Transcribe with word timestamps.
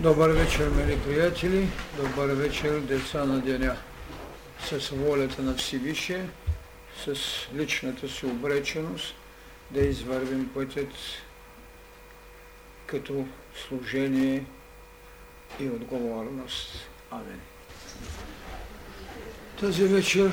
Добър 0.00 0.30
вечер, 0.30 0.68
мили 0.68 0.98
приятели, 1.06 1.68
добър 1.96 2.34
вечер, 2.34 2.80
деца 2.80 3.24
на 3.24 3.40
деня. 3.40 3.76
С 4.64 4.88
волята 4.88 5.42
на 5.42 5.54
Всевишие, 5.54 6.28
с 7.04 7.16
личната 7.54 8.08
си 8.08 8.26
обреченост 8.26 9.14
да 9.70 9.80
извървим 9.80 10.50
пътят 10.54 10.88
като 12.86 13.26
служение 13.68 14.44
и 15.60 15.68
отговорност. 15.68 16.88
Амин. 17.10 17.40
Тази 19.60 19.84
вечер 19.84 20.32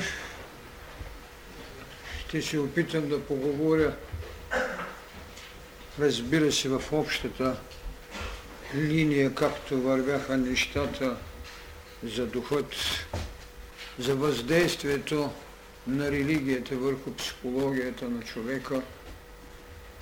ще 2.20 2.42
се 2.42 2.58
опитам 2.58 3.08
да 3.08 3.24
поговоря, 3.24 3.96
разбира 5.98 6.52
се, 6.52 6.68
в 6.68 6.82
общата 6.92 7.56
линия, 8.74 9.34
както 9.34 9.80
вървяха 9.80 10.36
нещата 10.36 11.16
за 12.04 12.26
духът, 12.26 12.74
за 13.98 14.14
въздействието 14.14 15.30
на 15.86 16.10
религията 16.10 16.76
върху 16.76 17.14
психологията 17.14 18.08
на 18.08 18.22
човека, 18.22 18.82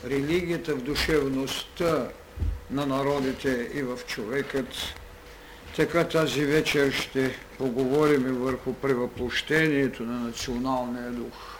религията 0.06 0.74
в 0.74 0.82
душевността 0.82 2.08
на 2.70 2.86
народите 2.86 3.70
и 3.74 3.82
в 3.82 3.98
човекът. 4.06 4.66
Така 5.76 6.08
тази 6.08 6.44
вечер 6.44 6.92
ще 6.92 7.38
поговорим 7.58 8.22
върху 8.22 8.74
превъплощението 8.74 10.02
на 10.02 10.20
националния 10.20 11.10
дух. 11.10 11.53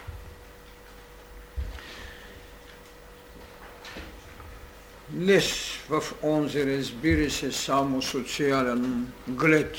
Не 5.14 5.40
в 5.88 6.02
онзи, 6.22 6.66
разбира 6.66 7.30
се, 7.30 7.52
само 7.52 8.02
социален 8.02 9.12
глед, 9.28 9.76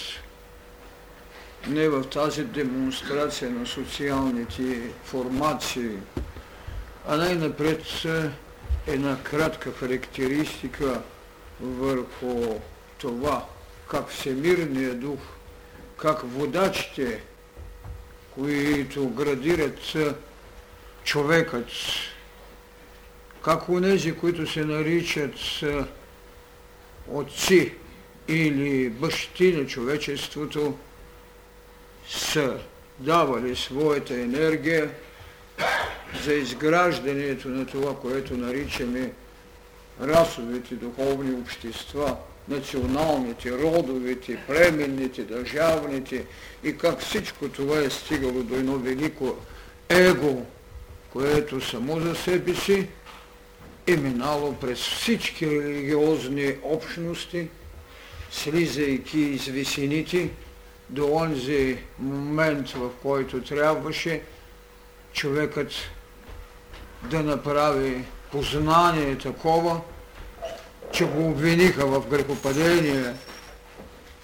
не 1.67 1.89
в 1.89 2.03
тази 2.03 2.43
демонстрация 2.43 3.51
на 3.51 3.67
социалните 3.67 4.81
формации, 5.03 5.91
а 7.07 7.17
най-напред 7.17 7.83
една 8.87 9.23
кратка 9.23 9.71
характеристика 9.71 11.01
върху 11.61 12.59
това, 12.97 13.45
как 13.91 14.09
всемирният 14.09 14.99
дух, 14.99 15.19
как 15.97 16.21
водачите, 16.23 17.21
които 18.33 19.09
градират 19.09 19.79
човекът, 21.03 21.67
как 23.45 23.69
унези, 23.69 24.15
които 24.15 24.51
се 24.51 24.65
наричат 24.65 25.33
отци 27.07 27.73
или 28.27 28.89
бащи 28.89 29.53
на 29.53 29.67
човечеството, 29.67 30.77
са 32.09 32.57
давали 32.99 33.55
своята 33.55 34.13
енергия 34.13 34.89
за 36.23 36.33
изграждането 36.33 37.47
на 37.49 37.65
това, 37.65 37.95
което 37.99 38.37
наричаме 38.37 39.11
расовите 40.01 40.75
духовни 40.75 41.41
общества, 41.41 42.17
националните, 42.47 43.51
родовите, 43.51 44.37
племенните, 44.47 45.23
държавните. 45.23 46.25
И 46.63 46.77
как 46.77 46.99
всичко 46.99 47.49
това 47.49 47.79
е 47.79 47.89
стигало 47.89 48.43
до 48.43 48.55
едно 48.55 48.77
велико 48.77 49.35
его, 49.89 50.45
което 51.13 51.61
само 51.61 51.99
за 51.99 52.15
себе 52.15 52.55
си 52.55 52.87
е 53.87 53.97
минало 53.97 54.53
през 54.53 54.79
всички 54.79 55.47
религиозни 55.47 56.55
общности, 56.63 57.47
слизайки 58.31 59.19
из 59.19 59.45
висените 59.45 60.29
до 60.89 61.15
онзи 61.15 61.77
момент, 61.99 62.69
в 62.69 62.89
който 63.01 63.41
трябваше 63.41 64.21
човекът 65.13 65.71
да 67.03 67.23
направи 67.23 68.03
познание 68.31 69.17
такова, 69.17 69.81
че 70.91 71.05
го 71.05 71.29
обвиниха 71.29 71.85
в 71.85 72.07
грехопадение, 72.07 73.13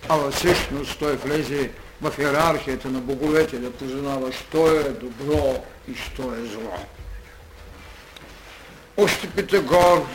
а 0.09 0.31
всъщност 0.31 0.99
той 0.99 1.16
влезе 1.16 1.72
в 2.01 2.13
иерархията 2.19 2.89
на 2.89 2.99
боговете 2.99 3.57
да 3.57 3.72
познава, 3.72 4.31
що 4.31 4.67
е 4.67 4.83
добро 4.83 5.63
и 5.91 5.95
що 5.95 6.33
е 6.33 6.45
зло. 6.45 6.73
Още 8.97 9.29
Питагор, 9.29 10.07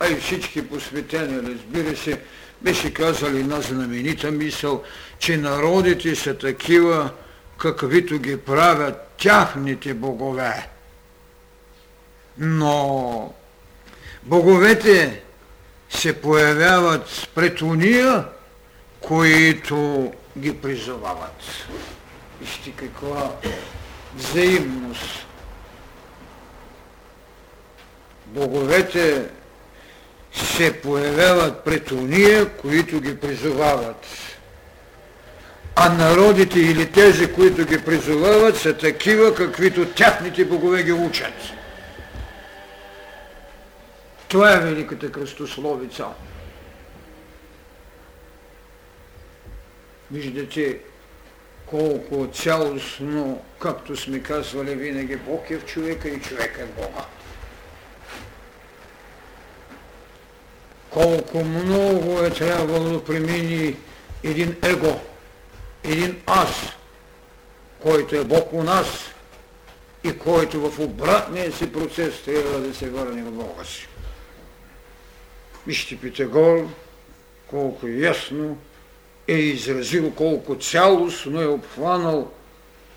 а 0.00 0.08
и 0.08 0.16
всички 0.16 0.68
посветени, 0.68 1.42
разбира 1.42 1.96
се, 1.96 2.20
беше 2.62 2.94
казали 2.94 3.40
една 3.40 3.60
знаменита 3.60 4.30
мисъл, 4.30 4.82
че 5.18 5.36
народите 5.36 6.16
са 6.16 6.38
такива, 6.38 7.10
каквито 7.58 8.18
ги 8.18 8.36
правят 8.36 9.14
тяхните 9.18 9.94
богове. 9.94 10.68
Но 12.38 13.34
боговете 14.22 15.22
се 15.90 16.20
появяват 16.20 17.28
пред 17.34 17.62
уния, 17.62 18.24
които 19.00 20.12
ги 20.38 20.56
призовават. 20.56 21.42
Вижте 22.40 22.70
каква 22.70 23.30
взаимност 24.16 25.26
боговете 28.30 29.28
се 30.32 30.80
появяват 30.80 31.64
пред 31.64 31.90
уния, 31.92 32.48
които 32.48 33.00
ги 33.00 33.20
призовават. 33.20 34.06
А 35.76 35.88
народите 35.88 36.60
или 36.60 36.92
тези, 36.92 37.32
които 37.32 37.66
ги 37.66 37.84
призовават, 37.84 38.56
са 38.56 38.76
такива, 38.76 39.34
каквито 39.34 39.86
тяхните 39.86 40.44
богове 40.44 40.82
ги 40.82 40.92
учат. 40.92 41.34
Това 44.28 44.52
е 44.52 44.60
великата 44.60 45.12
кръстословица. 45.12 46.06
Виждате 50.10 50.78
колко 51.66 52.28
цялостно, 52.34 53.42
както 53.58 53.96
сме 53.96 54.22
казвали 54.22 54.74
винаги, 54.74 55.16
Бог 55.16 55.50
е 55.50 55.58
в 55.58 55.66
човека 55.66 56.08
и 56.08 56.20
човек 56.20 56.58
е 56.60 56.80
Бога. 56.82 57.04
Колко 60.90 61.44
много 61.44 62.20
е 62.20 62.30
трябвало 62.30 62.84
да 62.84 63.04
премини 63.04 63.76
един 64.24 64.56
его, 64.62 65.00
един 65.84 66.20
аз, 66.26 66.50
който 67.82 68.16
е 68.16 68.24
Бог 68.24 68.52
у 68.52 68.62
нас 68.62 68.86
и 70.04 70.18
който 70.18 70.70
в 70.70 70.80
обратния 70.80 71.52
си 71.52 71.72
процес 71.72 72.22
трябва 72.22 72.58
да 72.58 72.74
се 72.74 72.90
върне 72.90 73.22
в 73.22 73.30
Бога 73.30 73.64
си. 73.64 73.88
Вижте 75.66 75.96
Питагор, 75.96 76.68
колко 77.46 77.86
ясно 77.88 78.58
е 79.28 79.34
изразил, 79.34 80.10
колко 80.10 80.56
цялостно 80.56 81.42
е 81.42 81.46
обхванал 81.46 82.32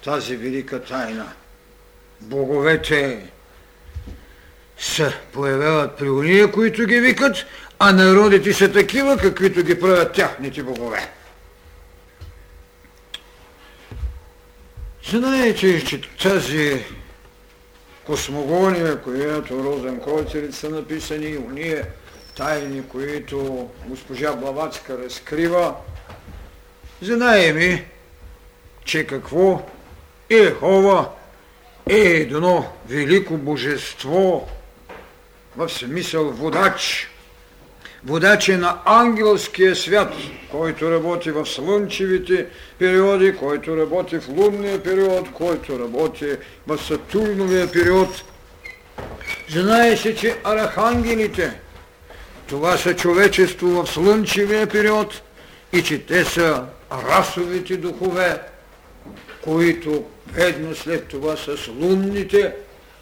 тази 0.04 0.36
велика 0.36 0.84
тайна. 0.84 1.34
Боговете 2.22 3.30
се 4.78 5.14
появяват 5.34 5.98
при 5.98 6.10
уния, 6.10 6.52
които 6.52 6.86
ги 6.86 7.00
викат, 7.00 7.46
а 7.86 7.92
народите 7.92 8.54
са 8.54 8.72
такива, 8.72 9.18
каквито 9.18 9.64
ги 9.64 9.80
правят 9.80 10.14
тяхните 10.14 10.64
богове. 10.64 11.10
Знаете, 15.10 15.86
че 15.86 16.02
тази 16.02 16.86
космогония, 18.06 19.02
която 19.02 19.64
Розен 19.64 20.02
Кройцерит 20.02 20.56
са 20.56 20.70
написани, 20.70 21.38
уния 21.38 21.88
тайни, 22.38 22.84
които 22.88 23.70
госпожа 23.86 24.34
Блаватска 24.34 24.98
разкрива, 24.98 25.76
знаем 27.02 27.80
че 28.86 29.08
какво 29.08 29.62
е 30.30 30.36
Ехова 30.36 31.10
е 31.90 32.00
едно 32.00 32.66
велико 32.88 33.38
божество, 33.38 34.50
в 35.58 35.70
смисъл 35.70 36.32
водач, 36.32 37.10
водач 38.06 38.50
е 38.50 38.58
на 38.58 38.78
ангелския 38.86 39.76
свят, 39.76 40.14
който 40.52 40.92
работи 40.92 41.32
в 41.32 41.46
слънчевите 41.46 42.48
периоди, 42.80 43.36
който 43.36 43.78
работи 43.78 44.20
в 44.20 44.30
лунния 44.30 44.84
период, 44.84 45.32
който 45.32 45.80
работи 45.80 46.28
в 46.68 46.78
Сатурновия 46.78 47.72
период. 47.72 48.24
Знае 49.50 49.98
се, 49.98 50.16
че 50.16 50.38
архангелите, 50.44 51.60
това 52.48 52.78
са 52.78 52.96
човечество 52.96 53.68
в 53.68 53.88
слънчевия 53.88 54.68
период 54.68 55.22
и 55.74 55.84
че 55.84 56.06
те 56.06 56.26
са 56.26 56.64
расовите 56.92 57.78
духове, 57.78 58.40
които 59.44 60.06
ведно 60.34 60.76
след 60.76 61.08
това 61.08 61.36
с 61.38 61.68
лунните 61.68 62.54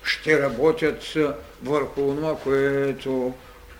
ще 0.03 0.39
работят 0.39 1.13
върху 1.63 2.01
това, 2.01 2.35
което 2.35 3.33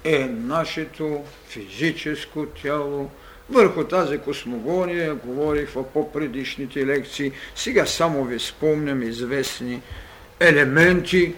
е 0.03 0.19
нашето 0.25 1.23
физическо 1.47 2.45
тяло. 2.45 3.09
Върху 3.49 3.83
тази 3.83 4.17
космогония 4.17 5.15
говорих 5.15 5.69
в 5.69 5.83
по-предишните 5.83 6.85
лекции. 6.85 7.31
Сега 7.55 7.85
само 7.85 8.23
ви 8.23 8.39
спомням 8.39 9.03
известни 9.03 9.81
елементи, 10.39 11.33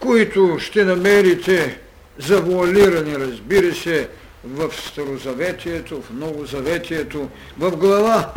които 0.00 0.56
ще 0.60 0.84
намерите 0.84 1.78
завуалирани, 2.18 3.18
разбира 3.18 3.74
се, 3.74 4.08
в 4.44 4.72
Старозаветието, 4.72 6.02
в 6.02 6.10
Новозаветието, 6.10 7.28
в 7.58 7.76
глава 7.76 8.32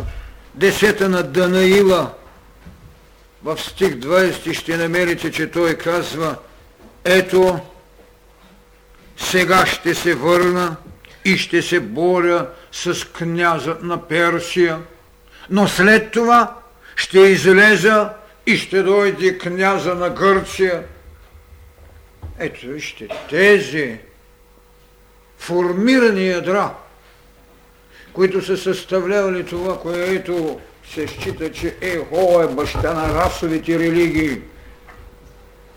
10 0.58 1.00
на 1.00 1.22
Данаила, 1.22 2.14
в 3.42 3.58
стих 3.58 3.94
20 3.94 4.52
ще 4.52 4.76
намерите, 4.76 5.30
че 5.30 5.50
той 5.50 5.74
казва 5.74 6.36
Ето, 7.04 7.60
сега 9.16 9.66
ще 9.66 9.94
се 9.94 10.14
върна 10.14 10.76
и 11.24 11.38
ще 11.38 11.62
се 11.62 11.80
боря 11.80 12.48
с 12.72 13.12
князът 13.12 13.82
на 13.82 14.08
Персия, 14.08 14.78
но 15.50 15.68
след 15.68 16.10
това 16.10 16.54
ще 16.96 17.18
излеза 17.18 18.10
и 18.46 18.56
ще 18.56 18.82
дойде 18.82 19.38
княза 19.38 19.94
на 19.94 20.10
Гърция. 20.10 20.84
Ето 22.38 22.66
вижте, 22.66 23.08
тези 23.30 23.98
формирани 25.38 26.28
ядра, 26.28 26.74
които 28.12 28.44
са 28.44 28.56
съставлявали 28.56 29.46
това, 29.46 29.80
което 29.80 30.60
се 30.94 31.06
счита, 31.06 31.52
че 31.52 31.76
Ехо 31.80 32.42
е 32.42 32.54
баща 32.54 32.94
на 32.94 33.14
расовите 33.14 33.78
религии. 33.78 34.40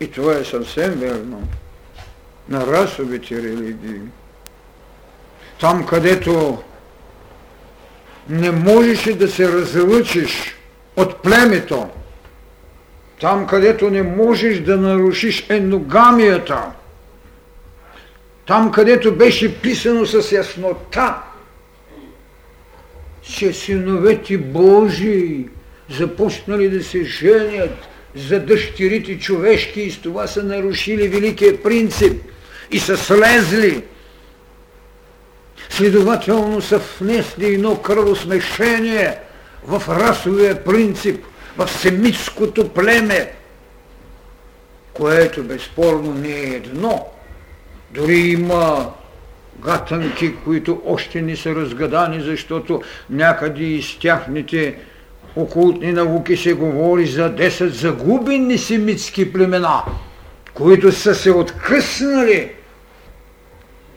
И 0.00 0.10
това 0.10 0.36
е 0.36 0.44
съвсем 0.44 0.90
верно. 0.90 1.48
На 2.50 2.66
расовите 2.66 3.42
религии. 3.42 4.00
Там, 5.60 5.86
където 5.86 6.62
не 8.28 8.50
можеше 8.50 9.14
да 9.14 9.28
се 9.28 9.52
разлъчиш 9.52 10.56
от 10.96 11.22
племето, 11.22 11.88
там, 13.20 13.46
където 13.46 13.90
не 13.90 14.02
можеш 14.02 14.60
да 14.60 14.76
нарушиш 14.76 15.46
еногамията, 15.48 16.64
там, 18.46 18.72
където 18.72 19.14
беше 19.14 19.60
писано 19.60 20.06
с 20.06 20.32
яснота, 20.32 21.16
че 23.22 23.52
синовете 23.52 24.38
Божии 24.38 25.48
започнали 25.90 26.68
да 26.68 26.84
се 26.84 27.04
женят 27.04 27.88
за 28.14 28.40
дъщерите 28.40 29.18
човешки 29.18 29.80
и 29.80 29.90
с 29.90 29.98
това 29.98 30.26
са 30.26 30.42
нарушили 30.42 31.08
великия 31.08 31.62
принцип 31.62 32.22
и 32.70 32.78
са 32.78 32.96
слезли. 32.96 33.84
Следователно 35.70 36.60
са 36.60 36.80
внесли 37.00 37.54
едно 37.54 37.76
кръвосмешение 37.76 39.18
в 39.66 39.82
расовия 39.88 40.64
принцип, 40.64 41.24
в 41.56 41.68
семитското 41.68 42.68
племе, 42.68 43.32
което 44.92 45.42
безспорно 45.42 46.14
не 46.14 46.28
е 46.28 46.54
едно. 46.54 47.06
Дори 47.90 48.18
има 48.18 48.92
гатанки, 49.64 50.34
които 50.44 50.82
още 50.86 51.22
не 51.22 51.36
са 51.36 51.54
разгадани, 51.54 52.20
защото 52.20 52.82
някъде 53.10 53.64
из 53.64 53.98
тяхните 53.98 54.78
окултни 55.36 55.92
науки 55.92 56.36
се 56.36 56.52
говори 56.52 57.06
за 57.06 57.34
10 57.34 57.66
загубени 57.66 58.58
семитски 58.58 59.32
племена, 59.32 59.82
които 60.54 60.92
са 60.92 61.14
се 61.14 61.30
откъснали 61.30 62.50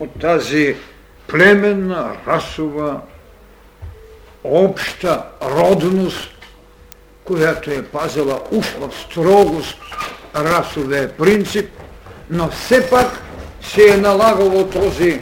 от 0.03 0.19
тази 0.21 0.75
племенна, 1.27 2.11
расова, 2.27 2.99
обща 4.43 5.23
родност, 5.41 6.29
която 7.23 7.71
е 7.71 7.83
пазила 7.83 8.39
уж 8.51 8.65
в 8.65 8.91
строгост 8.93 9.77
расовия 10.35 11.17
принцип, 11.17 11.69
но 12.29 12.49
все 12.49 12.89
пак 12.89 13.21
се 13.61 13.93
е 13.93 13.97
налагало 13.97 14.67
този 14.67 15.21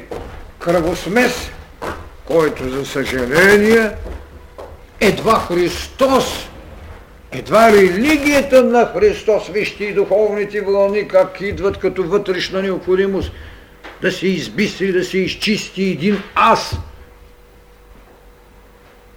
кръвосмес, 0.60 1.52
който 2.26 2.70
за 2.70 2.86
съжаление 2.86 3.92
едва 5.00 5.40
Христос, 5.40 6.50
едва 7.32 7.72
религията 7.72 8.64
на 8.64 8.86
Христос, 8.86 9.48
вижте 9.48 9.84
и 9.84 9.94
духовните 9.94 10.62
вълни 10.62 11.08
как 11.08 11.42
идват 11.42 11.78
като 11.78 12.04
вътрешна 12.04 12.62
необходимост 12.62 13.32
да 14.02 14.12
се 14.12 14.28
избистри, 14.28 14.92
да 14.92 15.04
се 15.04 15.18
изчисти 15.18 15.84
един 15.84 16.24
аз, 16.36 16.76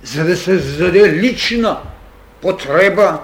за 0.02 0.24
да 0.24 0.36
се 0.36 0.60
създаде 0.60 1.12
лична 1.12 1.80
потреба 2.42 3.18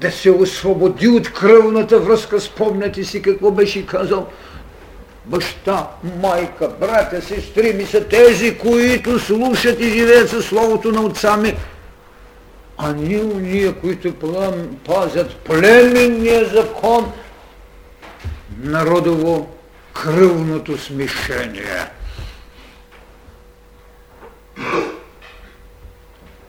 да 0.00 0.12
се 0.12 0.30
освободи 0.30 1.08
от 1.08 1.32
кръвната 1.32 1.98
връзка. 1.98 2.40
Спомняте 2.40 3.04
си 3.04 3.22
какво 3.22 3.50
беше 3.50 3.86
казал 3.86 4.28
баща, 5.24 5.88
майка, 6.22 6.68
братя, 6.80 7.22
сестри 7.22 7.72
ми 7.72 7.86
са 7.86 8.04
тези, 8.08 8.58
които 8.58 9.18
слушат 9.18 9.80
и 9.80 9.90
живеят 9.90 10.30
със 10.30 10.46
Словото 10.46 10.92
на 10.92 11.00
отца 11.00 11.36
ми, 11.36 11.56
а 12.78 12.92
ние 12.92 13.22
уния, 13.22 13.72
които 13.72 14.14
пазят 14.84 15.36
племенния 15.36 16.44
закон, 16.44 17.12
народово 18.62 19.48
кръвното 19.94 20.78
смешение. 20.78 21.86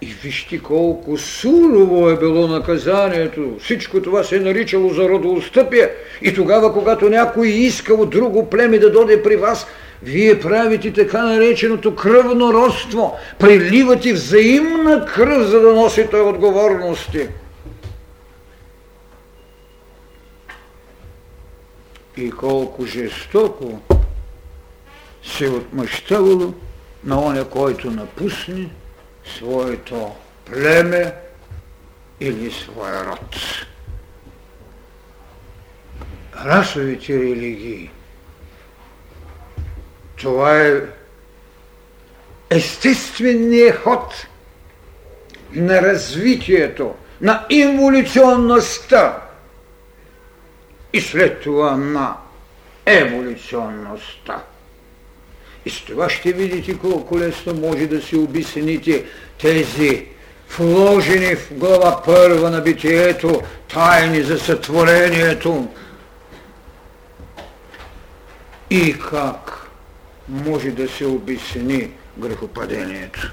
И 0.01 0.06
вижте 0.24 0.60
колко 0.60 1.18
сурово 1.18 2.10
е 2.10 2.18
било 2.18 2.48
наказанието. 2.48 3.57
Всичко 3.60 4.01
това 4.01 4.24
се 4.24 4.36
е 4.36 4.40
наричало 4.40 4.90
за 4.90 5.10
родоустъпие. 5.10 5.90
И 6.22 6.34
тогава, 6.34 6.74
когато 6.74 7.10
някой 7.10 7.48
иска 7.48 7.94
от 7.94 8.10
друго 8.10 8.50
племе 8.50 8.80
да 8.80 8.92
доде 8.92 9.24
при 9.24 9.36
вас, 9.36 9.68
вие 10.04 10.40
правите 10.40 10.94
така 10.94 11.24
нареченото 11.24 11.95
кръвно 11.95 12.54
родство. 12.54 13.18
Приливате 13.40 14.13
взаимна 14.13 15.06
кръв, 15.06 15.48
за 15.48 15.60
да 15.60 15.74
носите 15.74 16.16
отговорности. 16.16 17.28
И 22.18 22.31
колко 22.31 22.86
жестоко 22.86 23.81
се 25.24 25.50
отмъщавало 25.50 26.54
на 27.04 27.21
оня, 27.21 27.50
който 27.50 27.92
напусне– 27.92 28.69
своето 29.25 30.16
племе 30.45 31.14
или 32.19 32.52
своя 32.52 33.06
род. 33.06 33.35
Расовите 36.45 37.14
религии. 37.14 37.92
Това 40.16 40.59
е 40.61 40.81
естественият 42.49 43.78
ход 43.78 44.28
на 45.52 45.81
развитието, 45.81 46.95
на 47.21 47.45
инволюционността 47.49 49.22
и 50.94 51.02
след 51.02 51.42
това 51.42 51.78
на 51.78 52.18
еволюционността. 52.85 54.44
И 55.66 55.69
с 55.69 55.81
това 55.81 56.09
ще 56.09 56.31
видите 56.31 56.78
колко 56.78 57.19
лесно 57.19 57.54
може 57.54 57.88
да 57.88 58.02
си 58.02 58.16
обясните 58.16 59.06
тези 59.42 60.06
вложени 60.57 61.35
в 61.35 61.54
глава 61.54 62.02
първа 62.06 62.50
на 62.50 62.62
битието 62.62 63.42
тайни 63.73 64.21
за 64.21 64.40
сътворението. 64.40 65.68
И 68.69 69.00
как 69.00 69.68
може 70.28 70.71
да 70.71 70.90
се 70.90 71.06
обясни 71.06 71.92
грехопадението. 72.18 73.31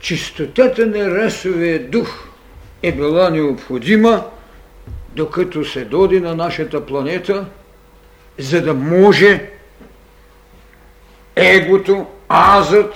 Чистотата 0.00 0.86
на 0.86 1.10
расовия 1.10 1.88
дух 1.88 2.28
е 2.82 2.92
била 2.92 3.30
необходима, 3.30 4.24
докато 5.18 5.64
се 5.64 5.84
доди 5.84 6.20
на 6.20 6.34
нашата 6.34 6.86
планета– 6.86 7.46
за 8.38 8.62
да 8.62 8.74
може 8.74 9.50
егото, 11.36 12.06
азът, 12.28 12.94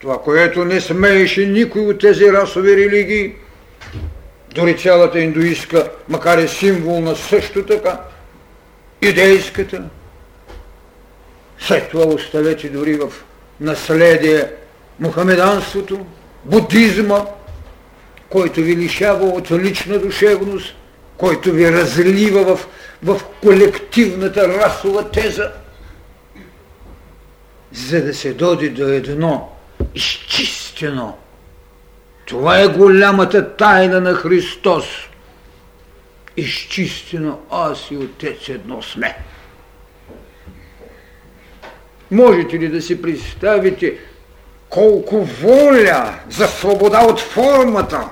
това, 0.00 0.22
което 0.22 0.64
не 0.64 0.80
смееше 0.80 1.46
никой 1.46 1.82
от 1.82 2.00
тези 2.00 2.32
расови 2.32 2.76
религии, 2.76 3.34
дори 4.54 4.78
цялата 4.78 5.20
индуистка, 5.20 5.90
макар 6.08 6.38
и 6.38 6.48
символна 6.48 7.16
също 7.16 7.66
така, 7.66 8.00
идейската, 9.02 9.82
след 11.58 11.90
това 11.90 12.04
оставете 12.04 12.68
дори 12.68 12.94
в 12.94 13.12
наследие 13.60 14.48
мухамеданството, 15.00 16.06
будизма, 16.44 17.20
който 18.28 18.60
ви 18.60 18.76
лишава 18.76 19.24
от 19.26 19.50
лична 19.50 19.98
душевност, 19.98 20.74
който 21.22 21.52
ви 21.52 21.72
разлива 21.72 22.56
в, 22.56 22.68
в 23.02 23.20
колективната 23.42 24.48
расова 24.48 25.10
теза, 25.10 25.52
за 27.72 28.04
да 28.04 28.14
се 28.14 28.34
доди 28.34 28.70
до 28.70 28.88
едно 28.88 29.52
изчистено. 29.94 31.16
Това 32.26 32.60
е 32.60 32.66
голямата 32.66 33.56
тайна 33.56 34.00
на 34.00 34.14
Христос. 34.14 34.84
Изчистено 36.36 37.40
аз 37.50 37.90
и 37.90 37.96
Отец 37.96 38.48
едно 38.48 38.82
сме. 38.82 39.16
Можете 42.10 42.58
ли 42.58 42.68
да 42.68 42.82
си 42.82 43.02
представите 43.02 43.98
колко 44.68 45.24
воля 45.24 46.14
за 46.30 46.46
свобода 46.46 47.00
от 47.00 47.20
формата, 47.20 48.08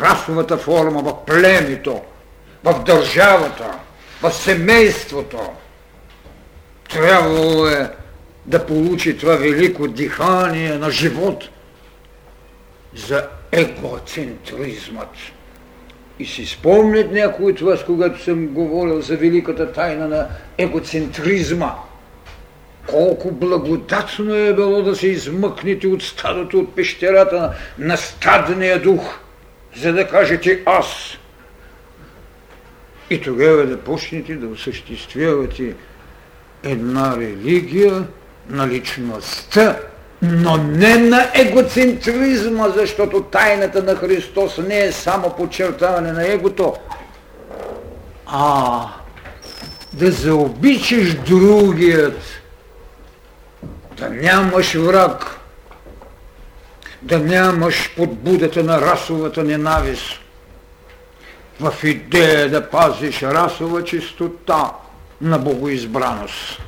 расовата 0.00 0.56
форма 0.56 1.02
в 1.02 1.24
племето, 1.26 2.00
в 2.64 2.82
държавата, 2.84 3.78
в 4.22 4.32
семейството, 4.32 5.38
трябвало 6.90 7.66
е 7.66 7.90
да 8.46 8.66
получи 8.66 9.18
това 9.18 9.36
велико 9.36 9.88
дихание 9.88 10.78
на 10.78 10.90
живот 10.90 11.48
за 12.94 13.26
егоцентризмът. 13.52 15.10
И 16.18 16.26
си 16.26 16.46
спомнят 16.46 17.12
някои 17.12 17.52
от 17.52 17.60
вас, 17.60 17.84
когато 17.84 18.22
съм 18.22 18.46
говорил 18.46 19.00
за 19.00 19.16
великата 19.16 19.72
тайна 19.72 20.08
на 20.08 20.28
егоцентризма– 20.58 21.74
колко 22.86 23.30
благодатно 23.30 24.34
е 24.34 24.54
било 24.54 24.82
да 24.82 24.96
се 24.96 25.06
измъкнете 25.06 25.86
от 25.86 26.02
стадото, 26.02 26.58
от 26.58 26.74
пещерата 26.74 27.52
на 27.78 27.96
стадния 27.96 28.82
дух, 28.82 29.18
за 29.76 29.92
да 29.92 30.08
кажете 30.08 30.62
аз. 30.66 30.86
И 33.10 33.20
тогава 33.20 33.66
да 33.66 33.80
почнете 33.80 34.34
да 34.34 34.48
осъществявате 34.48 35.74
една 36.62 37.16
религия 37.16 38.06
на 38.48 38.68
личността, 38.68 39.78
но 40.22 40.56
не 40.56 40.96
на 40.96 41.30
егоцентризма, 41.34 42.68
защото 42.68 43.22
тайната 43.22 43.82
на 43.82 43.96
Христос 43.96 44.58
не 44.58 44.84
е 44.84 44.92
само 44.92 45.30
подчертаване 45.30 46.12
на 46.12 46.32
егото, 46.32 46.74
а 48.26 48.80
да 49.92 50.10
заобичаш 50.10 51.14
другият, 51.14 52.20
да 53.96 54.10
нямаш 54.10 54.74
враг, 54.74 55.40
да 57.04 57.18
нямаш 57.18 57.94
подбудата 57.96 58.64
на 58.64 58.80
расовата 58.80 59.44
ненавист, 59.44 60.20
в 61.60 61.74
идея 61.84 62.50
да 62.50 62.70
пазиш 62.70 63.22
расова 63.22 63.84
чистота 63.84 64.72
на 65.20 65.38
богоизбраност. 65.38 66.62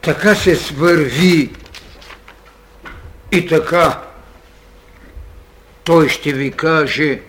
Така 0.00 0.34
се 0.34 0.56
свърви 0.56 1.52
и 3.32 3.46
така 3.46 4.00
той 5.84 6.08
ще 6.08 6.32
ви 6.32 6.52
каже, 6.52 7.20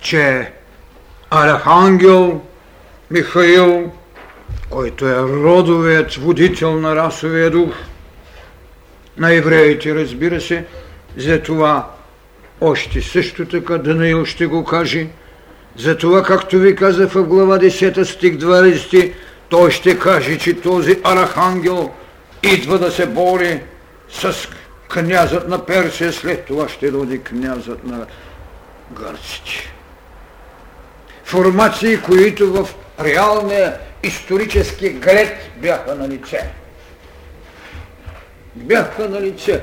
че 0.00 0.52
Архангел 1.30 2.40
Михаил 3.10 3.92
който 4.70 5.08
е 5.08 5.22
родовият 5.22 6.14
водител 6.14 6.80
на 6.80 6.96
расовия 6.96 7.50
дух 7.50 7.74
на 9.16 9.34
евреите, 9.34 9.94
разбира 9.94 10.40
се, 10.40 10.64
за 11.16 11.42
това 11.42 11.90
още 12.60 13.02
също 13.02 13.46
така 13.46 13.78
Данаил 13.78 14.24
ще 14.24 14.46
го 14.46 14.64
каже, 14.64 15.06
за 15.76 15.96
това, 15.96 16.22
както 16.22 16.58
ви 16.58 16.76
каза 16.76 17.08
в 17.08 17.22
глава 17.22 17.58
10 17.58 18.02
стих 18.02 18.34
20, 18.34 19.12
той 19.48 19.70
ще 19.70 19.98
каже, 19.98 20.38
че 20.38 20.60
този 20.60 21.00
архангел 21.04 21.90
идва 22.42 22.78
да 22.78 22.90
се 22.90 23.06
бори 23.06 23.60
с 24.10 24.48
князът 24.88 25.48
на 25.48 25.66
Персия, 25.66 26.12
след 26.12 26.44
това 26.44 26.68
ще 26.68 26.92
роди 26.92 27.18
князът 27.18 27.84
на 27.84 28.06
гърците. 28.92 29.72
Формации, 31.24 32.00
които 32.00 32.52
в 32.52 32.74
реалния 33.04 33.78
исторически 34.02 34.90
гред 34.90 35.50
бяха 35.56 35.94
на 35.94 36.08
лице. 36.08 36.50
Бяха 38.54 39.08
на 39.08 39.20
лице. 39.20 39.62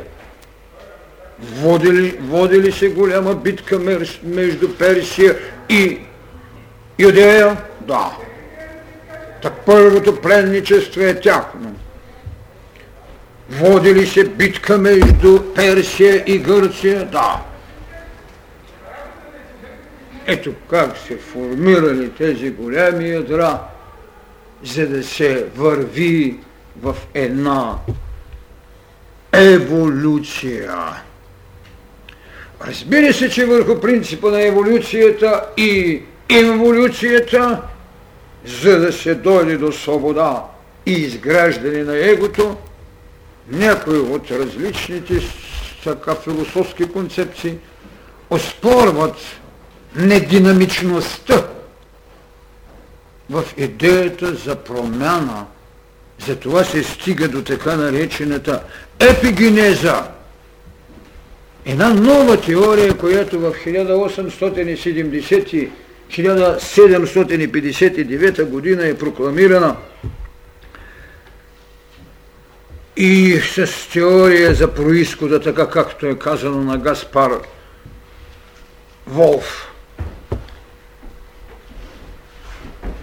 Водили, 1.40 2.18
водили 2.22 2.72
се 2.72 2.90
голяма 2.90 3.36
битка 3.36 3.80
между 4.24 4.78
Персия 4.78 5.38
и 5.70 6.00
Юдея? 7.00 7.58
Да. 7.82 8.12
Так 9.42 9.54
първото 9.66 10.22
пленничество 10.22 11.02
е 11.02 11.20
тяхно. 11.20 11.76
Водили 13.50 14.08
се 14.08 14.24
битка 14.24 14.78
между 14.78 15.54
Персия 15.56 16.24
и 16.28 16.38
Гърция? 16.38 17.06
Да. 17.06 17.42
Ето 20.28 20.54
как 20.70 20.98
се 20.98 21.18
формирали 21.18 22.12
тези 22.12 22.50
голями 22.50 23.10
ядра 23.10 23.60
за 24.64 24.88
да 24.88 25.04
се 25.04 25.46
върви 25.56 26.40
в 26.82 26.96
една 27.14 27.78
еволюция. 29.32 30.76
Разбира 32.68 33.14
се, 33.14 33.30
че 33.30 33.46
върху 33.46 33.82
принципа 33.82 34.30
на 34.30 34.42
еволюцията 34.42 35.46
и 35.58 36.02
инволюцията, 36.30 37.62
за 38.46 38.80
да 38.80 38.94
се 38.94 39.16
дойде 39.16 39.58
до 39.58 39.72
свобода 39.72 40.44
и 40.86 40.92
изграждане 40.92 41.84
на 41.84 41.98
егото, 41.98 42.58
някои 43.48 44.00
от 44.00 44.32
различните 44.32 45.20
така 45.84 46.16
философски 46.16 46.86
концепции 46.86 47.58
оспорват 48.30 49.16
нединамичността 49.96 51.44
в 53.30 53.44
идеята 53.58 54.36
за 54.36 54.56
промяна. 54.56 55.46
Затова 56.28 56.64
се 56.64 56.84
стига 56.84 57.28
до 57.28 57.42
така 57.42 57.76
наречената 57.76 58.64
епигенеза. 59.00 60.04
Една 61.66 61.94
нова 61.94 62.42
теория, 62.42 62.98
която 62.98 63.40
в 63.40 63.54
1870 63.66 65.70
1759 66.10 68.44
година 68.44 68.88
е 68.88 68.98
прокламирана 68.98 69.76
и 72.98 73.42
с 73.42 73.90
теория 73.94 74.54
за 74.54 74.74
происхода, 74.74 75.42
така 75.42 75.70
както 75.70 76.06
е 76.06 76.20
казано 76.20 76.64
на 76.64 76.78
Гаспар 76.78 77.32
Волф. 79.08 79.75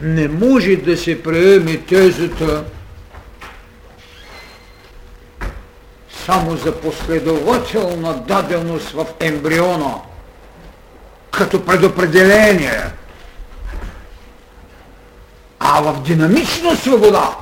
Не 0.03 0.29
може 0.29 0.77
да 0.77 0.97
се 0.97 1.23
приеме 1.23 1.77
тезата 1.77 2.65
само 6.27 6.57
за 6.57 6.81
последователна 6.81 8.15
даденост 8.15 8.91
в 8.91 9.07
ембриона, 9.21 9.95
като 11.31 11.65
предопределение, 11.65 12.83
а 15.59 15.81
в 15.81 16.03
динамична 16.03 16.77
свобода 16.77 17.37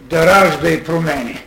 да 0.00 0.26
ражда 0.26 0.68
и 0.68 0.84
промени. 0.84 1.44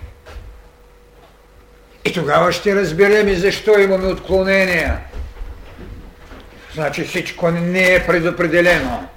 И 2.06 2.14
тогава 2.14 2.52
ще 2.52 2.76
разберем 2.76 3.28
и 3.28 3.36
защо 3.36 3.80
имаме 3.80 4.08
отклонения– 4.08 5.00
Значи 6.78 7.04
всичко 7.04 7.52
не 7.52 7.96
е 7.96 8.06
предопределено. 8.08 9.08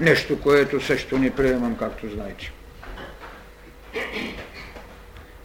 Нещо, 0.00 0.40
което 0.40 0.80
също 0.80 1.18
не 1.18 1.30
приемам, 1.30 1.76
както 1.76 2.06
знаете. 2.08 2.52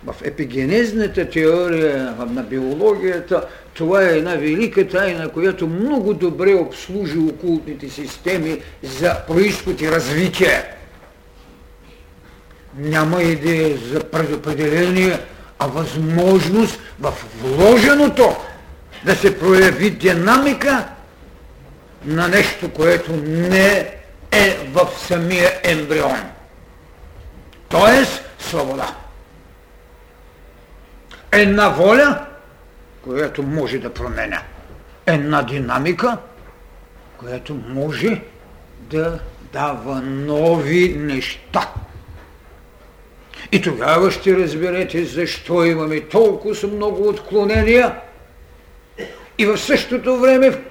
В 0.06 0.16
епигенезната 0.24 1.30
теория 1.30 2.16
на 2.30 2.44
биологията 2.44 3.48
това 3.74 4.04
е 4.04 4.18
една 4.18 4.36
велика 4.36 4.88
тайна, 4.88 5.30
която 5.30 5.68
много 5.68 6.14
добре 6.14 6.54
обслужи 6.54 7.18
окултните 7.18 7.90
системи 7.90 8.62
за 8.84 9.18
происход 9.28 9.82
и 9.82 9.92
развитие. 9.92 10.64
Няма 12.78 13.24
идея 13.24 13.78
за 13.78 14.04
предопределение, 14.04 15.20
а 15.60 15.68
възможност 15.68 16.80
в 17.00 17.14
вложеното 17.42 18.36
да 19.06 19.16
се 19.16 19.40
прояви 19.40 19.90
динамика 19.90 20.97
на 22.08 22.28
нещо, 22.28 22.74
което 22.74 23.12
не 23.26 23.94
е 24.32 24.58
в 24.72 24.88
самия 24.98 25.52
ембрион. 25.64 26.22
Тоест 27.70 28.24
свобода. 28.40 28.96
Една 31.32 31.70
воля 31.70 32.28
която 33.08 33.44
може 33.44 33.78
да 33.78 33.94
променя. 33.94 34.42
Една 35.06 35.44
динамика, 35.44 36.18
която 37.18 37.54
може 37.54 38.22
да 38.80 39.20
дава 39.54 40.02
нови 40.02 40.94
неща. 40.98 41.74
И 43.52 43.62
тогава 43.62 44.12
ще 44.12 44.36
разберете 44.36 45.06
защо 45.06 45.66
имаме 45.66 46.02
толкова 46.02 46.68
много 46.68 47.08
отклонения 47.10 47.96
и 49.38 49.46
в 49.46 49.58
същото 49.58 50.20
време 50.20 50.64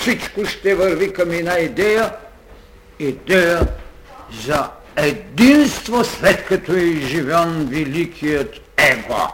всичко 0.00 0.44
ще 0.44 0.74
върви 0.74 1.12
към 1.12 1.30
една 1.30 1.58
идея, 1.58 2.12
идея 2.98 3.68
за 4.44 4.70
единство 4.96 6.04
след 6.04 6.44
като 6.46 6.72
е 6.72 6.80
изживян 6.80 7.66
великият 7.70 8.54
его. 8.76 9.28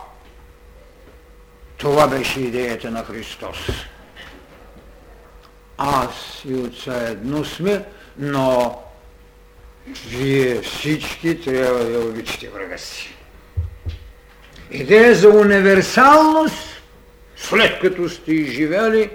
Това 1.77 2.09
беше 2.09 2.41
идеята 2.41 2.91
на 2.91 3.05
Христос. 3.05 3.59
Аз 5.79 6.43
и 6.49 6.55
отца 6.55 6.95
едно 7.09 7.45
сме, 7.45 7.85
но 8.19 8.79
вие 10.09 10.61
всички 10.61 11.41
трябва 11.41 11.85
да 11.85 11.99
обичате 11.99 12.49
врага 12.49 12.79
си. 12.79 13.15
Идея 14.71 15.15
за 15.15 15.29
универсалност, 15.29 16.83
след 17.37 17.81
като 17.81 18.09
сте 18.09 18.33
изживели 18.33 19.11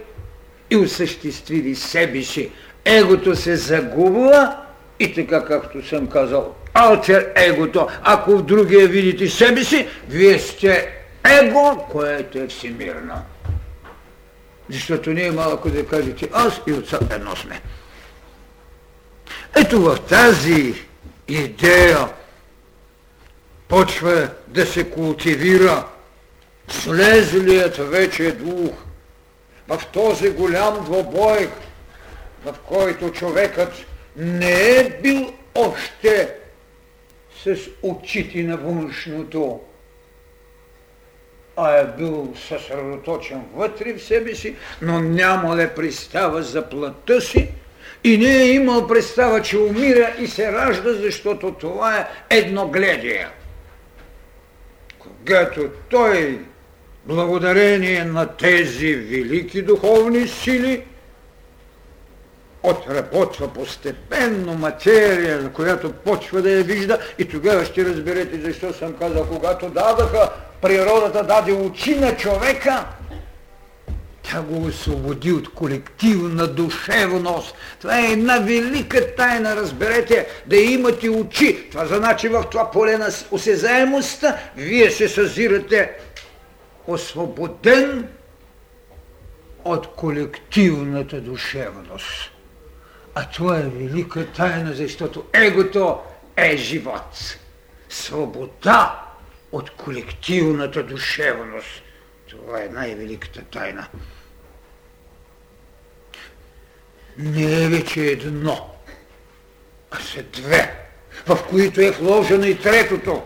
и 0.70 0.76
осъществили 0.76 1.76
себе 1.76 2.24
си. 2.24 2.52
Егото 2.86 3.36
се 3.36 3.56
загубва 3.56 4.58
и 5.00 5.14
така 5.14 5.46
както 5.46 5.88
съм 5.88 6.08
казал, 6.08 6.56
алтер 6.74 7.32
егото, 7.36 7.88
ако 8.04 8.38
в 8.38 8.46
другия 8.46 8.88
видите 8.88 9.28
себе 9.28 9.64
си, 9.64 9.88
вие 10.10 10.40
сте 10.40 10.94
его, 11.42 11.88
което 11.92 12.40
е 12.40 12.48
всемирно. 12.48 13.16
Защото 14.70 15.10
не 15.10 15.24
е 15.24 15.32
малко 15.32 15.70
да 15.70 15.88
кажете 15.88 16.30
аз 16.34 16.62
и 16.68 16.74
отца 16.74 17.00
едно 17.12 17.36
сме. 17.36 17.62
Ето 19.56 19.82
в 19.82 20.00
тази 20.10 20.74
идея 21.28 22.08
почва 23.68 24.30
да 24.48 24.66
се 24.66 24.90
култивира 24.90 25.86
слезлият 26.70 27.78
вече 27.78 28.32
дух 28.32 28.72
в 29.68 29.82
този 29.94 30.30
голям 30.30 30.84
двобой, 30.84 31.50
в 32.46 32.56
който 32.68 33.12
човекът 33.12 33.74
не 34.16 34.70
е 34.70 35.00
бил 35.04 35.34
още 35.56 36.36
с 37.44 37.58
очите 37.82 38.44
на 38.44 38.58
външното, 38.58 39.62
а 41.56 41.78
е 41.78 41.86
бил 41.86 42.34
съсредоточен 42.48 43.42
вътре 43.54 43.94
в 43.94 44.04
себе 44.04 44.36
си, 44.36 44.56
но 44.82 45.00
няма 45.00 45.58
ли 45.58 45.70
представа 45.76 46.44
за 46.44 46.70
плътта 46.70 47.22
си 47.22 47.52
и 48.04 48.18
не 48.18 48.36
е 48.36 48.52
имал 48.52 48.88
представа, 48.88 49.42
че 49.42 49.58
умира 49.58 50.16
и 50.20 50.28
се 50.28 50.52
ражда, 50.52 50.94
защото 50.94 51.52
това 51.52 52.00
е 52.00 52.08
едногледие. 52.30 53.28
Когато 55.00 55.70
той, 55.90 56.40
благодарение 57.08 58.04
на 58.04 58.26
тези 58.26 58.96
велики 58.96 59.62
духовни 59.62 60.28
сили, 60.28 60.84
отработва 62.64 63.48
постепенно 63.48 64.54
материя, 64.54 65.42
за 65.42 65.50
която 65.50 65.92
почва 65.92 66.42
да 66.42 66.52
я 66.52 66.64
вижда 66.64 67.00
и 67.20 67.26
тогава 67.26 67.66
ще 67.66 67.86
разберете 67.86 68.42
защо 68.42 68.74
съм 68.74 68.94
казал, 68.94 69.26
когато 69.26 69.70
дадаха, 69.70 70.30
природата 70.62 71.24
даде 71.24 71.52
очи 71.52 71.96
на 71.96 72.16
човека, 72.16 72.86
тя 74.24 74.42
го 74.42 74.66
освободи 74.66 75.32
от 75.32 75.54
колективна 75.54 76.48
душевност. 76.48 77.56
Това 77.82 78.00
е 78.00 78.12
една 78.12 78.40
велика 78.40 79.16
тайна, 79.16 79.56
разберете, 79.56 80.28
да 80.46 80.58
имате 80.58 81.10
очи. 81.10 81.70
Това 81.72 81.86
значи 81.86 82.28
в 82.28 82.44
това 82.52 82.72
поле 82.72 82.98
на 82.98 83.10
осезаемостта 83.32 84.38
вие 84.58 84.92
се 84.92 85.10
съзирате 85.10 85.92
освободен 86.88 88.10
от 89.64 89.96
колективната 89.96 91.22
душевност. 91.22 92.32
А 93.16 93.30
това 93.30 93.58
е 93.58 93.62
велика 93.62 94.28
тайна, 94.32 94.74
защото 94.74 95.26
егото 95.34 96.02
е 96.36 96.58
живот. 96.58 97.38
Свобода 97.90 99.04
от 99.52 99.70
колективната 99.70 100.84
душевност. 100.84 101.84
Това 102.30 102.64
е 102.64 102.70
най-великата 102.70 103.42
тайна. 103.42 103.88
Не 107.18 107.64
е 107.64 107.68
вече 107.68 108.06
едно, 108.06 108.70
а 109.92 110.00
са 110.00 110.24
две, 110.24 110.88
в 111.28 111.38
които 111.50 111.82
е 111.82 111.92
вложено 111.92 112.46
и 112.46 112.60
третото. 112.60 113.24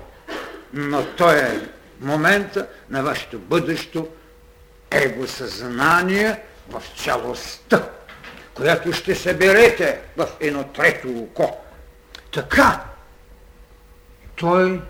Но 0.74 1.06
то 1.06 1.32
е 1.32 1.62
момента 2.02 2.68
на 2.90 3.04
вашето 3.04 3.40
бъдещо 3.40 4.08
егосъзнание 4.92 6.40
в 6.70 6.84
цялостта 7.04 7.90
която 8.54 8.94
ще 8.94 9.16
съберете 9.16 10.00
в 10.18 10.28
едно 10.40 10.64
трето 10.64 11.10
око. 11.10 11.58
Така 12.34 12.84
той 14.36 14.82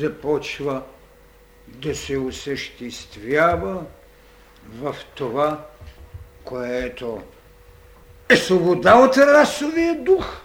започва 0.00 0.82
да 1.66 1.94
се 1.94 2.18
осъществява 2.18 3.82
в 4.74 4.96
това, 5.14 5.64
което 6.44 7.22
е 8.28 8.36
свобода 8.36 8.98
от 8.98 9.16
расовия 9.16 9.94
дух, 9.94 10.40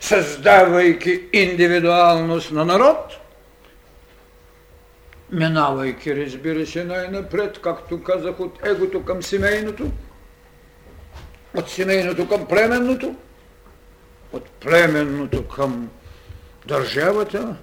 създавайки 0.00 1.22
индивидуалност 1.32 2.52
на 2.52 2.64
народ, 2.64 3.16
минавайки, 5.30 6.16
разбира 6.16 6.66
се, 6.66 6.84
най-напред, 6.84 7.58
както 7.62 8.02
казах, 8.02 8.40
от 8.40 8.66
егото 8.66 9.04
към 9.04 9.22
семейното, 9.22 9.90
от 11.54 11.70
семейното 11.70 12.28
към 12.28 12.46
племенното, 12.46 13.14
от 14.32 14.50
племенното 14.50 15.48
към 15.48 15.90
държавата 16.66 17.56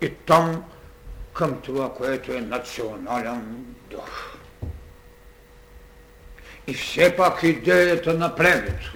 и 0.00 0.10
там 0.10 0.64
към 1.32 1.60
това, 1.60 1.94
което 1.94 2.32
е 2.32 2.40
национален 2.40 3.64
дух. 3.90 4.36
И 6.66 6.74
все 6.74 7.16
пак 7.16 7.42
идеята 7.42 8.14
на 8.14 8.34
племето, 8.34 8.92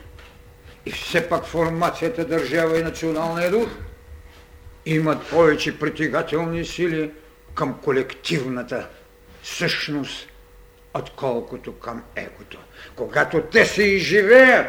и 0.87 0.90
все 0.90 1.29
пак 1.29 1.44
формацията 1.44 2.24
държава 2.24 2.79
и 2.79 2.83
националния 2.83 3.50
дух 3.50 3.68
имат 4.87 5.27
повече 5.31 5.79
притегателни 5.79 6.64
сили 6.64 7.11
към 7.55 7.81
колективната 7.81 8.88
същност, 9.43 10.29
отколкото 10.95 11.79
към 11.79 12.03
егото. 12.17 12.59
Когато 12.97 13.43
те 13.43 13.67
се 13.67 13.83
изживеят, 13.83 14.67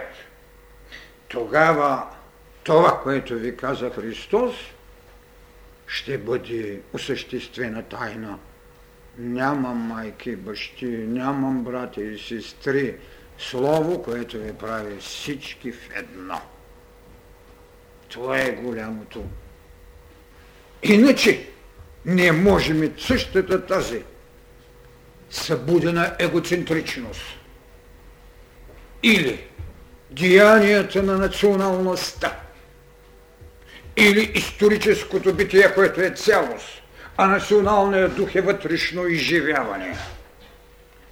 тогава 1.28 2.08
това, 2.64 3.02
което 3.04 3.36
ви 3.36 3.58
каза 3.58 3.90
Христос, 3.90 4.56
ще 5.88 6.18
бъде 6.18 6.82
осъществена 6.94 7.84
тайна. 7.84 8.40
Нямам 9.18 9.78
майки 9.78 10.36
бащи, 10.36 10.86
нямам 10.88 11.64
брати 11.64 12.02
и 12.02 12.20
сестри. 12.20 12.96
Слово, 13.38 14.04
което 14.04 14.40
ви 14.40 14.54
прави 14.54 15.00
всички 15.00 15.72
в 15.72 15.90
едно. 15.96 16.42
Това 18.10 18.40
е 18.40 18.52
голямото. 18.52 19.24
Иначе 20.84 21.50
не 22.06 22.32
можем 22.32 22.84
и 22.84 22.92
същата 22.98 23.66
тази 23.66 24.04
събудена 25.30 26.16
егоцентричност 26.20 27.22
или 29.04 29.44
деянията 30.12 31.04
на 31.04 31.18
националността, 31.18 32.40
или 33.98 34.32
историческото 34.36 35.34
битие, 35.34 35.74
което 35.74 36.02
е 36.02 36.10
цялост, 36.10 36.82
а 37.18 37.28
националният 37.28 38.16
дух 38.16 38.36
е 38.36 38.42
вътрешно 38.42 39.08
изживяване. 39.08 39.98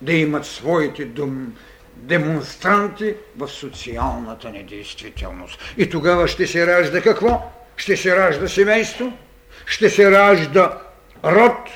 Да 0.02 0.14
имат 0.14 0.46
своите 0.46 1.06
дум, 1.06 1.56
демонстранти 1.96 3.16
в 3.38 3.48
социалната 3.48 4.50
недействителност. 4.50 5.60
И 5.78 5.90
тогава 5.90 6.28
ще 6.28 6.48
се 6.48 6.68
ражда 6.68 7.02
какво? 7.02 7.52
Ще 7.78 7.98
се 7.98 8.16
ражда 8.16 8.48
семейство, 8.48 9.14
ще 9.66 9.90
се 9.90 10.12
ражда 10.12 10.82
род, 11.24 11.70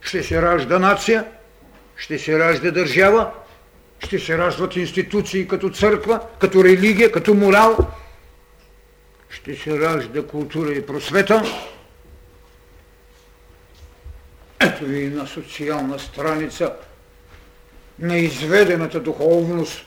ще 0.00 0.22
се 0.22 0.42
ражда 0.42 0.78
нация, 0.78 1.24
ще 1.96 2.18
се 2.18 2.38
ражда 2.38 2.70
държава, 2.70 3.30
ще 3.98 4.18
се 4.18 4.38
раждат 4.38 4.76
институции 4.76 5.48
като 5.48 5.70
църква, 5.70 6.20
като 6.40 6.64
религия, 6.64 7.12
като 7.12 7.34
морал, 7.34 7.76
ще 9.30 9.56
се 9.56 9.80
ражда 9.80 10.26
култура 10.26 10.72
и 10.72 10.86
просвета. 10.86 11.42
Ето 14.60 14.84
ви 14.84 15.04
една 15.04 15.26
социална 15.26 15.98
страница, 15.98 16.72
на 17.98 18.16
изведената 18.18 19.00
духовност, 19.00 19.86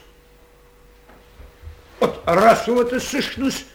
от 2.00 2.22
расовата 2.28 3.00
същност, 3.00 3.66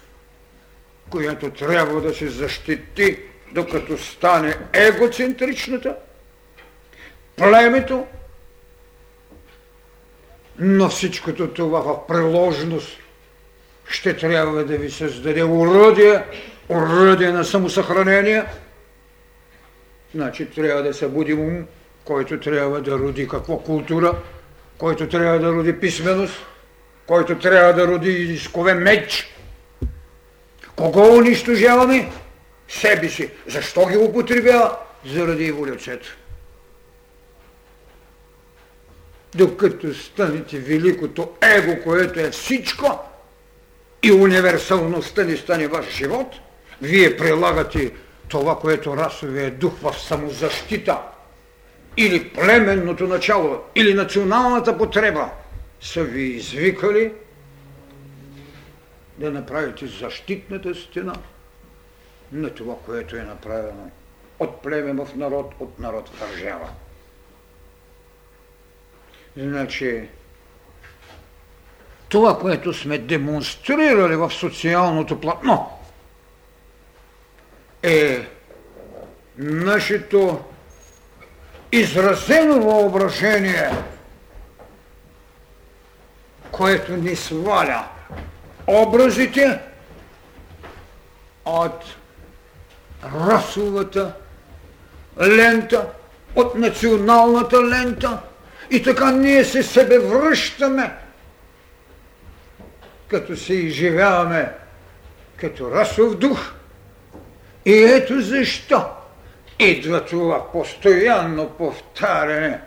която 1.10 1.50
трябва 1.50 2.02
да 2.02 2.14
се 2.14 2.30
защити, 2.30 3.20
докато 3.56 3.98
стане 3.98 4.56
егоцентричната, 4.74 5.96
племето, 7.36 8.06
но 10.60 10.90
всичкото 10.90 11.48
това 11.48 11.80
в 11.82 12.08
приложност 12.08 12.98
ще 13.88 14.18
трябва 14.18 14.64
да 14.64 14.78
ви 14.78 14.92
създаде 14.92 15.44
уродие, 15.44 16.24
уродие 16.70 17.32
на 17.32 17.46
самосъхранение. 17.46 18.46
Значи 20.16 20.46
трябва 20.46 20.84
да 20.84 20.94
събудим 20.94 21.40
ум, 21.40 21.66
който 22.06 22.40
трябва 22.40 22.82
да 22.82 23.00
роди 23.00 23.28
какво 23.28 23.58
култура, 23.58 24.14
който 24.78 25.10
трябва 25.10 25.40
да 25.40 25.52
роди 25.52 25.80
писменост, 25.80 26.46
който 27.08 27.40
трябва 27.40 27.74
да 27.74 27.88
роди 27.88 28.12
изкове 28.12 28.74
меч. 28.74 29.36
Кого 30.76 31.18
унищожаваме? 31.18 32.12
Себе 32.68 33.10
си. 33.10 33.32
Защо 33.48 33.86
ги 33.86 33.98
употребява? 33.98 34.78
Заради 35.06 35.48
еволюцията. 35.48 36.08
Докато 39.36 39.94
станете 39.94 40.60
великото 40.60 41.30
его, 41.42 41.84
което 41.84 42.20
е 42.20 42.32
всичко, 42.32 43.00
и 44.04 44.12
универсалността 44.12 45.24
ни 45.24 45.38
стане 45.38 45.68
ваш 45.68 45.90
живот, 45.90 46.36
вие 46.82 47.18
прилагате 47.18 47.92
това, 48.28 48.60
което 48.60 48.98
расовия 48.98 49.52
дух 49.52 49.74
в 49.82 49.94
самозащита 50.00 51.02
или 51.98 52.30
племенното 52.30 53.08
начало, 53.08 53.60
или 53.76 53.94
националната 53.94 54.78
потреба 54.78 55.30
са 55.82 56.04
ви 56.04 56.24
извикали 56.24 57.12
да 59.18 59.32
направите 59.32 59.88
защитната 59.88 60.76
стена 60.76 61.16
на 62.32 62.50
това, 62.50 62.76
което 62.86 63.16
е 63.16 63.24
направено 63.24 63.92
от 64.40 64.62
племе 64.62 65.06
в 65.06 65.16
народ, 65.16 65.54
от 65.60 65.80
народ 65.80 66.10
в 66.10 66.20
държава. 66.20 66.70
Значи, 69.38 70.10
това, 72.10 72.40
което 72.40 72.74
сме 72.74 72.98
демонстрирали 72.98 74.16
в 74.16 74.32
социалното 74.32 75.22
платно, 75.22 75.70
е 77.84 78.28
нашето 79.38 80.44
изразено 81.72 82.62
въображение, 82.62 83.72
което 86.52 86.98
ни 86.98 87.16
сваля 87.16 87.88
образите 88.68 89.60
от 91.46 91.84
расовата 93.30 94.14
лента, 95.22 95.88
от 96.36 96.56
националната 96.56 97.64
лента 97.64 98.20
и 98.72 98.84
така 98.84 99.12
ние 99.12 99.44
се 99.44 99.64
себе 99.64 100.00
връщаме 100.00 100.92
като 103.08 103.38
се 103.38 103.54
изживяваме 103.54 104.52
като 105.38 105.72
расов 105.72 106.18
дух. 106.18 106.54
И 107.66 107.74
ето 107.74 108.22
защо 108.22 108.86
идва 109.60 110.06
това 110.06 110.52
постоянно 110.52 111.50
повтаряне. 111.50 112.60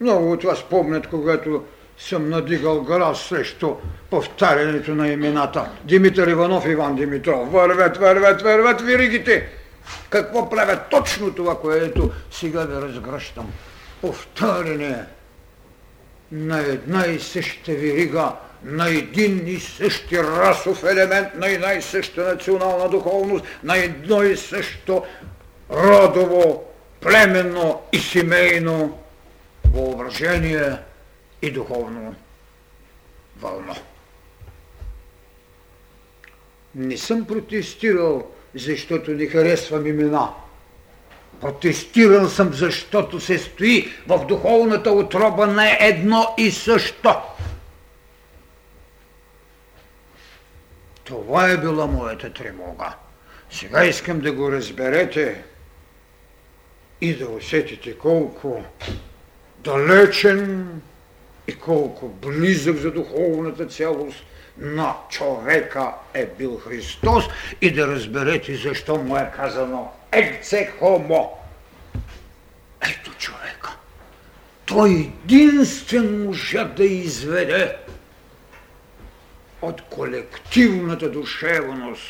Много 0.00 0.32
от 0.32 0.44
вас 0.44 0.62
помнят, 0.62 1.06
когато 1.06 1.64
съм 1.98 2.30
надигал 2.30 2.82
гора 2.82 3.14
срещу 3.14 3.74
повтарянето 4.10 4.94
на 4.94 5.08
имената. 5.08 5.68
Димитър 5.84 6.28
Иванов, 6.28 6.66
Иван 6.66 6.96
Димитров. 6.96 7.52
Вървят, 7.52 7.96
вървят, 7.96 8.42
вървят 8.42 8.80
виригите. 8.80 9.48
Какво 10.10 10.50
правят 10.50 10.80
точно 10.90 11.34
това, 11.34 11.60
което 11.60 12.10
сега 12.30 12.64
ви 12.64 12.74
разгръщам? 12.74 13.52
Повтаряне 14.00 15.04
на 16.32 16.58
една 16.58 17.06
и 17.06 17.20
съща 17.20 17.72
вирига 17.72 18.32
на 18.64 18.88
един 18.88 19.48
и 19.48 19.60
същи 19.60 20.18
расов 20.18 20.84
елемент, 20.84 21.28
на 21.34 21.48
една 21.48 21.72
и 21.72 21.82
съща 21.82 22.22
национална 22.22 22.88
духовност, 22.88 23.44
на 23.64 23.76
едно 23.76 24.22
и 24.22 24.36
също 24.36 25.04
родово, 25.70 26.64
племенно 27.00 27.80
и 27.92 27.98
семейно 27.98 28.98
въображение 29.74 30.72
и 31.46 31.50
духовно 31.50 32.14
вълно. 33.40 33.74
Не 36.74 36.96
съм 36.96 37.24
протестирал, 37.24 38.30
защото 38.54 39.10
не 39.10 39.26
харесвам 39.26 39.86
имена. 39.86 40.30
Протестирал 41.40 42.28
съм, 42.28 42.52
защото 42.52 43.20
се 43.20 43.38
стои 43.38 43.92
в 44.06 44.26
духовната 44.26 44.92
отроба 44.92 45.46
на 45.46 45.76
едно 45.80 46.34
и 46.38 46.50
също– 46.50 47.14
Това 51.04 51.50
е 51.50 51.56
била 51.56 51.86
моята 51.86 52.32
тревога. 52.32 52.94
Сега 53.50 53.84
искам 53.84 54.20
да 54.20 54.32
го 54.32 54.52
разберете 54.52 55.42
и 57.00 57.16
да 57.16 57.28
усетите 57.28 57.98
колко 57.98 58.64
далечен 59.58 60.68
и 61.48 61.56
колко 61.56 62.08
близък 62.08 62.76
за 62.76 62.90
духовната 62.90 63.66
цялост 63.66 64.24
на 64.58 64.94
човека 65.08 65.92
е 66.14 66.26
бил 66.26 66.58
Христос 66.58 67.24
и 67.60 67.70
да 67.70 67.86
разберете 67.86 68.54
защо 68.54 68.96
му 68.96 69.16
е 69.16 69.32
казано 69.36 69.92
екце 70.12 70.72
хомо. 70.78 71.30
Ето 72.80 73.10
човека. 73.18 73.76
Той 74.66 75.12
единствен 75.24 76.24
може 76.24 76.64
да 76.64 76.84
изведе 76.84 77.76
от 79.62 79.82
колективната 79.82 81.10
душевност. 81.10 82.02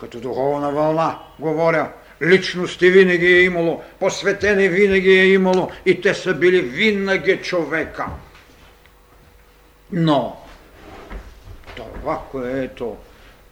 Като 0.00 0.20
духовна 0.20 0.72
вълна, 0.72 1.18
говоря, 1.38 1.92
личности 2.22 2.90
винаги 2.90 3.26
е 3.26 3.42
имало, 3.42 3.82
посветени 4.00 4.68
винаги 4.68 5.10
е 5.10 5.32
имало 5.32 5.70
и 5.86 6.00
те 6.00 6.14
са 6.14 6.34
били 6.34 6.60
винаги 6.60 7.40
човека. 7.42 8.06
Но 9.92 10.46
това, 11.76 12.22
което 12.30 12.96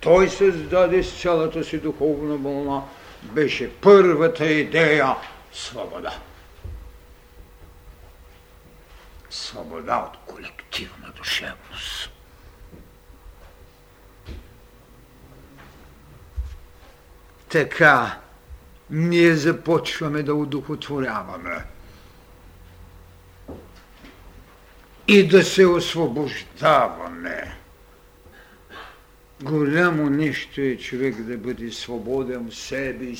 той 0.00 0.28
създаде 0.28 1.02
с 1.02 1.20
цялата 1.20 1.64
си 1.64 1.78
духовна 1.78 2.36
вълна, 2.36 2.82
беше 3.22 3.70
първата 3.80 4.46
идея– 4.46 5.16
свобода. 5.52 6.18
Свобода 9.30 10.10
от 10.10 10.34
колективна 10.34 11.12
душевност. 11.16 12.10
Така, 17.48 18.18
ние 18.90 19.36
започваме 19.36 20.22
да 20.22 20.34
удохотворяваме 20.34 21.64
и 25.08 25.28
да 25.28 25.44
се 25.44 25.66
освобождаваме. 25.66 27.56
Голямо 29.42 30.10
нещо 30.10 30.60
е 30.60 30.76
човек 30.76 31.22
да 31.22 31.36
бъде 31.36 31.72
свободен 31.72 32.50
в 32.50 32.54
себе 32.54 33.04
и 33.04 33.18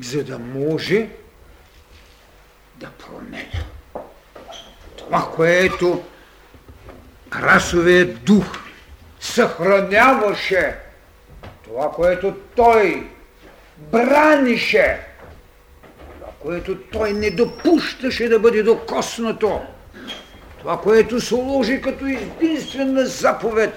за 0.00 0.24
да 0.24 0.38
може 0.38 1.08
да 2.76 2.90
променя. 2.90 3.64
Това, 4.96 5.32
което 5.36 6.04
расовият 7.32 8.24
дух 8.24 8.44
съхраняваше 9.20 10.83
това, 11.64 11.90
което 11.90 12.34
той 12.56 13.06
бранише, 13.78 15.00
това, 16.20 16.32
което 16.40 16.78
той 16.78 17.12
не 17.12 17.30
допущаше 17.30 18.28
да 18.28 18.38
бъде 18.38 18.62
докоснато, 18.62 19.60
това, 20.58 20.80
което 20.80 21.20
сложи 21.20 21.80
като 21.80 22.06
единствена 22.06 23.06
заповед. 23.06 23.74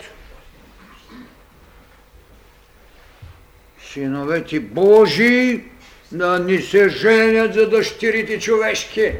Синовете 3.91 4.59
Божии 4.59 5.63
да 6.11 6.39
не 6.39 6.61
се 6.61 6.89
женят 6.89 7.53
за 7.53 7.69
дъщерите 7.69 8.39
човешки, 8.39 9.13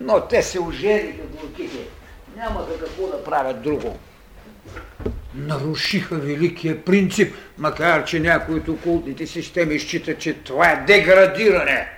но 0.00 0.20
те 0.20 0.42
се 0.42 0.60
ожениха 0.60 1.22
горките. 1.22 1.78
Нямаха 2.36 2.78
какво 2.80 3.06
да 3.06 3.24
правят 3.24 3.62
друго 3.62 3.98
нарушиха 5.46 6.16
великия 6.16 6.84
принцип, 6.84 7.34
макар 7.58 8.04
че 8.04 8.20
някои 8.20 8.54
от 8.54 8.68
окултните 8.68 9.26
системи 9.26 9.78
считат, 9.78 10.18
че 10.18 10.34
това 10.34 10.70
е 10.70 10.84
деградиране. 10.86 11.88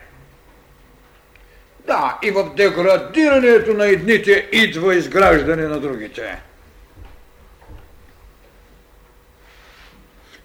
Да, 1.86 2.18
и 2.22 2.30
в 2.30 2.54
деградирането 2.54 3.74
на 3.74 3.86
едните 3.86 4.48
идва 4.52 4.94
изграждане 4.94 5.62
на 5.62 5.80
другите. 5.80 6.42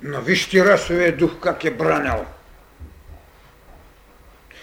Но 0.01 0.21
вижте 0.21 0.65
расовия 0.65 1.17
дух 1.17 1.31
как 1.41 1.63
е 1.63 1.71
бранял. 1.71 2.25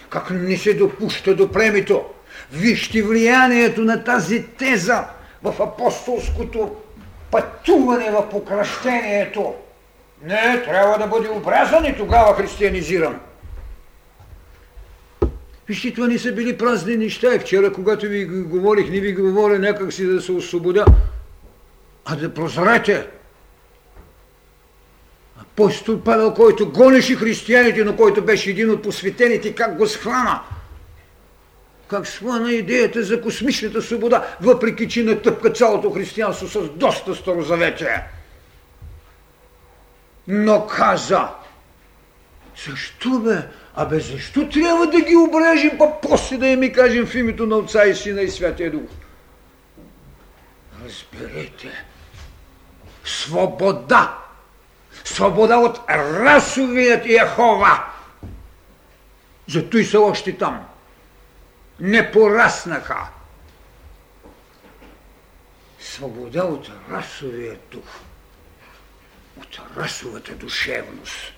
Как 0.09 0.29
не 0.31 0.57
се 0.57 0.73
допуща 0.73 1.35
до 1.35 1.51
племето. 1.51 2.05
Вижте 2.51 3.01
влиянието 3.01 3.81
на 3.81 4.03
тази 4.03 4.43
теза 4.43 5.07
в 5.43 5.61
апостолското 5.61 6.75
пътуване 7.35 8.11
в 8.11 8.29
покращението. 8.29 9.53
Не, 10.23 10.63
трябва 10.65 10.97
да 10.97 11.07
бъде 11.07 11.29
обрязан 11.29 11.85
и 11.85 11.97
тогава 11.97 12.35
християнизиран. 12.35 13.19
Вижте, 15.67 15.93
това 15.93 16.07
не 16.07 16.19
са 16.19 16.31
били 16.31 16.57
празни 16.57 16.97
неща. 16.97 17.35
И 17.35 17.39
вчера, 17.39 17.73
когато 17.73 18.05
ви 18.05 18.25
говорих, 18.25 18.89
не 18.89 18.99
ви 18.99 19.13
говоря 19.13 19.59
някак 19.59 19.93
си 19.93 20.05
да 20.05 20.21
се 20.21 20.31
освободя, 20.31 20.85
а 22.05 22.15
да 22.15 22.33
прозрете. 22.33 23.07
Апостол 25.41 25.99
Павел, 25.99 26.33
който 26.33 26.71
гонеше 26.71 27.15
християните, 27.15 27.83
но 27.83 27.95
който 27.95 28.21
беше 28.21 28.49
един 28.49 28.71
от 28.71 28.83
посветените, 28.83 29.55
как 29.55 29.77
го 29.77 29.87
схвана. 29.87 30.39
Как 31.87 32.07
схвана 32.07 32.51
идеята 32.51 33.03
за 33.03 33.21
космичната 33.21 33.81
свобода, 33.81 34.35
въпреки 34.41 34.89
че 34.89 35.03
натъпка 35.03 35.53
цялото 35.53 35.91
християнство 35.91 36.47
с 36.47 36.69
доста 36.69 37.15
старозаветие. 37.15 38.03
Но 40.27 40.67
каза, 40.67 41.29
защо 42.67 43.19
бе? 43.19 43.37
Абе, 43.75 43.99
защо 43.99 44.49
трябва 44.49 44.87
да 44.87 45.01
ги 45.01 45.15
обрежем, 45.15 45.77
па 45.77 46.01
после 46.01 46.37
да 46.37 46.47
им 46.47 46.63
и 46.63 46.73
кажем 46.73 47.05
в 47.05 47.15
името 47.15 47.45
на 47.45 47.55
Отца 47.55 47.85
и 47.85 47.95
Сина 47.95 48.21
и 48.21 48.29
Святия 48.29 48.71
Дух? 48.71 48.89
Разберете, 50.85 51.85
свобода, 53.03 54.17
свобода 55.03 55.57
от 55.57 55.79
расовият 55.89 57.05
Яхова. 57.05 57.83
Зато 59.47 59.77
и 59.77 59.85
са 59.85 59.99
още 59.99 60.37
там. 60.37 60.65
Не 61.79 62.11
пораснаха. 62.11 63.07
Свобода 65.79 66.43
от 66.43 66.71
расовия 66.91 67.57
дух, 67.71 67.99
от 69.37 69.59
расовата 69.77 70.35
душевност 70.35 71.33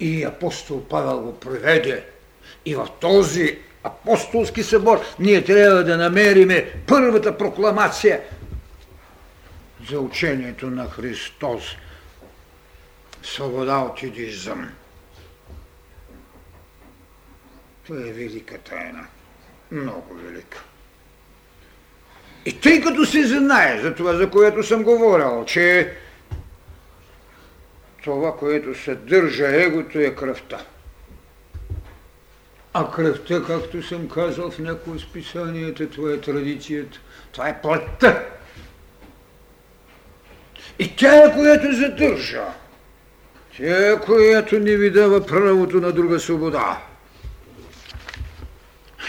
и 0.00 0.24
апостол 0.24 0.84
Павел 0.88 1.20
го 1.20 1.40
проведе. 1.40 2.06
И 2.64 2.74
в 2.74 2.88
този 3.00 3.58
апостолски 3.84 4.62
събор 4.62 5.04
ние 5.18 5.44
трябва 5.44 5.84
да 5.84 5.96
намериме 5.96 6.72
първата 6.86 7.38
прокламация 7.38 8.22
за 9.88 10.00
учението 10.00 10.66
на 10.66 10.90
Христос. 10.90 11.62
Свобода 13.22 13.78
от 13.78 14.02
идизъм. 14.02 14.70
Това 17.86 18.00
е 18.00 18.12
велика 18.12 18.58
тайна. 18.58 19.06
Много 19.70 20.14
велика. 20.14 20.64
И 22.46 22.60
тъй 22.60 22.80
като 22.80 23.06
се 23.06 23.26
знае 23.26 23.80
за 23.80 23.94
това, 23.94 24.12
за 24.12 24.30
което 24.30 24.62
съм 24.62 24.82
говорил, 24.82 25.44
че 25.44 25.92
това, 28.04 28.36
което 28.36 28.82
съдържа 28.84 29.62
егото 29.62 29.98
е 29.98 30.14
кръвта. 30.14 30.64
А 32.74 32.90
кръвта, 32.90 33.42
както 33.46 33.82
съм 33.82 34.08
казал 34.08 34.50
в 34.50 34.58
някои 34.58 34.92
от 34.92 35.00
списанията, 35.00 35.90
това 35.90 36.12
е 36.12 36.20
традицията, 36.20 36.98
това 37.32 37.48
е 37.48 37.62
плътта. 37.62 38.24
И 40.78 40.96
тя 40.96 41.24
е, 41.24 41.32
която 41.32 41.72
задържа. 41.72 42.44
Тя 43.56 43.92
е, 43.92 44.00
която 44.00 44.58
не 44.58 44.76
ви 44.76 44.90
дава 44.90 45.26
правото 45.26 45.76
на 45.76 45.92
друга 45.92 46.20
свобода. 46.20 46.82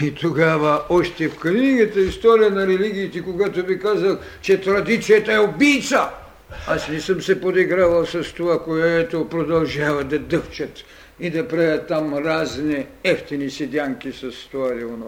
И 0.02 0.14
тогава, 0.14 0.82
още 0.88 1.28
в 1.28 1.38
книгата 1.38 2.00
История 2.00 2.50
на 2.50 2.66
религиите, 2.66 3.22
когато 3.22 3.62
ви 3.62 3.78
казах, 3.78 4.18
че 4.40 4.60
традицията 4.60 5.32
е 5.32 5.38
убийца, 5.38 6.10
аз 6.66 6.88
не 6.88 7.00
съм 7.00 7.22
се 7.22 7.40
подигравал 7.40 8.06
с 8.06 8.32
това, 8.36 8.64
което 8.64 9.28
продължава 9.28 10.04
да 10.04 10.18
дъвчат 10.18 10.84
и 11.20 11.30
да 11.30 11.48
правят 11.48 11.88
там 11.88 12.14
разни 12.14 12.86
ефтини 13.04 13.50
седянки 13.50 14.12
с 14.12 14.32
това 14.50 14.74
или 14.74 14.84
оно. 14.84 15.06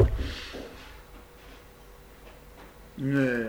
Не, 2.99 3.47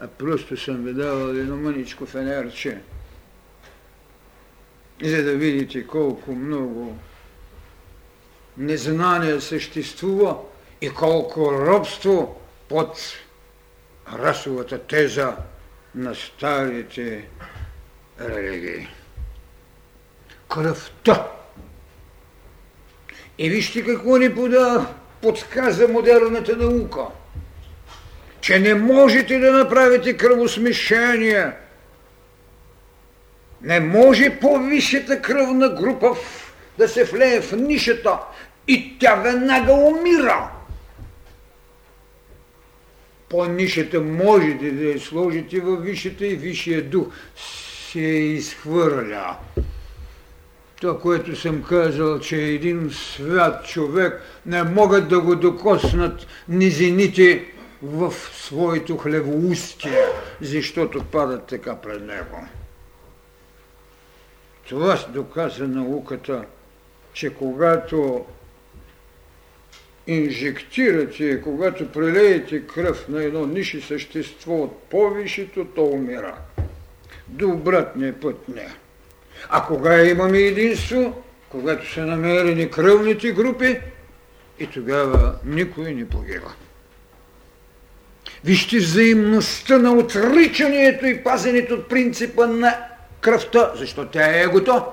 а 0.00 0.06
просто 0.06 0.56
съм 0.56 0.84
ви 0.84 0.92
давал 0.92 1.28
едно 1.28 1.56
мъничко 1.56 2.06
фенерче, 2.06 2.78
за 5.02 5.22
да 5.22 5.32
видите 5.32 5.86
колко 5.86 6.32
много 6.32 6.98
незнание 8.56 9.40
съществува 9.40 10.36
и 10.82 10.90
колко 10.90 11.52
робство 11.52 12.40
под 12.68 12.98
расовата 14.18 14.78
теза 14.78 15.36
на 15.94 16.14
старите 16.14 17.24
религии. 18.20 18.88
Кръвта. 20.48 21.28
И 23.38 23.50
вижте 23.50 23.84
какво 23.84 24.16
ни 24.16 24.34
пода, 24.34 24.86
подсказа 25.20 25.88
модерната 25.88 26.56
наука. 26.56 27.02
Че 28.40 28.58
не 28.58 28.74
можете 28.74 29.38
да 29.38 29.52
направите 29.52 30.16
кръвосмешение. 30.16 31.52
Не 33.62 33.80
може 33.80 34.38
по-висшата 34.40 35.22
кръвна 35.22 35.68
група 35.68 36.16
да 36.78 36.88
се 36.88 37.04
влее 37.04 37.40
в 37.40 37.52
нишата 37.52 38.18
и 38.68 38.98
тя 38.98 39.14
веднага 39.14 39.72
умира 39.72 40.50
по-нишата 43.32 44.00
можете 44.00 44.70
да 44.70 44.84
я 44.84 45.00
сложите 45.00 45.60
във 45.60 45.84
висшата 45.84 46.26
и 46.26 46.36
висшия 46.36 46.82
дух 46.82 47.06
се 47.92 48.00
изхвърля. 48.00 49.36
Това, 50.80 50.98
което 50.98 51.36
съм 51.36 51.62
казал, 51.62 52.20
че 52.20 52.36
един 52.36 52.90
свят 52.92 53.66
човек 53.66 54.22
не 54.46 54.62
могат 54.62 55.08
да 55.08 55.20
го 55.20 55.36
докоснат 55.36 56.26
низините 56.48 57.44
в 57.82 58.14
своето 58.32 58.96
хлевоустие, 58.96 60.04
защото 60.40 61.04
падат 61.04 61.46
така 61.46 61.76
пред 61.76 62.02
него. 62.02 62.46
Това 64.68 64.98
доказа 65.08 65.68
науката, 65.68 66.44
че 67.12 67.34
когато 67.34 68.24
инжектирате, 70.06 71.42
когато 71.42 71.92
прелеете 71.92 72.66
кръв 72.66 73.08
на 73.08 73.24
едно 73.24 73.46
ниши 73.46 73.80
същество 73.80 74.54
от 74.62 74.82
повишето, 74.82 75.64
то 75.64 75.84
умира. 75.84 76.34
До 77.28 77.48
обратния 77.48 78.20
път 78.20 78.48
не. 78.48 78.68
А 79.48 79.66
кога 79.66 80.04
имаме 80.04 80.38
единство? 80.38 81.22
Когато 81.48 81.92
са 81.92 82.06
намерени 82.06 82.70
кръвните 82.70 83.32
групи 83.32 83.80
и 84.58 84.66
тогава 84.66 85.34
никой 85.44 85.94
не 85.94 86.08
погива. 86.08 86.52
Вижте 88.44 88.76
взаимността 88.76 89.78
на 89.78 89.92
отричането 89.92 91.06
и 91.06 91.24
пазенето 91.24 91.74
от 91.74 91.88
принципа 91.88 92.46
на 92.46 92.78
кръвта, 93.20 93.72
защото 93.76 94.10
тя 94.10 94.38
е 94.38 94.42
егото. 94.42 94.84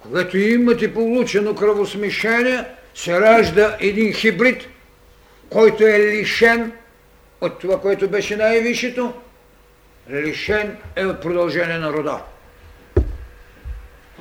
Когато 0.00 0.38
имате 0.38 0.94
получено 0.94 1.54
кръвосмешение, 1.54 2.64
се 2.96 3.20
ражда 3.20 3.76
един 3.80 4.12
хибрид, 4.12 4.68
който 5.50 5.86
е 5.86 5.98
лишен 5.98 6.72
от 7.40 7.58
това, 7.58 7.80
което 7.80 8.08
беше 8.08 8.36
най-висшето, 8.36 9.12
лишен 10.10 10.76
е 10.96 11.06
от 11.06 11.20
продължение 11.20 11.78
на 11.78 11.92
рода. 11.92 12.22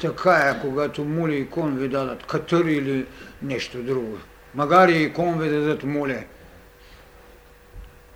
Така 0.01 0.31
е, 0.31 0.61
когато 0.61 1.03
мули 1.03 1.37
и 1.37 1.49
кон 1.49 1.77
ви 1.77 1.87
дадат 1.87 2.25
катър 2.25 2.65
или 2.65 3.05
нещо 3.41 3.77
друго. 3.77 4.17
Магари 4.55 5.03
и 5.03 5.13
кон 5.13 5.39
ви 5.39 5.49
дадат 5.49 5.83
муле. 5.83 6.25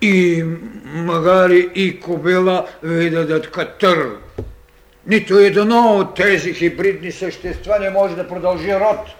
И 0.01 0.43
магари 0.85 1.69
и 1.75 1.99
кобила 1.99 2.67
ви 2.83 3.09
дадат 3.09 3.51
катър. 3.51 4.09
Нито 5.07 5.37
едно 5.37 5.97
от 5.97 6.15
тези 6.15 6.53
хибридни 6.53 7.11
същества 7.11 7.79
не 7.79 7.89
може 7.89 8.15
да 8.15 8.27
продължи 8.27 8.73
род 8.75 9.18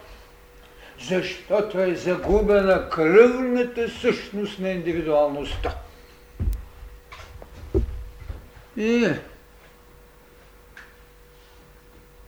защото 1.02 1.82
е 1.82 1.96
загубена 1.96 2.90
кръвната 2.90 3.90
същност 4.02 4.60
на 4.60 4.70
индивидуалността. 4.70 5.76
И 8.78 9.06
е. 9.06 9.20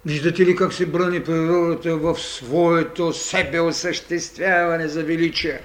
Виждате 0.06 0.46
ли 0.46 0.56
как 0.56 0.74
се 0.74 0.86
брани 0.86 1.24
природата 1.24 1.98
в 1.98 2.20
своето 2.20 3.14
себеосъществяване 3.14 4.88
за 4.88 5.04
величие? 5.04 5.62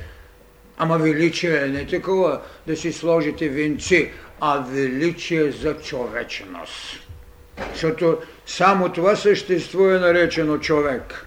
Ама 0.79 0.99
величие 0.99 1.65
е 1.65 1.69
не 1.69 1.87
такова 1.87 2.41
да 2.67 2.77
си 2.77 2.93
сложите 2.93 3.49
венци, 3.49 4.11
а 4.41 4.59
величие 4.59 5.51
за 5.51 5.77
човечност. 5.77 7.01
Защото 7.73 8.19
само 8.47 8.93
това 8.93 9.17
същество 9.17 9.91
е 9.91 9.99
наречено 9.99 10.59
човек. 10.59 11.26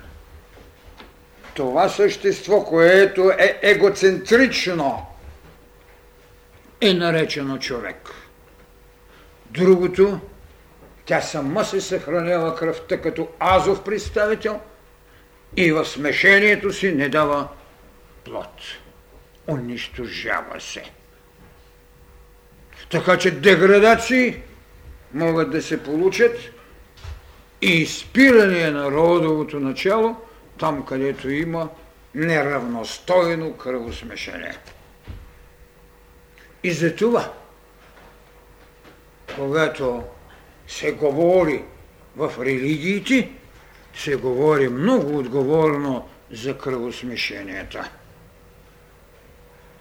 Това 1.60 1.90
същество, 1.90 2.64
което 2.64 3.32
е 3.32 3.60
егоцентрично, 3.62 5.06
е 6.82 6.94
наречено 6.94 7.60
човек. 7.60 8.10
Другото, 9.46 10.20
тя 11.06 11.22
сама 11.22 11.66
се 11.66 11.82
съхранява 11.82 12.56
кръвта 12.56 13.02
като 13.02 13.28
азов 13.40 13.84
представител 13.84 14.60
и 15.58 15.72
в 15.72 15.86
смешението 15.86 16.74
си 16.74 16.92
не 16.92 17.10
дава 17.10 17.48
плод. 18.26 18.62
Унищожава 19.48 20.62
се. 20.62 20.84
Така 22.92 23.18
че 23.18 23.32
деградации 23.32 24.42
могат 25.14 25.52
да 25.52 25.62
се 25.62 25.84
получат 25.84 26.38
и 27.62 27.72
изпиране 27.72 28.72
на 28.72 28.92
родовото 28.92 29.60
начало 29.60 30.16
там, 30.60 30.86
където 30.86 31.30
има 31.30 31.70
неравностойно 32.16 33.54
кръвосмешение. 33.54 34.58
И 36.64 36.72
за 36.72 36.96
това, 36.96 37.34
когато 39.36 40.04
се 40.68 40.92
говори 40.92 41.64
в 42.16 42.34
религиите, 42.40 43.30
се 43.96 44.16
говори 44.16 44.70
много 44.70 45.18
отговорно 45.18 46.08
за 46.32 46.58
кръвосмешенията. 46.58 47.90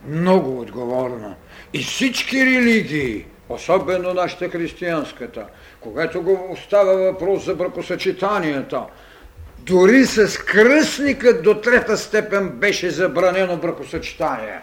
Много 0.06 0.60
отговорно. 0.60 1.36
И 1.72 1.82
всички 1.82 2.46
религии, 2.46 3.26
особено 3.48 4.14
нашата 4.14 4.48
християнската, 4.48 5.46
когато 5.80 6.22
го 6.22 6.48
остава 6.50 6.92
въпрос 6.92 7.44
за 7.44 7.54
бракосъчетанията, 7.54 8.86
дори 9.68 10.06
с 10.06 10.38
кръстникът 10.38 11.42
до 11.42 11.60
трета 11.60 11.96
степен 11.96 12.48
беше 12.48 12.90
забранено 12.90 13.56
бракосъчетание. 13.56 14.60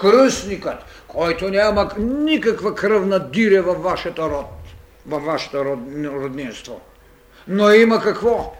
Кръстникът, 0.00 0.78
който 1.08 1.50
няма 1.50 1.90
никаква 1.98 2.74
кръвна 2.74 3.18
диря 3.18 3.62
във 3.62 3.82
вашата 3.82 4.22
род, 4.22 4.50
във 5.06 5.24
вашето 5.24 5.64
роднинство. 6.04 6.80
Но 7.48 7.72
има 7.72 8.00
какво? 8.00 8.56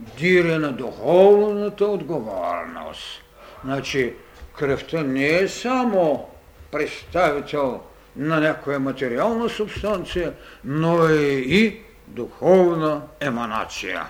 Диря 0.00 0.58
на 0.58 0.72
духовната 0.72 1.84
отговорност. 1.84 3.22
Значи, 3.64 4.14
кръвта 4.58 5.02
не 5.02 5.28
е 5.28 5.48
само 5.48 6.28
представител 6.70 7.80
на 8.16 8.40
някоя 8.40 8.78
материална 8.78 9.48
субстанция, 9.48 10.32
но 10.64 11.08
е 11.08 11.22
и 11.32 11.80
духовна 12.14 13.02
еманация. 13.20 14.06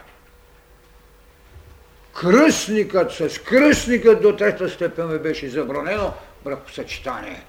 Кръстникът 2.20 3.12
с 3.12 3.38
кръстникът 3.38 4.22
до 4.22 4.36
трета 4.36 4.68
степен 4.68 5.12
ми 5.12 5.18
беше 5.18 5.48
забранено 5.48 6.14
бракосъчетание. 6.44 7.44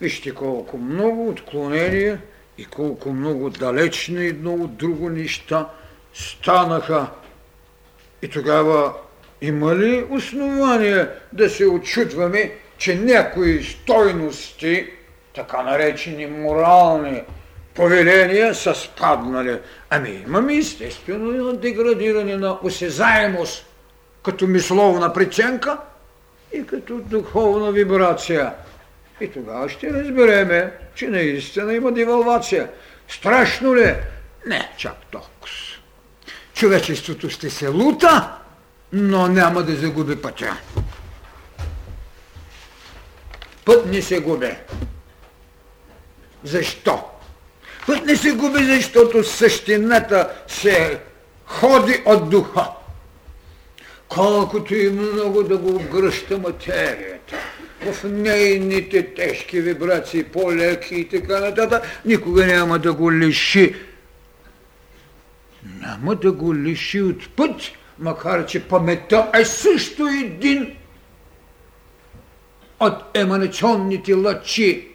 Вижте 0.00 0.34
колко 0.34 0.78
много 0.78 1.28
отклонения 1.28 2.20
и 2.58 2.64
колко 2.64 3.12
много 3.12 3.50
далечни 3.50 4.26
едно 4.26 4.54
от 4.54 4.76
друго 4.76 5.10
неща 5.10 5.68
станаха. 6.14 7.06
И 8.22 8.28
тогава 8.28 8.92
има 9.40 9.76
ли 9.76 10.06
основание 10.10 11.06
да 11.32 11.50
се 11.50 11.66
очутваме, 11.66 12.52
че 12.78 12.94
някои 12.94 13.64
стойности, 13.64 14.90
така 15.34 15.62
наречени 15.62 16.26
морални 16.26 17.22
повеления, 17.74 18.54
са 18.54 18.74
спаднали? 18.74 19.58
Ами 19.90 20.10
имаме 20.26 20.56
естествено 20.56 21.52
деградиране 21.52 22.36
на 22.36 22.58
осезаемост 22.62 23.66
като 24.24 24.46
мисловна 24.46 25.12
преценка 25.12 25.78
и 26.52 26.66
като 26.66 26.98
духовна 26.98 27.72
вибрация. 27.72 28.52
И 29.20 29.28
тогава 29.32 29.68
ще 29.68 29.92
разбереме, 29.92 30.72
че 30.94 31.08
наистина 31.08 31.74
има 31.74 31.92
девалвация. 31.92 32.70
Страшно 33.08 33.76
ли? 33.76 33.94
Не, 34.46 34.72
чак 34.76 34.96
толкова. 35.10 35.32
Човечеството 36.54 37.30
ще 37.30 37.50
се 37.50 37.68
лута, 37.68 38.32
но 38.92 39.28
няма 39.28 39.62
да 39.62 39.76
загуби 39.76 40.22
пътя. 40.22 40.56
Път 43.64 43.86
не 43.86 44.02
се 44.02 44.20
губи. 44.20 44.56
Защо? 46.44 47.11
Път 47.86 48.06
не 48.06 48.16
се 48.16 48.32
губи, 48.32 48.64
защото 48.64 49.24
същината 49.24 50.30
се 50.46 51.00
ходи 51.46 52.02
от 52.04 52.30
духа. 52.30 52.68
Колкото 54.08 54.74
и 54.74 54.90
много 54.90 55.42
да 55.42 55.58
го 55.58 55.78
гръща 55.78 56.38
материята, 56.38 57.36
в 57.92 58.04
нейните 58.04 59.14
тежки 59.14 59.60
вибрации, 59.60 60.24
по-леки 60.24 60.94
и 60.94 61.08
така 61.08 61.40
нататък, 61.40 61.82
никога 62.04 62.46
няма 62.46 62.78
да 62.78 62.92
го 62.92 63.12
лиши. 63.12 63.74
Няма 65.80 66.14
да 66.14 66.32
го 66.32 66.54
лиши 66.54 67.02
от 67.02 67.36
път, 67.36 67.60
макар 67.98 68.46
че 68.46 68.68
паметта 68.68 69.30
е 69.34 69.44
също 69.44 70.06
един 70.06 70.76
от 72.80 72.94
еманационните 73.14 74.14
лъчи 74.14 74.88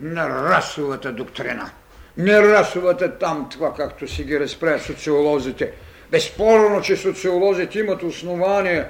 на 0.00 0.28
расовата 0.28 1.12
доктрина. 1.12 1.70
Не 2.18 2.42
расовата 2.42 3.18
там, 3.18 3.48
това 3.50 3.74
както 3.74 4.08
си 4.08 4.24
ги 4.24 4.40
разправят 4.40 4.82
социолозите. 4.82 5.72
Безспорно, 6.10 6.82
че 6.82 6.96
социолозите 6.96 7.78
имат 7.78 8.02
основание, 8.02 8.84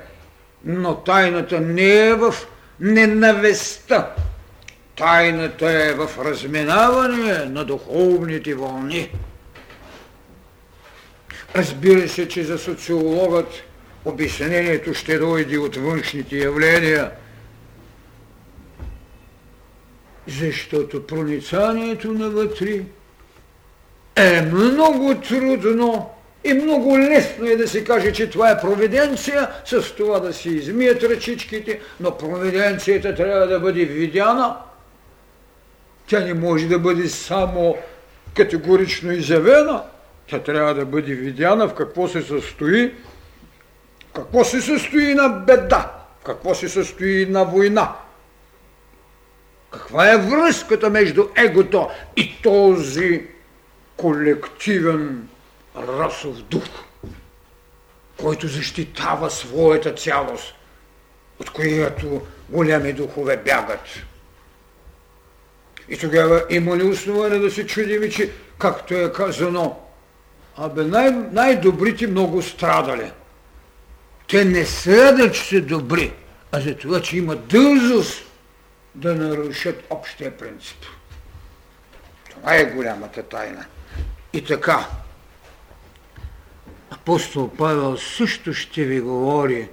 но 0.64 0.97
тайната 0.97 1.61
не 1.61 2.07
е 2.07 2.14
в 2.14 2.35
ненавестта. 2.81 4.14
Тайната 4.97 5.71
е 5.71 5.93
в 5.93 6.11
разминаване 6.25 7.45
на 7.45 7.64
духовните 7.64 8.55
вълни. 8.55 9.11
Разбира 11.57 12.09
се, 12.09 12.29
че 12.29 12.45
за 12.45 12.59
социологът 12.59 13.49
обяснението 14.05 14.95
ще 14.95 15.19
дойде 15.19 15.59
от 15.59 15.77
външните 15.77 16.37
явления, 16.37 17.11
защото 20.27 21.07
проницанието 21.07 22.12
навътре 22.12 22.85
е 24.19 24.43
много 24.43 25.15
трудно 25.15 26.11
и 26.45 26.55
много 26.55 26.99
лесно 26.99 27.47
е 27.47 27.57
да 27.57 27.69
се 27.69 27.85
каже, 27.85 28.13
че 28.13 28.31
това 28.31 28.51
е 28.51 28.61
провиденция, 28.61 29.49
с 29.65 29.95
това 29.97 30.21
да 30.21 30.33
си 30.33 30.49
измият 30.49 31.03
ръчичките, 31.03 31.81
но 32.01 32.19
провиденцията 32.19 33.15
трябва 33.15 33.47
да 33.47 33.61
бъде 33.61 33.85
видяна. 33.85 34.57
Тя 36.07 36.21
не 36.21 36.35
може 36.35 36.67
да 36.67 36.79
бъде 36.79 37.09
само 37.09 37.77
категорично 38.37 39.13
изявена. 39.13 39.83
Тя 40.27 40.39
трябва 40.39 40.75
да 40.75 40.85
бъде 40.85 41.15
видяна 41.15 41.69
в 41.69 41.75
какво 41.75 42.09
се 42.09 42.23
състои, 42.23 42.95
какво 44.15 44.45
се 44.45 44.61
състои 44.61 45.15
на 45.15 45.29
беда, 45.29 45.93
в 46.21 46.25
какво 46.25 46.55
се 46.55 46.69
състои 46.69 47.27
на 47.27 47.45
война. 47.45 47.93
Каква 49.71 50.13
е 50.13 50.19
връзката 50.19 50.91
между 50.91 51.25
егото 51.37 51.89
и 52.17 52.43
този 52.43 53.38
колективен 53.99 55.29
расов 55.77 56.43
дух, 56.43 56.65
който 58.17 58.49
защитава 58.49 59.31
своята 59.31 59.95
цялост, 59.95 60.55
от 61.39 61.51
която 61.51 62.27
големи 62.49 62.93
духове 62.93 63.37
бягат. 63.37 63.87
И 65.89 65.99
тогава 65.99 66.45
има 66.51 66.77
ли 66.77 66.83
основание 66.83 67.39
да 67.39 67.51
се 67.51 67.66
чудим, 67.66 68.11
че, 68.11 68.31
както 68.59 68.95
е 68.95 69.12
казано, 69.12 69.89
Абе, 70.61 70.85
най- 70.85 71.11
най-добрите 71.11 72.07
много 72.07 72.43
страдали. 72.43 73.12
Те 74.29 74.45
не 74.45 74.64
страдат, 74.66 75.35
че 75.35 75.45
са 75.45 75.61
добри, 75.61 76.12
а 76.53 76.61
за 76.61 76.77
това, 76.77 77.03
че 77.03 77.16
има 77.16 77.37
дълзост 77.37 78.25
да 78.95 79.14
нарушат 79.14 79.85
общия 79.91 80.37
принцип. 80.37 80.79
Това 82.31 82.55
е 82.55 82.64
голямата 82.64 83.22
тайна. 83.22 83.66
И 84.39 84.45
така, 84.45 84.89
апостол 86.91 87.51
Павел 87.59 87.97
също 87.97 88.55
ще 88.55 88.84
ви 88.84 89.01
говори, 89.01 89.68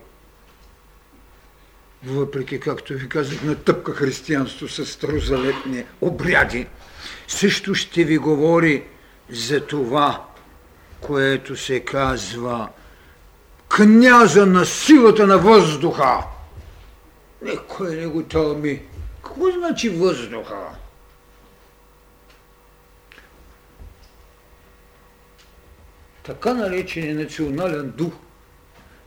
въпреки, 2.04 2.60
както 2.60 2.94
ви 2.94 3.10
казах, 3.10 3.44
натъпка 3.44 3.94
християнство 3.94 4.68
с 4.68 4.86
старозалетни 4.86 5.84
обряди, 6.02 6.68
също 7.28 7.76
ще 7.76 8.04
ви 8.04 8.18
говори 8.18 8.84
за 9.30 9.66
това, 9.66 10.26
което 11.02 11.58
се 11.58 11.80
казва 11.80 12.70
княза 13.70 14.46
на 14.46 14.66
силата 14.66 15.28
на 15.28 15.38
въздуха. 15.38 16.24
Никой 17.42 17.96
не 17.96 18.08
го 18.08 18.24
тълми. 18.24 18.82
Какво 19.24 19.52
значи 19.52 19.90
въздуха? 19.90 20.85
Така 26.26 26.54
наречен 26.54 27.18
национален 27.18 27.94
дух 27.96 28.14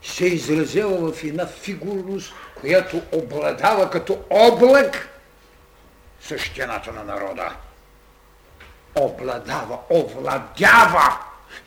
се 0.02 0.26
изразява 0.26 1.12
в 1.12 1.24
една 1.24 1.46
фигурност, 1.46 2.32
която 2.60 3.02
обладава 3.12 3.90
като 3.90 4.18
облак 4.30 5.08
същината 6.20 6.92
на 6.92 7.04
народа. 7.04 7.52
Обладава, 8.94 9.78
овладява 9.90 11.18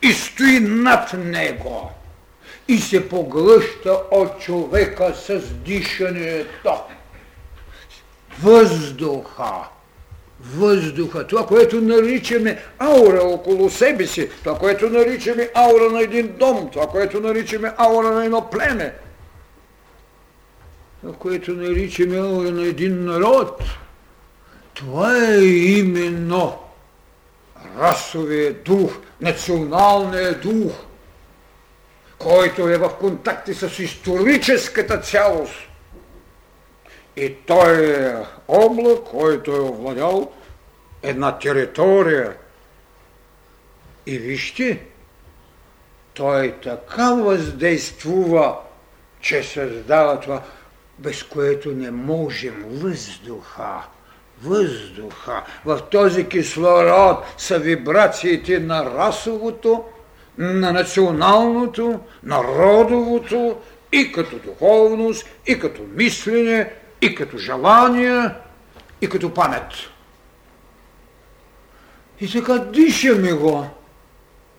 и 0.01 0.13
стои 0.13 0.59
над 0.59 1.13
него 1.13 1.91
и 2.67 2.79
се 2.79 3.09
поглъща 3.09 4.01
от 4.11 4.41
човека 4.41 5.15
с 5.15 5.53
дишането. 5.53 6.83
Въздуха. 8.39 9.53
Въздуха. 10.43 11.27
Това, 11.27 11.45
което 11.45 11.81
наричаме 11.81 12.63
аура 12.79 13.23
около 13.23 13.69
себе 13.69 14.07
си. 14.07 14.29
Това, 14.43 14.59
което 14.59 14.89
наричаме 14.89 15.49
аура 15.55 15.89
на 15.89 16.01
един 16.01 16.35
дом. 16.37 16.69
Това, 16.71 16.87
което 16.87 17.19
наричаме 17.19 17.73
аура 17.77 18.11
на 18.11 18.25
едно 18.25 18.49
племе. 18.49 18.93
Това, 21.01 21.13
което 21.13 21.51
наричаме 21.51 22.17
аура 22.17 22.51
на 22.51 22.63
един 22.63 23.05
народ. 23.05 23.63
Това 24.73 25.25
е 25.25 25.43
именно 25.43 26.57
расовия 27.79 28.53
дух, 28.53 28.91
националния 29.21 30.33
дух– 30.33 30.71
който 32.23 32.69
е 32.69 32.77
в 32.77 32.89
контакти 32.89 33.53
с 33.53 33.79
историческата 33.79 34.97
цялост. 34.97 35.53
И 37.17 37.35
той 37.35 37.95
е 37.95 38.15
облак, 38.47 39.03
който 39.03 39.51
е 39.51 39.59
овладял 39.59 40.31
една 41.03 41.39
територия. 41.39 42.35
И 44.05 44.17
вижте, 44.17 44.81
той 46.13 46.55
така 46.63 47.13
въздействува, 47.13 48.57
че 49.21 49.43
създава 49.43 50.19
това, 50.19 50.41
без 50.99 51.23
което 51.23 51.71
не 51.71 51.91
можем 51.91 52.65
въздуха. 52.67 53.81
Въздуха. 54.43 55.43
В 55.65 55.81
този 55.91 56.27
кислород 56.27 57.17
са 57.37 57.59
вибрациите 57.59 58.59
на 58.59 58.85
расовото, 58.85 59.83
на 60.37 60.71
националното, 60.71 61.99
народовото 62.23 63.57
и 63.91 64.11
като 64.11 64.35
духовност, 64.39 65.25
и 65.47 65.59
като 65.59 65.81
мислене, 65.95 66.73
и 67.01 67.15
като 67.15 67.37
желание, 67.37 68.29
и 69.01 69.09
като 69.09 69.33
памет. 69.33 69.73
И 72.21 72.31
така 72.31 72.57
дишаме 72.57 73.33
го. 73.33 73.67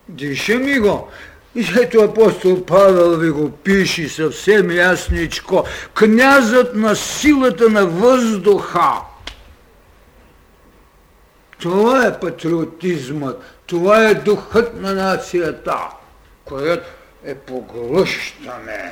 Дишаме 0.09 0.79
го. 0.79 1.07
И 1.55 1.67
ето 1.81 2.01
апостол 2.01 2.65
Павел 2.65 3.17
ви 3.17 3.29
го 3.29 3.51
пише 3.51 4.09
съвсем 4.09 4.71
ясничко. 4.71 5.65
Князът 5.93 6.75
на 6.75 6.95
силата 6.95 7.69
на 7.69 7.85
въздуха. 7.85 8.91
Това 11.59 12.05
е 12.05 12.19
патриотизмът. 12.19 13.43
Това 13.65 14.09
е 14.09 14.15
духът 14.15 14.81
на 14.81 14.93
нацията, 14.93 15.77
който 16.45 16.89
е 17.25 17.35
поглъщане. 17.35 18.91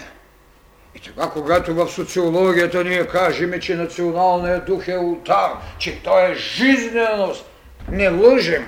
И 0.95 0.99
така, 0.99 1.29
когато 1.29 1.75
в 1.75 1.89
социологията 1.89 2.83
ние 2.83 3.07
кажем, 3.07 3.59
че 3.59 3.75
националният 3.75 4.65
дух 4.65 4.87
е 4.87 4.97
ултар, 4.97 5.51
че 5.77 6.03
той 6.03 6.31
е 6.31 6.35
жизненост, 6.35 7.45
не 7.89 8.09
лъжем. 8.09 8.67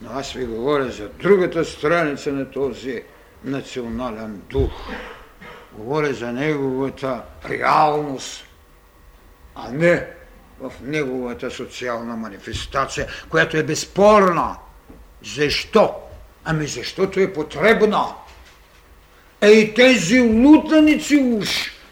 Но 0.00 0.10
аз 0.12 0.32
ви 0.32 0.44
говоря 0.46 0.90
за 0.90 1.08
другата 1.08 1.64
страница 1.64 2.32
на 2.32 2.50
този 2.50 3.02
национален 3.44 4.42
дух. 4.50 4.70
Говоря 5.72 6.14
за 6.14 6.32
неговата 6.32 7.22
реалност, 7.48 8.44
а 9.54 9.70
не 9.70 10.06
в 10.60 10.72
неговата 10.82 11.50
социална 11.50 12.16
манифестация, 12.16 13.06
която 13.28 13.56
е 13.56 13.62
безспорна. 13.62 14.56
Защо? 15.24 15.94
Ами 16.44 16.66
защото 16.66 17.20
е 17.20 17.32
потребна. 17.32 18.04
Е 19.44 19.50
и 19.50 19.74
тези 19.74 20.20
лутаници 20.20 21.16
уж, 21.16 21.48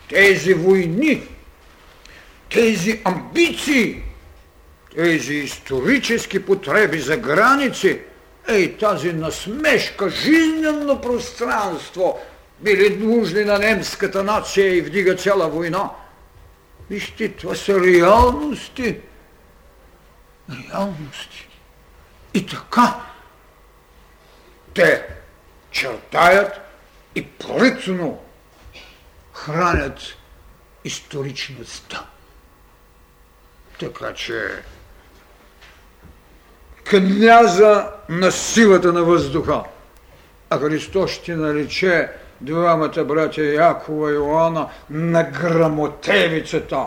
тези 0.08 0.54
войни, 0.54 1.22
тези 2.50 3.00
амбиции, 3.04 4.02
тези 4.96 5.34
исторически 5.34 6.44
потреби 6.46 6.98
за 6.98 7.16
граници, 7.16 8.00
ей 8.48 8.76
тази 8.76 9.12
насмешка, 9.12 10.10
жизненно 10.10 11.00
пространство, 11.00 12.18
били 12.60 12.96
нужни 12.96 13.44
на 13.44 13.58
немската 13.58 14.24
нация 14.24 14.76
и 14.76 14.80
вдига 14.80 15.16
цяла 15.16 15.48
война– 15.48 15.90
Вижте, 16.92 17.28
това 17.28 17.54
са 17.54 17.80
реалности. 17.80 19.00
Реалности. 20.50 21.48
И 22.34 22.46
така 22.46 23.00
те 24.74 25.06
чертаят 25.70 26.60
и 27.14 27.26
пръцно 27.26 28.18
хранят 29.32 30.00
историчността. 30.84 32.06
Така 33.80 34.14
че 34.14 34.62
княза 36.84 37.90
на 38.08 38.32
силата 38.32 38.92
на 38.92 39.02
въздуха, 39.02 39.62
а 40.50 40.58
Христос 40.58 41.10
ще 41.10 41.36
нарече 41.36 42.10
двамата 42.40 43.04
братя 43.04 43.42
Якова 43.42 44.10
и 44.10 44.14
Иоанна 44.14 44.68
на 44.90 45.22
грамотевицата. 45.22 46.86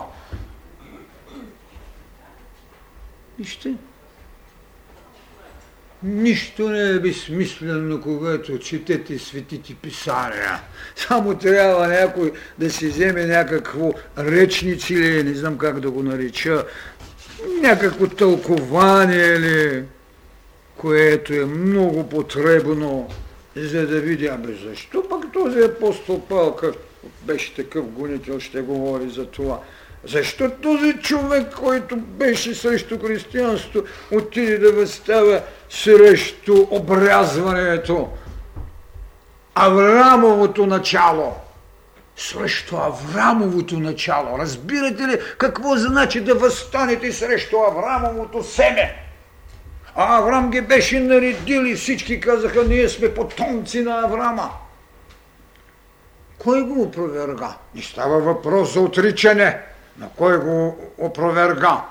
Вижте, 3.38 3.74
нищо 6.02 6.68
не 6.68 6.90
е 6.90 6.98
безсмислено, 6.98 8.00
когато 8.00 8.58
четете 8.58 9.18
светите 9.18 9.74
писания. 9.74 10.60
Само 10.96 11.38
трябва 11.38 11.88
някой 11.88 12.32
да 12.58 12.70
си 12.70 12.86
вземе 12.86 13.26
някакво 13.26 13.92
речници 14.18 14.94
или 14.94 15.22
не 15.22 15.34
знам 15.34 15.58
как 15.58 15.80
да 15.80 15.90
го 15.90 16.02
нареча, 16.02 16.64
някакво 17.60 18.06
тълкование 18.06 19.26
или 19.26 19.84
което 20.76 21.32
е 21.32 21.44
много 21.44 22.08
потребно 22.08 23.08
за 23.56 23.86
да 23.86 24.00
види, 24.00 24.26
абе 24.26 24.52
защо 24.68 25.08
пък 25.08 25.32
този 25.32 25.58
апостол 25.58 26.26
Павел, 26.28 26.52
как 26.52 26.74
беше 27.22 27.54
такъв 27.54 27.84
гонител, 27.86 28.40
ще 28.40 28.60
говори 28.60 29.10
за 29.10 29.26
това. 29.26 29.60
Защо 30.08 30.50
този 30.50 30.92
човек, 30.92 31.54
който 31.54 31.96
беше 31.96 32.54
срещу 32.54 32.98
християнство, 32.98 33.82
отиде 34.12 34.58
да 34.58 34.72
възстава 34.72 35.40
срещу 35.70 36.66
обрязването? 36.70 38.08
Аврамовото 39.54 40.66
начало. 40.66 41.34
Срещу 42.16 42.76
Аврамовото 42.76 43.78
начало. 43.78 44.38
Разбирате 44.38 45.02
ли 45.02 45.18
какво 45.38 45.76
значи 45.76 46.20
да 46.20 46.34
възстанете 46.34 47.12
срещу 47.12 47.56
Аврамовото 47.56 48.42
семе? 48.42 49.02
А 49.94 50.18
Аврам 50.18 50.50
ги 50.50 50.60
беше 50.60 51.00
наредил 51.00 51.60
и 51.60 51.74
всички 51.74 52.20
казаха, 52.20 52.64
ние 52.64 52.88
сме 52.88 53.14
потомци 53.14 53.82
на 53.82 54.00
Аврама. 54.00 54.50
Кой 56.38 56.62
го 56.62 56.82
опроверга? 56.82 57.56
Не 57.74 57.82
става 57.82 58.20
въпрос 58.20 58.74
за 58.74 58.80
отричане. 58.80 59.62
На 59.98 60.08
кой 60.16 60.38
го 60.38 60.78
опроверга? 60.98 61.84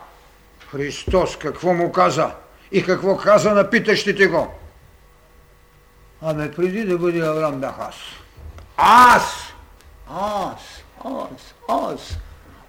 Христос 0.72 1.36
какво 1.36 1.74
му 1.74 1.92
каза? 1.92 2.32
И 2.72 2.84
какво 2.84 3.18
каза 3.18 3.54
на 3.54 3.70
питащите 3.70 4.28
го? 4.28 4.48
Ами 6.22 6.52
преди 6.52 6.84
да 6.84 6.98
бъде 6.98 7.20
Аврам 7.20 7.60
бях 7.60 7.80
аз. 7.80 7.96
Аз! 8.78 9.54
Аз! 10.10 10.84
Аз! 11.04 11.54
Аз! 11.68 12.18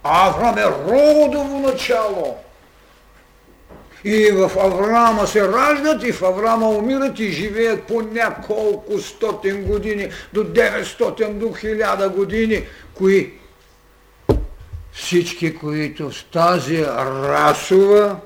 Аврам 0.03 0.57
е 0.57 0.65
родово 0.65 1.59
начало. 1.59 2.37
И 4.03 4.31
в 4.31 4.51
Авраама 4.59 5.27
се 5.27 5.47
раждат, 5.47 6.03
и 6.03 6.11
в 6.11 6.23
Авраама 6.23 6.69
умират 6.69 7.19
и 7.19 7.31
живеят 7.31 7.83
по 7.83 8.01
няколко 8.01 8.99
стотин 8.99 9.63
години, 9.63 10.11
до 10.33 10.43
900, 10.43 11.33
до 11.33 11.45
1000 11.45 12.09
години, 12.09 12.65
кои 12.97 13.33
всички, 14.97 15.55
които 15.55 16.11
в 16.11 16.25
тази 16.25 16.85
расова 16.85 18.19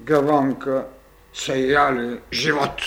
гаванка 0.00 0.86
са 1.34 1.56
яли 1.56 2.20
живот. 2.32 2.82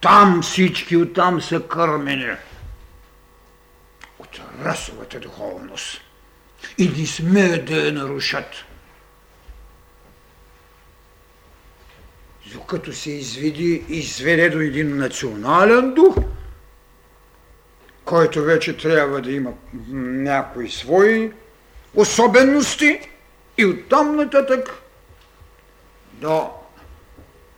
Там 0.00 0.42
всички 0.42 0.96
оттам 0.96 1.40
са 1.40 1.62
кърмени. 1.62 2.36
от 4.18 4.40
расовата 4.64 5.20
духовност 5.20 6.00
и 6.78 6.88
не 6.88 7.06
смеят 7.06 7.64
да 7.64 7.86
я 7.86 7.92
нарушат. 7.92 8.64
Докато 12.52 12.92
се 12.92 13.10
изведи, 13.10 13.84
изведе 13.88 14.50
до 14.50 14.60
един 14.60 14.96
национален 14.96 15.94
дух, 15.94 16.16
който 18.08 18.42
вече 18.42 18.76
трябва 18.76 19.20
да 19.20 19.32
има 19.32 19.52
някои 19.92 20.70
свои 20.70 21.32
особености 21.94 23.00
и 23.58 23.66
оттам 23.66 24.16
нататък 24.16 24.82
до 26.12 26.50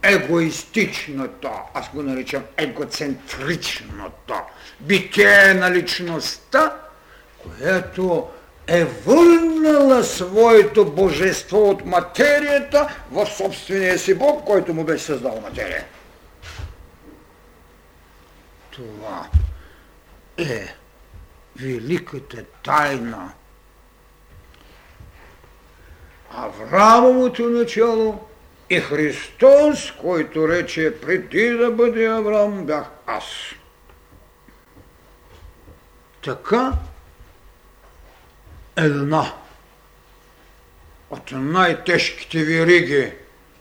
егоистичното, 0.03 1.51
аз 1.75 1.91
го 1.91 2.03
наричам 2.03 2.43
егоцентричното 2.57 4.35
битие 4.81 5.55
на 5.55 5.71
личността, 5.71 6.77
което 7.43 8.29
е 8.67 8.85
върнала 8.85 10.05
своето 10.05 10.93
божество 10.93 11.71
от 11.71 11.85
материята 11.87 12.97
в 13.11 13.27
собствения 13.27 13.99
си 13.99 14.15
Бог, 14.15 14.45
който 14.45 14.75
му 14.75 14.85
беше 14.85 15.05
създал 15.05 15.41
материя. 15.41 15.85
Това 18.71 19.27
е 20.43 20.74
великата 21.57 22.45
тайна. 22.45 23.32
Авраамовото 26.30 27.43
начало 27.43 28.28
и 28.70 28.80
Христос, 28.80 29.93
който 30.01 30.49
рече, 30.49 31.01
преди 31.01 31.51
да 31.51 31.70
бъде 31.70 32.07
Авраам, 32.07 32.66
бях 32.66 32.86
аз. 33.07 33.24
Така 36.24 36.72
една 38.76 39.32
от 41.11 41.32
най-тежките 41.32 42.45
вириги 42.45 43.12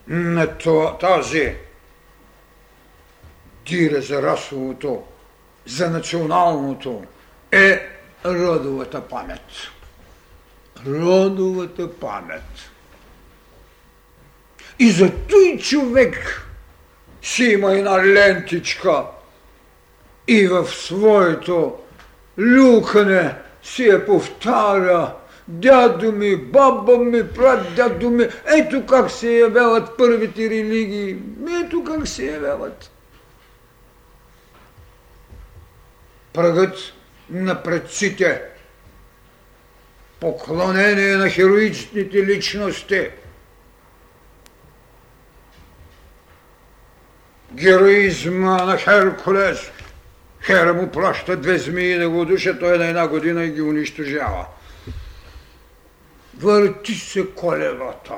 на 0.08 0.58
тази 1.00 1.56
дира 3.66 4.02
за 4.02 4.22
расовото, 4.22 5.04
за 5.70 5.90
националното 5.90 7.04
е 7.52 7.90
родовата 8.26 9.02
памет. 9.02 9.42
Родовата 10.88 11.94
памет. 11.94 12.72
И 14.80 14.92
за 14.92 15.12
той 15.30 15.58
човек 15.58 16.46
си 17.22 17.44
има 17.44 17.74
една 17.74 18.06
лентичка 18.06 19.04
и 20.28 20.48
в 20.48 20.68
своето 20.68 21.78
люкане 22.38 23.36
си 23.64 23.84
я 23.84 24.06
повтаря 24.06 25.14
дядо 25.48 26.12
ми, 26.12 26.36
баба 26.36 26.98
ми, 26.98 27.28
прат 27.28 27.76
дядо 27.76 28.10
ми, 28.10 28.28
ето 28.46 28.86
как 28.86 29.12
се 29.12 29.32
явяват 29.32 29.98
първите 29.98 30.50
религии, 30.50 31.18
ето 31.66 31.84
как 31.84 32.08
се 32.08 32.26
явяват. 32.26 32.92
Пръгът 36.40 36.94
на 37.30 37.64
предците, 37.64 38.42
поклонение 40.20 41.16
на 41.16 41.30
хероичните 41.30 42.18
личности, 42.26 43.10
героизма 47.54 48.66
на 48.66 48.78
Херкулес. 48.78 49.72
Хера 50.42 50.74
му 50.74 50.92
плаща 50.92 51.38
две 51.38 51.58
змии 51.58 51.98
да 51.98 52.10
го 52.10 52.26
душа, 52.26 52.60
той 52.60 52.78
на 52.78 52.86
една 52.86 53.08
година 53.08 53.44
и 53.44 53.52
ги 53.52 53.62
унищожава. 53.62 54.46
Върти 56.38 56.96
се 56.96 57.28
колевата. 57.36 58.16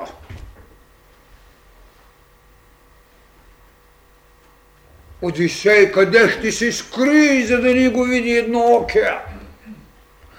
Одисей, 5.22 5.92
къде 5.92 6.30
ще 6.30 6.52
се 6.52 6.72
скри, 6.72 7.46
за 7.46 7.60
да 7.60 7.74
ни 7.74 7.88
го 7.88 8.04
види 8.04 8.30
едно 8.30 8.58
оке? 8.58 9.10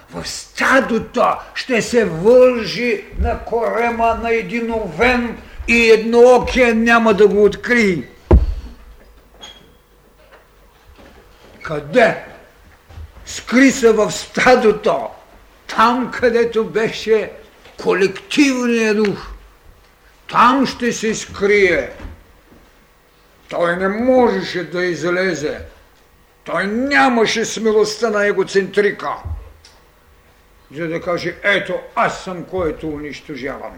В 0.09 0.27
стадото 0.27 1.23
ще 1.55 1.81
се 1.81 2.05
вържи 2.05 3.03
на 3.19 3.39
корема 3.39 4.19
на 4.23 4.33
един 4.33 4.73
овен 4.73 5.37
и 5.67 5.89
едно 5.89 6.19
оке 6.19 6.73
няма 6.73 7.13
да 7.13 7.27
го 7.27 7.43
открие. 7.43 8.03
Къде? 11.61 12.23
Скри 13.25 13.71
се 13.71 13.91
в 13.91 14.11
стадото, 14.11 15.09
там 15.67 16.11
където 16.11 16.65
беше 16.65 17.31
колективният 17.83 19.03
дух. 19.03 19.27
Там 20.29 20.67
ще 20.67 20.93
се 20.93 21.15
скрие. 21.15 21.89
Той 23.53 23.75
не 23.75 23.87
можеше 23.87 24.63
да 24.63 24.85
излезе. 24.85 25.59
Той 26.43 26.67
нямаше 26.67 27.45
смелостта 27.45 28.09
на 28.09 28.25
егоцентрика, 28.27 29.09
за 30.75 30.87
да 30.87 31.01
каже, 31.01 31.35
ето, 31.43 31.79
аз 31.95 32.23
съм 32.23 32.43
който 32.43 32.87
унищожавам. 32.87 33.73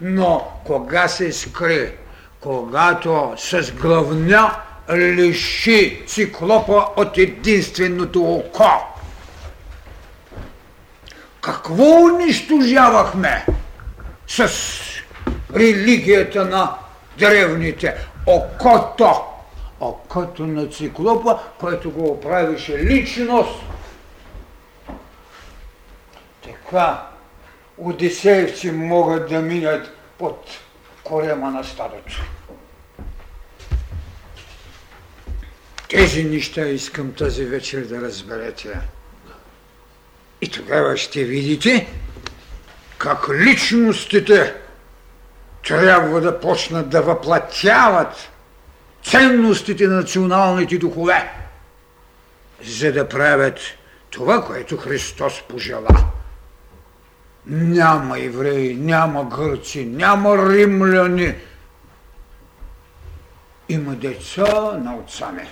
Но 0.00 0.60
кога 0.66 1.08
се 1.08 1.32
скри, 1.32 1.92
когато 2.40 3.34
с 3.36 3.72
главня 3.72 4.56
лиши 4.92 6.02
циклопа 6.06 6.86
от 6.96 7.18
единственото 7.18 8.24
око. 8.24 8.70
Какво 11.40 12.02
унищожавахме 12.04 13.46
с 14.26 14.50
религията 15.54 16.44
на 16.44 16.74
древните? 17.18 17.94
Окото. 18.28 19.24
Окото 19.80 20.46
на 20.46 20.66
циклопа, 20.66 21.38
който 21.58 21.90
го 21.90 22.04
оправише 22.04 22.78
личност. 22.78 23.60
Така 26.44 27.06
одисеевци 27.78 28.70
могат 28.70 29.28
да 29.28 29.40
минат 29.40 29.90
под 30.18 30.48
корема 31.04 31.50
на 31.50 31.64
стадото. 31.64 32.22
Тези 35.88 36.24
неща 36.24 36.68
искам 36.68 37.12
тази 37.12 37.44
вечер 37.44 37.80
да 37.80 38.00
разберете. 38.00 38.80
И 40.40 40.50
тогава 40.50 40.96
ще 40.96 41.24
видите 41.24 41.88
как 42.98 43.28
личностите 43.30 44.54
трябва 45.66 46.20
да 46.20 46.40
почнат 46.40 46.88
да 46.88 47.02
въплатяват 47.02 48.30
ценностите 49.04 49.86
на 49.86 49.96
националните 49.96 50.78
духове, 50.78 51.32
за 52.64 52.92
да 52.92 53.08
правят 53.08 53.60
това, 54.10 54.44
което 54.44 54.76
Христос 54.76 55.42
пожела. 55.48 55.88
Няма 57.46 58.20
евреи, 58.20 58.74
няма 58.74 59.24
гърци, 59.24 59.84
няма 59.84 60.52
римляни. 60.52 61.34
Има 63.68 63.94
деца 63.94 64.72
на 64.72 64.96
отца 64.96 65.32
ми. 65.32 65.48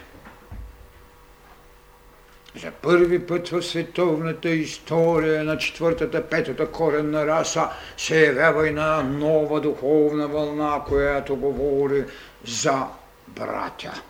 За 2.63 2.71
първи 2.71 3.27
път 3.27 3.49
в 3.49 3.63
световната 3.63 4.49
история 4.49 5.45
на 5.45 5.59
четвъртата, 5.59 6.29
петата 6.29 6.67
коренна 6.71 7.27
раса 7.27 7.69
се 7.97 8.27
явява 8.27 8.69
и 8.69 8.71
на 8.71 9.03
нова 9.03 9.61
духовна 9.61 10.29
вълна, 10.29 10.83
която 10.89 11.37
говори 11.37 12.05
за 12.45 12.87
братя, 13.29 14.03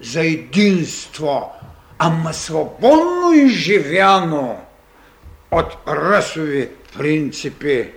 за 0.00 0.20
единство, 0.20 1.52
ама 1.98 2.34
свободно 2.34 3.32
изживяно 3.34 4.60
от 5.50 5.76
расови 5.88 6.68
принципи, 6.98 7.90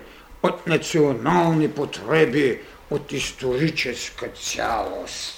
от 0.44 0.68
национални 0.68 1.72
потреби, 1.72 2.60
от 2.92 3.12
историческа 3.12 4.28
цялост. 4.28 5.38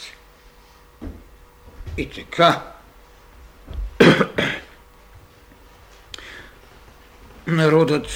И 1.97 2.09
така, 2.09 2.76
Народът 7.47 8.07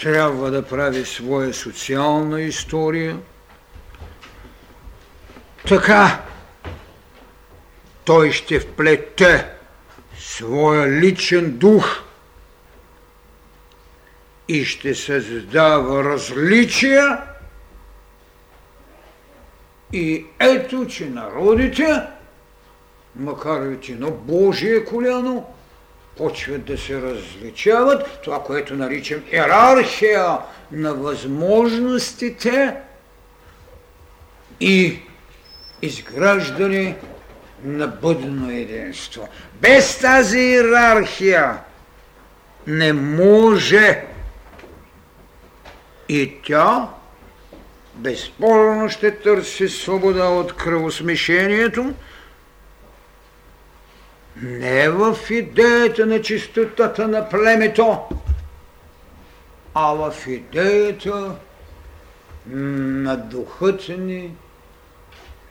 трябва 0.00 0.50
да 0.50 0.66
прави 0.68 1.04
своя 1.04 1.54
социална 1.54 2.40
история. 2.40 3.18
Така 5.68 6.20
той 8.04 8.32
ще 8.32 8.60
вплете 8.60 9.46
своя 10.18 11.00
личен 11.00 11.56
дух 11.58 12.00
и 14.48 14.64
ще 14.64 14.94
създава 14.94 16.04
различия. 16.04 17.22
И 19.92 20.26
ето, 20.40 20.86
че 20.86 21.06
народите 21.06 22.02
макар 23.16 23.78
и 23.88 23.92
едно 23.92 24.10
Божие 24.10 24.84
коляно, 24.84 25.46
почват 26.16 26.64
да 26.64 26.78
се 26.78 27.02
различават, 27.02 28.20
това, 28.24 28.42
което 28.42 28.74
наричам 28.74 29.22
иерархия 29.32 30.38
на 30.72 30.94
възможностите 30.94 32.76
и 34.60 34.98
изграждане 35.82 36.96
на 37.64 37.86
бъдно 37.86 38.50
единство. 38.50 39.28
Без 39.60 39.98
тази 39.98 40.38
иерархия 40.38 41.58
не 42.66 42.92
може 42.92 44.04
и 46.08 46.32
тя 46.46 46.88
безспорно 47.94 48.88
ще 48.88 49.10
търси 49.10 49.68
свобода 49.68 50.24
от 50.24 50.56
кръвосмешението, 50.56 51.94
не 54.42 54.88
в 54.88 55.16
идеята 55.30 56.06
на 56.06 56.22
чистотата 56.22 57.08
на 57.08 57.28
племето, 57.28 57.98
а 59.74 59.92
в 59.92 60.26
идеята 60.26 61.36
на 62.46 63.16
духът 63.16 63.88
ни, 63.88 64.34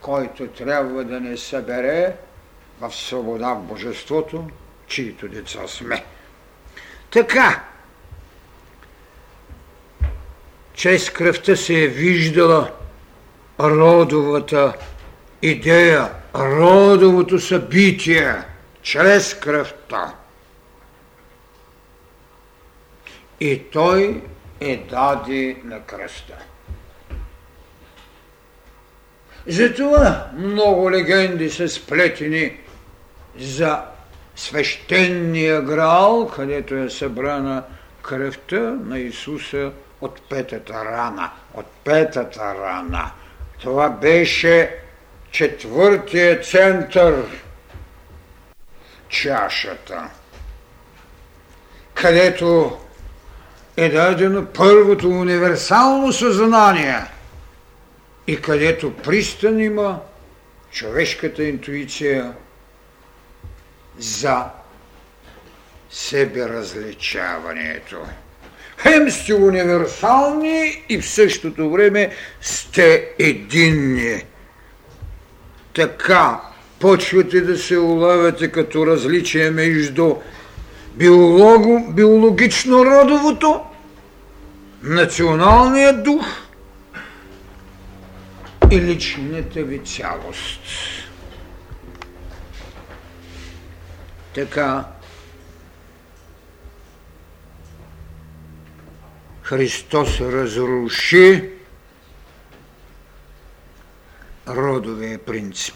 който 0.01 0.47
трябва 0.47 1.03
да 1.03 1.19
не 1.19 1.37
събере 1.37 2.15
в 2.79 2.91
свобода 2.91 3.53
в 3.53 3.61
Божеството, 3.61 4.49
чието 4.87 5.27
деца 5.27 5.67
сме. 5.67 6.03
Така, 7.11 7.63
чрез 10.73 11.09
кръвта 11.09 11.55
се 11.55 11.83
е 11.83 11.87
виждала 11.87 12.71
родовата 13.59 14.73
идея, 15.41 16.09
родовото 16.35 17.39
събитие, 17.39 18.35
чрез 18.83 19.33
кръвта. 19.33 20.13
И 23.39 23.63
той 23.71 24.23
е 24.59 24.77
даде 24.77 25.57
на 25.63 25.81
кръста. 25.81 26.37
Затова 29.47 30.27
много 30.37 30.91
легенди 30.91 31.49
са 31.49 31.69
сплетени 31.69 32.57
за 33.39 33.81
свещения 34.35 35.61
грал, 35.61 36.31
където 36.35 36.75
е 36.75 36.89
събрана 36.89 37.63
кръвта 38.01 38.59
на 38.59 38.99
Исуса 38.99 39.71
от 40.01 40.21
петата 40.29 40.85
рана. 40.85 41.31
От 41.53 41.65
петата 41.83 42.55
рана. 42.55 43.11
Това 43.61 43.89
беше 43.89 44.75
четвъртия 45.31 46.41
център, 46.41 47.23
чашата, 49.13 50.09
където 51.93 52.77
е 53.77 53.89
дадено 53.89 54.45
първото 54.45 55.09
универсално 55.09 56.13
съзнание 56.13 57.05
и 58.27 58.41
където 58.41 58.93
пристан 58.93 59.59
има 59.59 59.99
човешката 60.71 61.43
интуиция 61.43 62.33
за 63.97 64.45
себе 65.89 66.49
различаването. 66.49 67.97
Хем 68.77 69.11
сте 69.11 69.33
универсални 69.33 70.83
и 70.89 71.01
в 71.01 71.09
същото 71.09 71.71
време 71.71 72.15
сте 72.41 73.09
единни. 73.19 74.23
Така 75.73 76.52
почвате 76.83 77.41
да 77.41 77.57
се 77.57 77.77
улавяте 77.77 78.51
като 78.51 78.87
различие 78.87 79.51
между 79.51 80.15
биолого, 80.95 81.93
биологично 81.93 82.85
родовото, 82.85 83.61
националния 84.83 86.03
дух 86.03 86.25
и 88.71 88.81
личната 88.81 89.63
ви 89.63 89.79
цялост. 89.79 90.59
Така 94.35 94.85
Христос 99.41 100.21
разруши 100.21 101.49
родовия 104.47 105.19
принцип. 105.19 105.75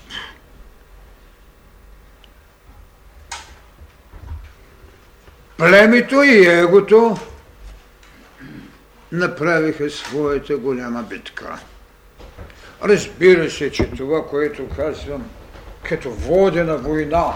Племето 5.58 6.24
и 6.24 6.46
егото 6.46 7.18
направиха 9.12 9.90
своята 9.90 10.58
голяма 10.58 11.04
битка. 11.04 11.60
Разбира 12.84 13.52
се, 13.52 13.72
че 13.72 13.92
това, 13.98 14.28
което 14.28 14.68
казвам, 14.76 15.26
като 15.90 16.10
водена 16.12 16.78
война 16.78 17.34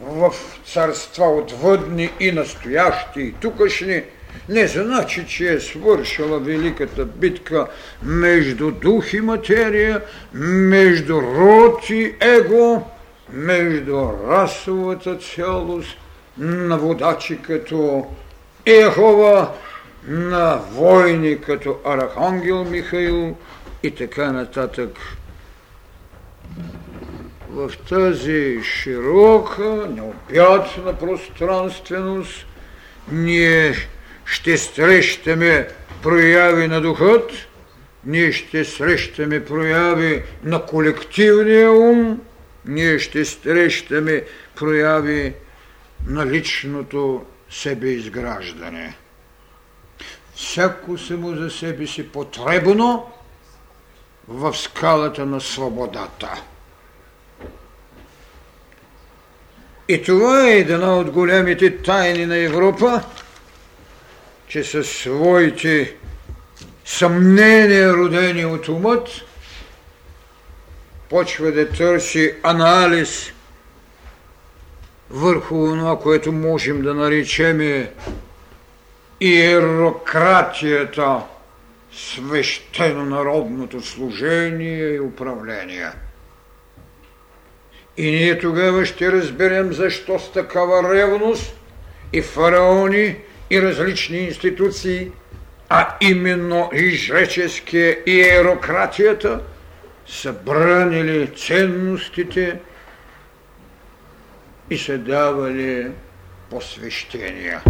в 0.00 0.34
царства 0.72 1.26
отвъдни 1.26 2.10
и 2.20 2.32
настоящи 2.32 3.20
и 3.20 3.32
тукашни, 3.32 4.02
не 4.48 4.66
значи, 4.66 5.26
че 5.28 5.52
е 5.52 5.60
свършила 5.60 6.38
великата 6.38 7.04
битка 7.04 7.66
между 8.02 8.70
дух 8.70 9.12
и 9.12 9.20
материя, 9.20 10.02
между 10.34 11.22
род 11.22 11.90
и 11.90 12.14
его, 12.20 12.82
между 13.32 14.10
расовата 14.28 15.18
цялост 15.18 15.96
на 16.38 16.78
водачи 16.78 17.38
като 17.42 18.06
Ехова, 18.66 19.50
на 20.08 20.60
войни 20.72 21.40
като 21.40 21.76
Архангел 21.84 22.64
Михаил 22.64 23.36
и 23.82 23.90
така 23.90 24.32
нататък. 24.32 24.98
В 27.50 27.72
тази 27.88 28.62
широка, 28.62 29.88
необятна 29.90 30.98
пространственост 30.98 32.46
ние 33.12 33.74
ще 34.24 34.58
срещаме 34.58 35.68
прояви 36.02 36.68
на 36.68 36.80
духът, 36.80 37.30
ние 38.04 38.32
ще 38.32 38.64
срещаме 38.64 39.44
прояви 39.44 40.22
на 40.44 40.62
колективния 40.62 41.72
ум, 41.72 42.20
ние 42.66 42.98
ще 42.98 43.24
срещаме 43.24 44.22
прояви 44.56 45.34
личното 46.06 47.24
себеизграждане. 47.50 48.96
Всяко 50.34 50.98
само 50.98 51.36
за 51.36 51.50
себе 51.50 51.86
си 51.86 52.08
потребно 52.08 53.12
в 54.28 54.54
скалата 54.56 55.26
на 55.26 55.40
свободата. 55.40 56.42
И 59.88 60.02
това 60.02 60.48
е 60.48 60.58
една 60.58 60.96
от 60.96 61.10
големите 61.10 61.82
тайни 61.82 62.26
на 62.26 62.36
Европа, 62.36 63.02
че 64.48 64.64
със 64.64 64.90
своите 64.90 65.96
съмнения, 66.84 67.94
родени 67.94 68.44
от 68.44 68.68
умът, 68.68 69.08
почва 71.08 71.52
да 71.52 71.68
търси 71.68 72.34
анализ 72.42 73.32
върху 75.10 75.76
това, 75.76 75.98
което 75.98 76.32
можем 76.32 76.82
да 76.82 76.94
наречем 76.94 77.86
иерократията, 79.20 81.20
свещено 81.92 83.04
народното 83.04 83.82
служение 83.82 84.94
и 84.94 85.00
управление. 85.00 85.90
И 87.96 88.10
ние 88.10 88.38
тогава 88.38 88.84
ще 88.84 89.12
разберем 89.12 89.72
защо 89.72 90.18
с 90.18 90.32
такава 90.32 90.94
ревност 90.94 91.56
и 92.12 92.22
фараони, 92.22 93.16
и 93.50 93.62
различни 93.62 94.18
институции, 94.18 95.10
а 95.68 95.96
именно 96.00 96.70
и 96.72 96.90
жреческия 96.90 97.98
и 98.06 98.12
иерократията 98.12 99.40
са 100.06 100.32
бранили 100.32 101.30
ценностите, 101.36 102.60
и 104.70 104.78
се 104.78 104.98
давали 104.98 105.92
посвещения. 106.50 107.62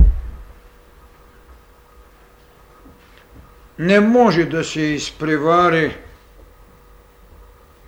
Не 3.78 4.00
може 4.00 4.44
да 4.44 4.64
се 4.64 4.80
изпревари, 4.80 5.96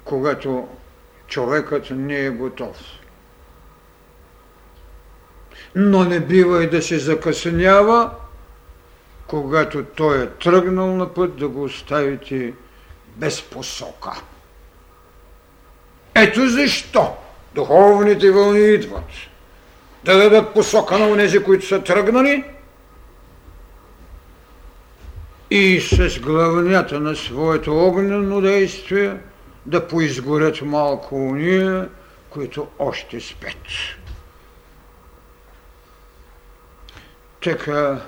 когато 0.05 0.69
човекът 1.27 1.91
не 1.91 2.19
е 2.19 2.31
готов. 2.31 2.77
Но 5.75 6.05
не 6.05 6.21
бива 6.21 6.65
и 6.65 6.71
да 6.71 6.83
се 6.83 6.99
закъснява, 6.99 8.11
когато 9.27 9.85
той 9.85 10.23
е 10.23 10.31
тръгнал 10.31 10.97
на 10.97 11.15
път 11.15 11.37
да 11.37 11.49
го 11.49 11.63
оставите 11.63 12.55
без 13.17 13.43
посока. 13.43 14.23
Ето 16.15 16.49
защо 16.49 17.17
духовните 17.55 18.31
вълни 18.31 18.75
идват. 18.75 19.11
да 20.05 20.19
дадат 20.19 20.55
посока 20.55 20.99
на 20.99 21.09
унези, 21.09 21.43
които 21.43 21.67
са 21.67 21.83
тръгнали 21.83 22.45
и 25.51 25.81
с 25.81 26.21
главнята 26.21 27.01
на 27.01 27.17
своето 27.17 27.87
огнено 27.87 28.41
действие 28.41 29.17
да 29.67 29.89
поизгорят 29.89 30.63
малко 30.63 31.17
уния, 31.17 31.89
които 32.31 32.67
още 32.79 33.21
спят. 33.21 33.57
Така, 37.43 38.01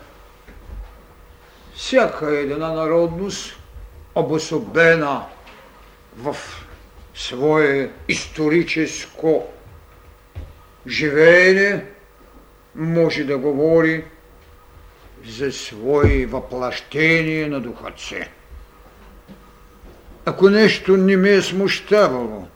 всяка 1.75 2.39
една 2.39 2.73
народност, 2.73 3.59
обособена 4.15 5.23
в 6.17 6.37
свое 7.15 7.91
историческо 8.09 9.47
живеене, 10.89 11.85
може 12.75 13.25
да 13.25 13.39
говори 13.39 14.05
за 15.29 15.53
свои 15.53 16.27
въплащения 16.27 17.49
на 17.49 17.61
духът 17.61 17.95
Ако 20.25 20.51
нещо 20.51 20.97
не 20.97 21.17
ме 21.17 21.31
е 21.31 21.43
смущавало, 21.43 22.47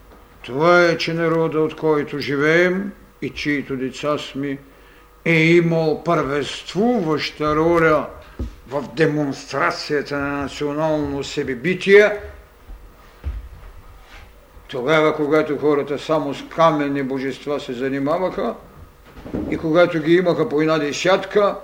това 0.42 0.84
е, 0.84 0.98
че 0.98 1.14
народа, 1.14 1.61
от 1.61 1.76
който 1.76 2.18
живеем 2.18 2.92
и 3.22 3.30
чието 3.30 3.76
деца 3.76 4.18
сме, 4.18 4.59
е 5.24 5.34
имал 5.34 6.04
първенствуваща 6.04 7.57
роля 7.57 8.07
в 8.68 8.84
демонстрацията 8.96 10.18
на 10.18 10.42
национално 10.42 11.24
себебитие, 11.24 12.12
тогава, 14.69 15.17
когато 15.17 15.59
хората 15.59 15.99
само 15.99 16.35
с 16.35 16.45
каменни 16.49 17.03
божества 17.03 17.61
се 17.61 17.73
занимаваха 17.73 18.55
и 19.51 19.57
когато 19.57 20.01
ги 20.01 20.14
имаха 20.14 20.49
по 20.49 20.61
една 20.61 20.79
десятка, 20.79 21.57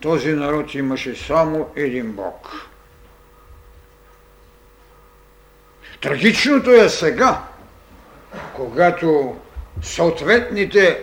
този 0.00 0.32
народ 0.32 0.74
имаше 0.74 1.16
само 1.16 1.68
един 1.76 2.12
Бог. 2.12 2.48
Трагичното 6.00 6.70
е 6.70 6.88
сега, 6.88 7.42
когато 8.54 9.36
съответните 9.82 11.02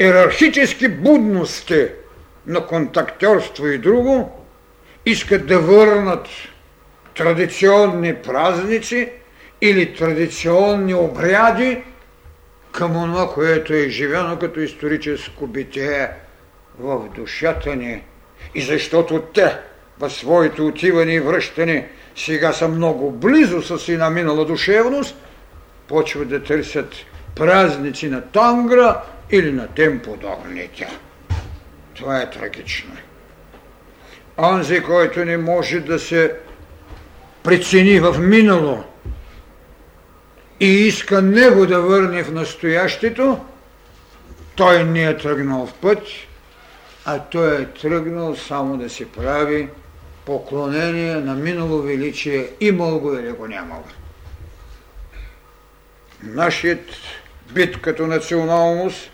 иерархически 0.00 0.88
будности 0.88 1.88
на 2.46 2.66
контактерство 2.66 3.66
и 3.66 3.78
друго 3.78 4.44
искат 5.06 5.46
да 5.46 5.58
върнат 5.58 6.26
традиционни 7.14 8.14
празници 8.14 9.12
или 9.62 9.94
традиционни 9.94 10.94
обряди 10.94 11.82
към 12.72 12.92
това, 12.92 13.34
което 13.34 13.74
е 13.74 13.88
живено 13.88 14.38
като 14.38 14.60
историческо 14.60 15.46
битие 15.46 16.08
в 16.78 17.08
душата 17.08 17.76
ни. 17.76 18.02
И 18.54 18.62
защото 18.62 19.22
те 19.34 19.56
в 19.98 20.10
своето 20.10 20.66
отиване 20.66 21.14
и 21.14 21.20
връщане 21.20 21.88
сега 22.16 22.52
са 22.52 22.68
много 22.68 23.10
близо 23.10 23.62
с 23.62 23.78
си 23.78 23.96
на 23.96 24.10
минала 24.10 24.44
душевност, 24.44 25.16
почват 25.88 26.28
да 26.28 26.42
търсят 26.42 26.94
празници 27.34 28.08
на 28.08 28.20
Тангра 28.20 29.02
или 29.30 29.52
на 29.52 29.68
тем 29.68 29.98
подобните. 29.98 30.88
Това 31.94 32.20
е 32.20 32.30
трагично. 32.30 32.92
Онзи, 34.38 34.82
който 34.82 35.24
не 35.24 35.36
може 35.36 35.80
да 35.80 35.98
се 35.98 36.34
прецени 37.42 38.00
в 38.00 38.18
минало 38.18 38.84
и 40.62 40.86
иска 40.86 41.22
него 41.22 41.66
да 41.66 41.80
върне 41.80 42.24
в 42.24 42.32
настоящето, 42.32 43.40
той 44.54 44.84
не 44.84 45.04
е 45.04 45.16
тръгнал 45.16 45.66
в 45.66 45.74
път, 45.74 45.98
а 47.04 47.18
той 47.18 47.62
е 47.62 47.66
тръгнал 47.66 48.36
само 48.36 48.76
да 48.76 48.90
си 48.90 49.04
прави 49.04 49.68
поклонение 50.24 51.14
на 51.14 51.34
минало 51.34 51.82
величие, 51.82 52.48
имал 52.60 52.98
го 52.98 53.14
или 53.14 53.32
го 53.32 53.46
нямал. 53.46 53.84
Нашият 56.22 56.84
бит 57.52 57.80
като 57.80 58.06
националност 58.06 59.10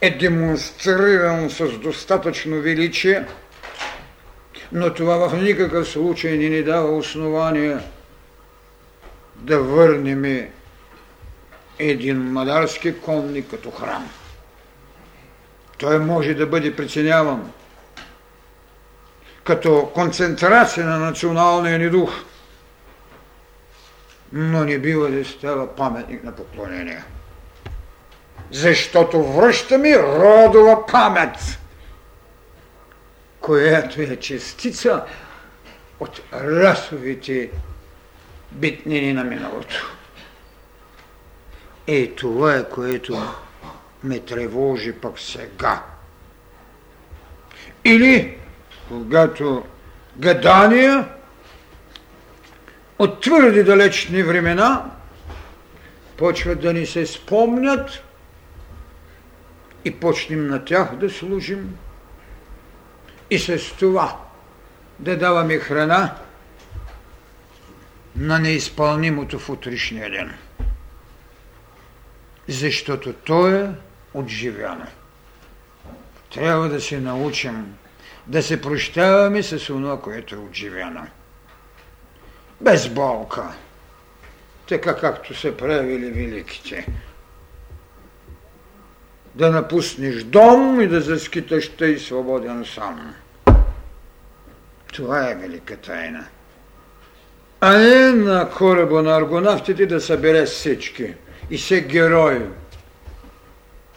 е 0.00 0.10
демонстриран 0.10 1.50
с 1.50 1.78
достатъчно 1.78 2.60
величие, 2.60 3.24
но 4.72 4.94
това 4.94 5.28
в 5.28 5.42
никакъв 5.42 5.88
случай 5.88 6.36
не 6.36 6.48
ни 6.48 6.62
дава 6.62 6.96
основание 6.96 7.78
да 9.36 9.58
върнем 9.58 10.48
един 11.78 12.32
мадарски 12.32 13.00
конник 13.00 13.50
като 13.50 13.70
храм. 13.70 14.10
Той 15.78 15.98
може 15.98 16.34
да 16.34 16.46
бъде 16.46 16.76
преценяван 16.76 17.52
като 19.44 19.90
концентрация 19.94 20.86
на 20.86 20.98
националния 20.98 21.78
ни 21.78 21.90
дух, 21.90 22.12
но 24.32 24.64
не 24.64 24.78
бива 24.78 25.10
да 25.10 25.24
става 25.24 25.76
паметник 25.76 26.24
на 26.24 26.32
поклонение 26.32 27.04
защото 28.50 29.22
връщаме 29.22 29.98
родова 29.98 30.86
памет, 30.86 31.58
която 33.40 34.00
е 34.00 34.16
частица 34.16 35.04
от 36.00 36.20
расовите 36.32 37.50
битнини 38.52 39.12
на 39.12 39.24
миналото. 39.24 39.97
Е, 41.88 42.14
това 42.14 42.54
е, 42.54 42.68
което 42.68 43.22
ме 44.04 44.20
тревожи 44.20 44.92
пък 44.92 45.18
сега. 45.18 45.82
Или, 47.84 48.36
когато 48.88 49.64
гадания 50.16 51.08
от 52.98 53.20
твърди 53.20 53.62
далечни 53.62 54.22
времена 54.22 54.90
почват 56.16 56.60
да 56.60 56.72
ни 56.72 56.86
се 56.86 57.06
спомнят 57.06 57.90
и 59.84 60.00
почнем 60.00 60.46
на 60.46 60.64
тях 60.64 60.96
да 60.96 61.10
служим 61.10 61.76
и 63.30 63.38
с 63.38 63.58
това 63.78 64.16
да 64.98 65.18
даваме 65.18 65.58
храна 65.58 66.14
на 68.16 68.38
неизпълнимото 68.38 69.38
в 69.38 69.50
утрешния 69.50 70.10
ден. 70.10 70.34
Защото 72.48 73.12
то 73.12 73.48
е 73.48 73.70
отживяно. 74.14 74.86
Трябва 76.34 76.68
да 76.68 76.80
се 76.80 77.00
научим 77.00 77.76
да 78.26 78.42
се 78.42 78.60
прощаваме 78.60 79.42
с 79.42 79.66
това, 79.66 80.00
което 80.00 80.34
е 80.34 80.38
отживяно. 80.38 81.06
Без 82.60 82.88
болка. 82.88 83.52
Така 84.68 84.96
както 84.96 85.34
са 85.34 85.56
правили 85.56 86.10
великите 86.10 86.86
да 89.34 89.50
напуснеш 89.50 90.22
дом 90.22 90.80
и 90.80 90.86
да 90.86 91.00
заскиташ 91.00 91.68
тъй 91.68 91.98
свободен 91.98 92.64
сам. 92.74 93.14
Това 94.92 95.30
е 95.30 95.34
велика 95.34 95.76
тайна. 95.76 96.26
А 97.60 97.78
не 97.78 98.12
на 98.12 98.50
кораба 98.50 99.02
на 99.02 99.16
аргонавтите 99.16 99.86
да 99.86 100.00
събере 100.00 100.44
всички 100.44 101.14
и 101.50 101.58
се 101.58 101.80
герой. 101.80 102.46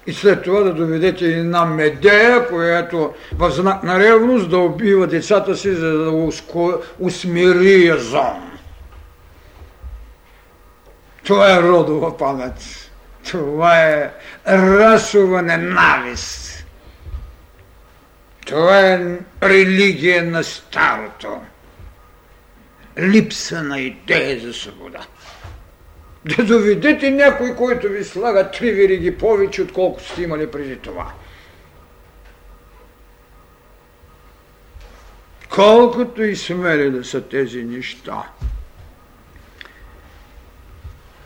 И 0.08 0.14
след 0.14 0.44
това 0.44 0.60
да 0.60 0.74
доведете 0.74 1.26
една 1.26 1.66
медея, 1.66 2.48
която 2.48 3.14
в 3.36 3.52
знак 3.52 3.84
на 3.84 4.00
ревност 4.00 4.50
да 4.50 4.58
убива 4.58 5.08
децата 5.08 5.58
си, 5.58 5.76
за 5.76 5.92
да 5.92 6.30
усмири 7.00 7.86
язон. 7.86 8.52
Това 11.24 11.56
е 11.56 11.62
родова 11.62 12.18
памет. 12.18 12.54
Това 13.32 13.84
е 13.84 14.12
расова 14.48 15.42
ненавист. 15.42 16.66
Това 18.46 18.80
е 18.80 19.18
религия 19.44 20.24
на 20.24 20.44
старото. 20.44 21.42
Липса 23.00 23.64
на 23.64 23.80
идея 23.80 24.40
за 24.40 24.54
свобода. 24.54 25.06
Да 26.26 26.44
доведете 26.44 27.12
някой, 27.12 27.56
който 27.56 27.90
ви 27.90 28.04
слага 28.04 28.52
три 28.52 28.72
вириги 28.72 29.18
повече, 29.18 29.62
отколкото 29.62 30.08
сте 30.08 30.24
имали 30.24 30.52
преди 30.52 30.78
това. 30.78 31.14
Колкото 35.50 36.24
и 36.24 36.36
смели 36.36 36.92
да 36.92 37.04
са 37.04 37.22
тези 37.22 37.64
неща. 37.64 38.32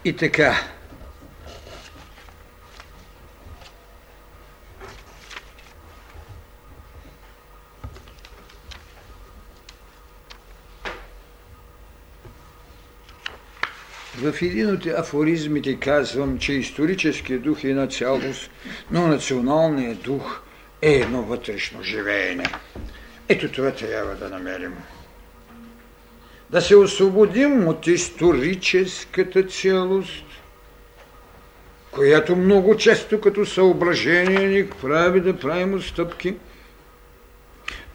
И 0.05 0.15
така, 0.15 0.55
В 14.17 14.41
един 14.41 14.73
от 14.73 14.85
афоризмите 14.85 15.75
казвам, 15.75 16.37
че 16.37 16.53
историческият 16.53 17.41
дух 17.41 17.63
е 17.63 17.69
една 17.69 17.87
цялост, 17.87 18.51
но 18.91 19.07
националният 19.07 20.01
дух 20.01 20.41
е 20.81 20.91
едно 20.91 21.21
вътрешно 21.21 21.83
живеене. 21.83 22.45
Ето 23.29 23.51
това 23.51 23.71
трябва 23.71 24.15
да 24.15 24.29
намерим. 24.29 24.73
Да 26.49 26.61
се 26.61 26.75
освободим 26.75 27.67
от 27.67 27.87
историческата 27.87 29.43
цялост, 29.43 30.25
която 31.91 32.35
много 32.35 32.77
често 32.77 33.21
като 33.21 33.45
съображение 33.45 34.47
ни 34.47 34.69
прави 34.69 35.21
да 35.21 35.39
правим 35.39 35.73
отстъпки, 35.73 36.35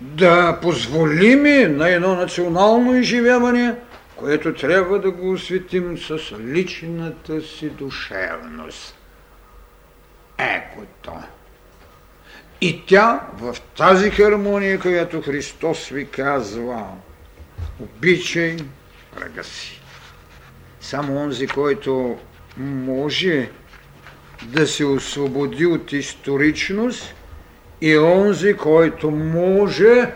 да 0.01 0.59
позволиме 0.62 1.68
на 1.68 1.89
едно 1.89 2.14
национално 2.14 2.97
изживяване– 2.97 3.75
което 4.21 4.55
трябва 4.55 4.99
да 4.99 5.11
го 5.11 5.31
осветим 5.31 5.99
с 5.99 6.18
личната 6.41 7.43
си 7.43 7.71
душевност. 7.71 8.97
Екото. 10.39 11.12
И 12.61 12.83
тя 12.87 13.21
в 13.35 13.57
тази 13.77 14.11
хармония, 14.11 14.81
която 14.81 15.23
Христос 15.23 15.89
ви 15.89 16.07
казва, 16.07 16.87
обичай 17.81 18.57
врага 19.16 19.45
си. 19.45 19.81
Само 20.81 21.16
онзи, 21.16 21.47
който 21.47 22.18
може 22.57 23.51
да 24.43 24.66
се 24.66 24.85
освободи 24.85 25.66
от 25.66 25.93
историчност 25.93 27.14
и 27.81 27.99
онзи, 27.99 28.55
който 28.55 29.11
може 29.11 30.12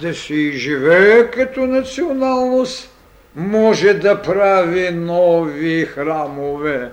да 0.00 0.14
се 0.14 0.34
изживее 0.34 1.30
като 1.30 1.66
националност, 1.66 2.97
може 3.38 3.94
да 3.94 4.22
прави 4.22 4.90
нови 4.90 5.84
храмове. 5.84 6.90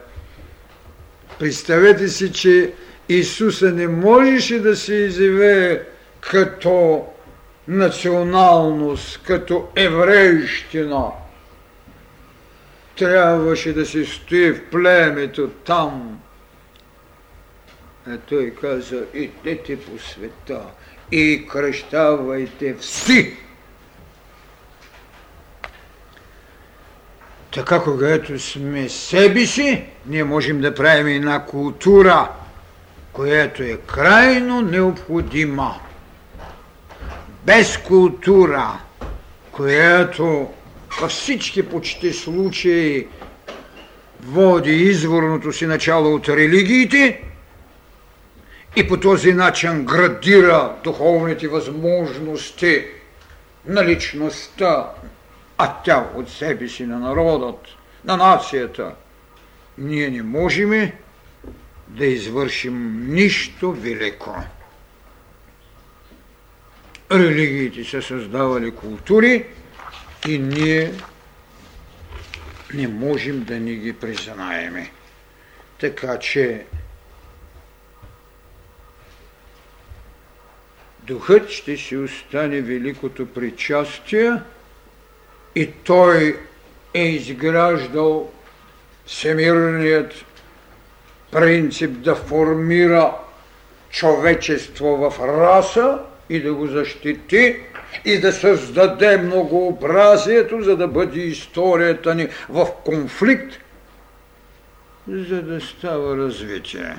Представете 1.39 2.07
си, 2.07 2.33
че 2.33 2.73
Исуса 3.09 3.71
не 3.71 3.87
можеше 3.87 4.59
да 4.59 4.75
се 4.75 4.93
изявее 4.93 5.81
като 6.19 7.05
националност, 7.67 9.23
като 9.23 9.67
еврейщина. 9.75 11.05
Трябваше 12.97 13.73
да 13.73 13.85
се 13.85 14.05
стои 14.05 14.51
в 14.51 14.69
племето 14.69 15.49
там. 15.49 16.19
А 18.07 18.17
той 18.17 18.53
каза, 18.61 19.03
идете 19.13 19.79
по 19.79 19.99
света 19.99 20.61
и 21.11 21.47
кръщавайте 21.47 22.75
всеки 22.79 23.44
Така, 27.55 27.79
когато 27.79 28.39
сме 28.39 28.89
себе 28.89 29.45
си, 29.45 29.83
ние 30.05 30.23
можем 30.23 30.61
да 30.61 30.75
правим 30.75 31.07
една 31.07 31.45
култура, 31.45 32.29
която 33.13 33.63
е 33.63 33.77
крайно 33.87 34.61
необходима. 34.61 35.75
Без 37.45 37.77
култура, 37.77 38.79
която 39.51 40.49
във 41.01 41.11
всички 41.11 41.69
почти 41.69 42.13
случаи 42.13 43.07
води 44.23 44.71
изворното 44.71 45.53
си 45.53 45.65
начало 45.65 46.13
от 46.15 46.29
религиите 46.29 47.21
и 48.75 48.87
по 48.87 48.99
този 48.99 49.33
начин 49.33 49.85
градира 49.85 50.75
духовните 50.83 51.47
възможности 51.47 52.85
на 53.65 53.85
личността, 53.85 54.89
а 55.57 55.81
тя 55.83 56.09
от 56.15 56.29
себе 56.29 56.67
си 56.67 56.85
на 56.85 56.99
народът, 56.99 57.67
на 58.05 58.17
нацията, 58.17 58.95
ние 59.77 60.09
не 60.09 60.23
можем 60.23 60.91
да 61.87 62.05
извършим 62.05 63.07
нищо 63.13 63.71
велико. 63.71 64.35
Религиите 67.11 67.83
са 67.83 68.01
създавали 68.01 68.71
култури 68.71 69.45
и 70.27 70.39
ние 70.39 70.93
не 72.73 72.87
можем 72.87 73.43
да 73.43 73.59
ни 73.59 73.75
ги 73.75 73.93
признаеме. 73.93 74.91
Така 75.79 76.19
че 76.19 76.65
духът 81.03 81.49
ще 81.49 81.77
си 81.77 81.97
остане 81.97 82.61
великото 82.61 83.25
причастие– 83.25 84.41
и 85.55 85.71
той 85.71 86.39
е 86.93 87.03
изграждал 87.03 88.31
всемирният 89.05 90.13
принцип 91.31 91.91
да 91.91 92.15
формира 92.15 93.13
човечество 93.89 94.97
в 94.97 95.19
раса 95.19 95.99
и 96.29 96.41
да 96.41 96.53
го 96.53 96.67
защити 96.67 97.59
и 98.05 98.19
да 98.19 98.33
създаде 98.33 99.17
многообразието, 99.17 100.61
за 100.61 100.77
да 100.77 100.87
бъде 100.87 101.19
историята 101.19 102.15
ни 102.15 102.27
в 102.49 102.67
конфликт, 102.85 103.59
за 105.07 105.41
да 105.41 105.61
става 105.61 106.17
развитие. 106.17 106.95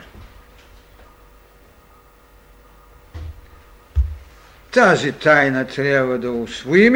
Тази 4.70 5.12
тайна 5.12 5.66
трябва 5.66 6.18
да 6.18 6.30
освоим 6.30 6.94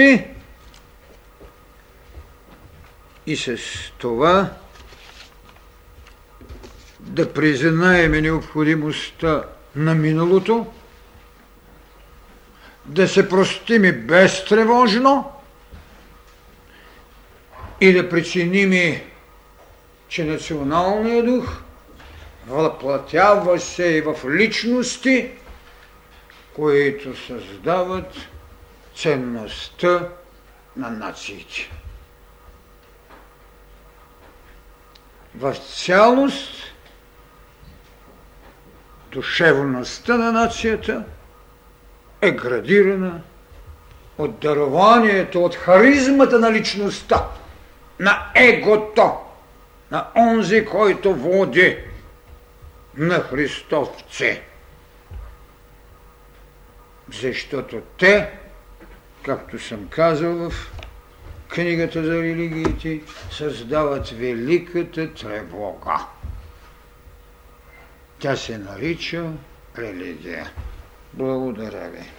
и 3.26 3.36
с 3.36 3.58
това 3.98 4.50
да 7.00 7.32
признаем 7.32 8.12
необходимостта 8.12 9.44
на 9.76 9.94
миналото, 9.94 10.66
да 12.84 13.08
се 13.08 13.28
простими 13.28 13.92
безтревожно 13.92 15.32
и 17.80 17.92
да 17.92 18.08
причиним, 18.08 19.00
че 20.08 20.24
националният 20.24 21.26
дух 21.26 21.62
въплатява 22.46 23.60
се 23.60 23.86
и 23.86 24.00
в 24.00 24.16
личности, 24.30 25.30
които 26.54 27.26
създават 27.26 28.14
ценността 28.96 30.08
на 30.76 30.90
нациите. 30.90 31.70
В 35.34 35.54
цялост 35.54 36.74
душевността 39.12 40.16
на 40.16 40.32
нацията 40.32 41.04
е 42.20 42.30
градирана 42.30 43.20
от 44.18 44.38
дарованието, 44.38 45.44
от 45.44 45.54
харизмата 45.54 46.38
на 46.38 46.52
личността, 46.52 47.26
на 48.00 48.30
егото, 48.34 49.12
на 49.90 50.06
онзи, 50.16 50.64
който 50.64 51.14
води 51.14 51.78
на 52.96 53.20
христовце. 53.20 54.42
Защото 57.12 57.80
те, 57.98 58.30
както 59.24 59.58
съм 59.58 59.88
казал 59.88 60.50
в 60.50 60.72
книгата 61.50 62.04
за 62.04 62.22
религиите 62.22 63.00
създават 63.30 64.08
великата 64.08 65.14
тревога. 65.14 66.06
Тя 68.18 68.36
се 68.36 68.58
нарича 68.58 69.24
религия. 69.78 70.50
Благодаря 71.12 71.90
ви. 71.90 72.10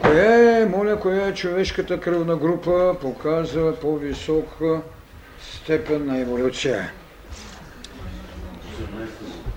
Коя 0.00 0.60
е, 0.60 0.66
моля, 0.66 1.00
коя 1.00 1.26
е 1.26 1.34
човешката 1.34 2.00
кръвна 2.00 2.36
група 2.36 2.96
показва 3.00 3.76
по-висока 3.80 4.80
степен 5.40 6.06
на 6.06 6.18
еволюция? 6.20 6.92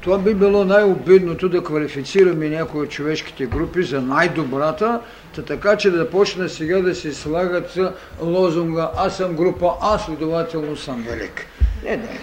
Това 0.03 0.17
би 0.17 0.33
било 0.33 0.65
най-обидното 0.65 1.49
да 1.49 1.63
квалифицираме 1.63 2.49
някои 2.49 2.81
от 2.81 2.89
човешките 2.89 3.45
групи 3.45 3.83
за 3.83 4.01
най-добрата, 4.01 4.99
така 5.47 5.77
че 5.77 5.91
да 5.91 6.09
почне 6.09 6.49
сега 6.49 6.81
да 6.81 6.95
се 6.95 7.13
слагат 7.13 7.77
лозунга 8.21 8.91
аз 8.95 9.17
съм 9.17 9.35
група 9.35 9.71
А, 9.81 9.99
следователно 9.99 10.75
съм 10.75 11.05
велик. 11.09 11.45
Не, 11.83 11.97
не. 11.97 12.19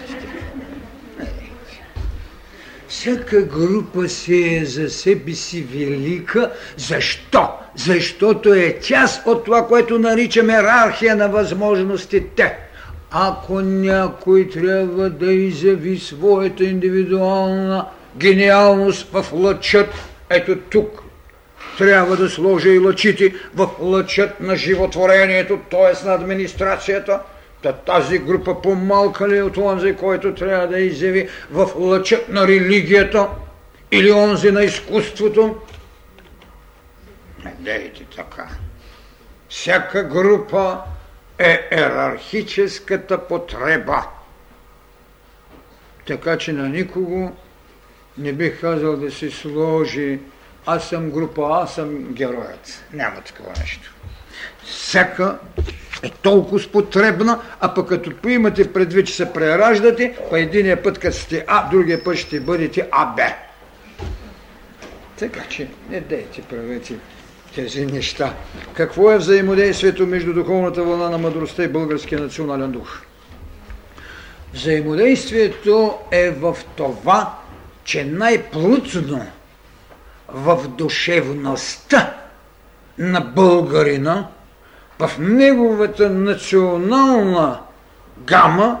Всяка 2.87 3.41
група 3.41 4.09
си 4.09 4.55
е 4.55 4.65
за 4.65 4.89
себе 4.89 5.33
си 5.33 5.61
велика. 5.61 6.51
Защо? 6.77 7.49
Защото 7.75 8.53
е 8.53 8.79
част 8.83 9.27
от 9.27 9.45
това, 9.45 9.67
което 9.67 9.99
наричаме 9.99 10.53
иерархия 10.53 11.15
на 11.15 11.29
възможностите. 11.29 12.57
Ако 13.11 13.61
някой 13.61 14.49
трябва 14.49 15.09
да 15.09 15.33
изяви 15.33 15.99
своята 15.99 16.63
индивидуална 16.63 17.85
гениалност 18.17 19.11
в 19.11 19.25
лъчът, 19.33 19.89
ето 20.29 20.57
тук 20.69 21.03
трябва 21.77 22.17
да 22.17 22.29
сложа 22.29 22.69
и 22.69 22.79
лъчите 22.79 23.33
в 23.55 23.69
лъчът 23.79 24.39
на 24.39 24.55
животворението, 24.55 25.59
т.е. 25.71 26.05
на 26.05 26.13
администрацията, 26.13 27.19
тази 27.85 28.19
група 28.19 28.61
по-малка 28.61 29.29
ли 29.29 29.37
е 29.37 29.43
от 29.43 29.57
онзи, 29.57 29.95
който 29.95 30.35
трябва 30.35 30.67
да 30.67 30.79
изяви 30.79 31.29
в 31.51 31.69
лъчът 31.75 32.29
на 32.29 32.47
религията 32.47 33.27
или 33.91 34.11
онзи 34.11 34.51
на 34.51 34.63
изкуството? 34.63 35.55
Не 37.45 37.55
дейте 37.59 38.05
така. 38.15 38.47
Всяка 39.49 40.03
група 40.03 40.77
е 41.41 41.67
ерархическата 41.71 43.27
потреба. 43.27 44.03
Така 46.07 46.37
че 46.37 46.53
на 46.53 46.69
никого 46.69 47.35
не 48.17 48.33
бих 48.33 48.61
казал 48.61 48.97
да 48.97 49.11
си 49.11 49.31
сложи 49.31 50.19
аз 50.65 50.89
съм 50.89 51.11
група, 51.11 51.49
аз 51.51 51.75
съм 51.75 52.13
героят. 52.13 52.83
Няма 52.93 53.21
такова 53.21 53.53
нещо. 53.59 53.93
Всяка 54.63 55.39
е 56.03 56.09
толкова 56.09 56.71
потребна, 56.71 57.41
а 57.59 57.73
пък 57.73 57.89
като 57.89 58.29
имате 58.29 58.73
предвид, 58.73 59.07
че 59.07 59.13
се 59.13 59.33
прераждате, 59.33 60.17
па 60.29 60.39
единия 60.39 60.83
път 60.83 60.99
като 60.99 61.17
сте 61.17 61.45
А, 61.47 61.69
другия 61.69 62.03
път 62.03 62.17
ще 62.17 62.39
бъдете 62.39 62.87
АБ. 62.91 63.19
Така 65.19 65.41
че 65.49 65.67
не 65.89 66.01
дейте 66.01 66.41
правете 66.41 66.95
тези 67.55 67.85
неща. 67.85 68.33
Какво 68.73 69.11
е 69.11 69.17
взаимодействието 69.17 70.07
между 70.07 70.33
духовната 70.33 70.83
вълна 70.83 71.09
на 71.09 71.17
мъдростта 71.17 71.63
и 71.63 71.67
българския 71.67 72.21
национален 72.21 72.71
дух? 72.71 73.01
Взаимодействието 74.53 75.97
е 76.11 76.31
в 76.31 76.57
това, 76.75 77.37
че 77.83 78.05
най-плътно 78.05 79.25
в 80.27 80.67
душевността 80.67 82.13
на 82.97 83.21
българина, 83.21 84.27
в 84.99 85.11
неговата 85.19 86.09
национална 86.09 87.59
гама, 88.17 88.79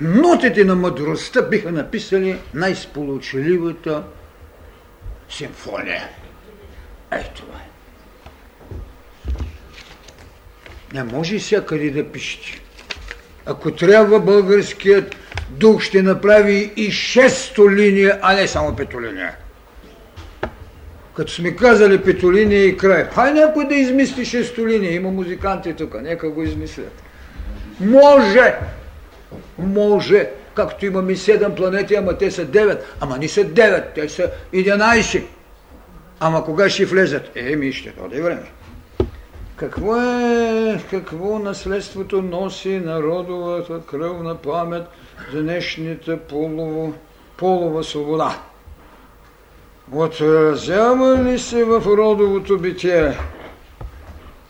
нотите 0.00 0.64
на 0.64 0.74
мъдростта 0.74 1.42
биха 1.42 1.72
написали 1.72 2.38
най-сполучливата 2.54 4.02
симфония. 5.28 6.08
Ей 7.16 7.24
това 7.34 7.58
е. 7.58 7.68
Не 10.94 11.04
може 11.04 11.38
всякъде 11.38 11.90
да 11.90 12.12
пишете. 12.12 12.60
Ако 13.46 13.70
трябва, 13.70 14.20
българският 14.20 15.16
дух 15.50 15.82
ще 15.82 16.02
направи 16.02 16.72
и 16.76 16.90
шесто 16.90 17.70
линия, 17.70 18.18
а 18.22 18.34
не 18.34 18.48
само 18.48 18.76
пето 18.76 19.02
линия. 19.02 19.36
Като 21.14 21.32
сме 21.32 21.56
казали 21.56 22.02
петолиния 22.02 22.64
и 22.64 22.76
край, 22.76 23.08
хай 23.14 23.32
някой 23.32 23.68
да 23.68 23.74
измисли 23.74 24.24
шестолиния, 24.24 24.94
има 24.94 25.10
музиканти 25.10 25.74
тук, 25.74 26.02
нека 26.02 26.30
го 26.30 26.42
измислят. 26.42 27.02
Може! 27.80 28.54
Може! 29.58 30.30
Както 30.54 30.86
имаме 30.86 31.16
седем 31.16 31.54
планети, 31.54 31.94
ама 31.94 32.18
те 32.18 32.30
са 32.30 32.44
девет. 32.44 32.94
Ама 33.00 33.18
не 33.18 33.28
са 33.28 33.44
девет, 33.44 33.84
те 33.94 34.08
са 34.08 34.30
единайсет. 34.52 35.24
Ама 36.20 36.44
кога 36.44 36.68
ще 36.68 36.84
влезат? 36.84 37.36
Еми, 37.36 37.72
ще 37.72 37.90
доде 37.90 38.22
време. 38.22 38.46
Какво 39.56 39.96
е, 39.96 40.80
какво 40.90 41.38
наследството 41.38 42.22
носи 42.22 42.78
народовата 42.78 43.80
кръвна 43.90 44.36
памет 44.36 44.86
за 45.32 45.42
днешната 45.42 46.18
полова, 46.18 46.92
полова 47.36 47.84
свобода? 47.84 48.42
Отразява 49.92 51.24
ли 51.24 51.38
се 51.38 51.64
в 51.64 51.82
родовото 51.86 52.58
битие? 52.58 53.18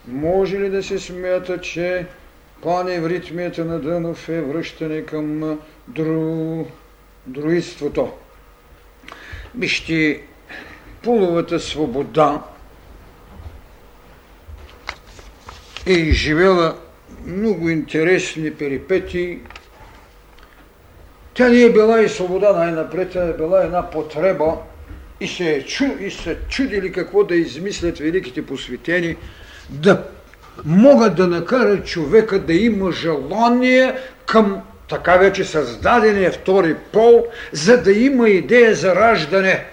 Може 0.07 0.59
ли 0.59 0.69
да 0.69 0.83
се 0.83 0.99
смята, 0.99 1.61
че 1.61 2.05
паневритмията 2.63 3.65
на 3.65 3.79
Дънов 3.79 4.29
е 4.29 4.41
връщане 4.41 5.01
към 5.01 5.59
дру... 5.87 6.65
друидството? 7.27 8.11
Вижте, 9.55 10.21
половата 11.05 11.59
свобода 11.59 12.41
е 15.87 15.91
изживела 15.91 16.75
много 17.25 17.69
интересни 17.69 18.53
перипети. 18.53 19.39
Тя 21.33 21.49
не 21.49 21.61
е 21.61 21.71
била 21.71 22.01
и 22.01 22.09
свобода 22.09 22.53
най-напред, 22.53 23.09
тя 23.11 23.23
е 23.23 23.33
била 23.33 23.63
една 23.63 23.89
потреба 23.89 24.57
и 25.19 25.27
се, 25.27 25.51
е 25.51 25.65
чу, 25.65 25.85
и 25.99 26.11
се 26.11 26.37
чудили 26.49 26.91
какво 26.91 27.23
да 27.23 27.35
измислят 27.35 27.99
великите 27.99 28.45
посветени, 28.45 29.15
да 29.69 30.03
могат 30.65 31.15
да 31.15 31.27
накарат 31.27 31.85
човека 31.85 32.39
да 32.39 32.53
има 32.53 32.91
желание 32.91 33.95
към 34.25 34.61
така 34.89 35.17
вече 35.17 35.43
създадения 35.43 36.31
втори 36.31 36.75
пол, 36.75 37.27
за 37.51 37.83
да 37.83 37.91
има 37.91 38.29
идея 38.29 38.75
за 38.75 38.95
раждане. 38.95 39.65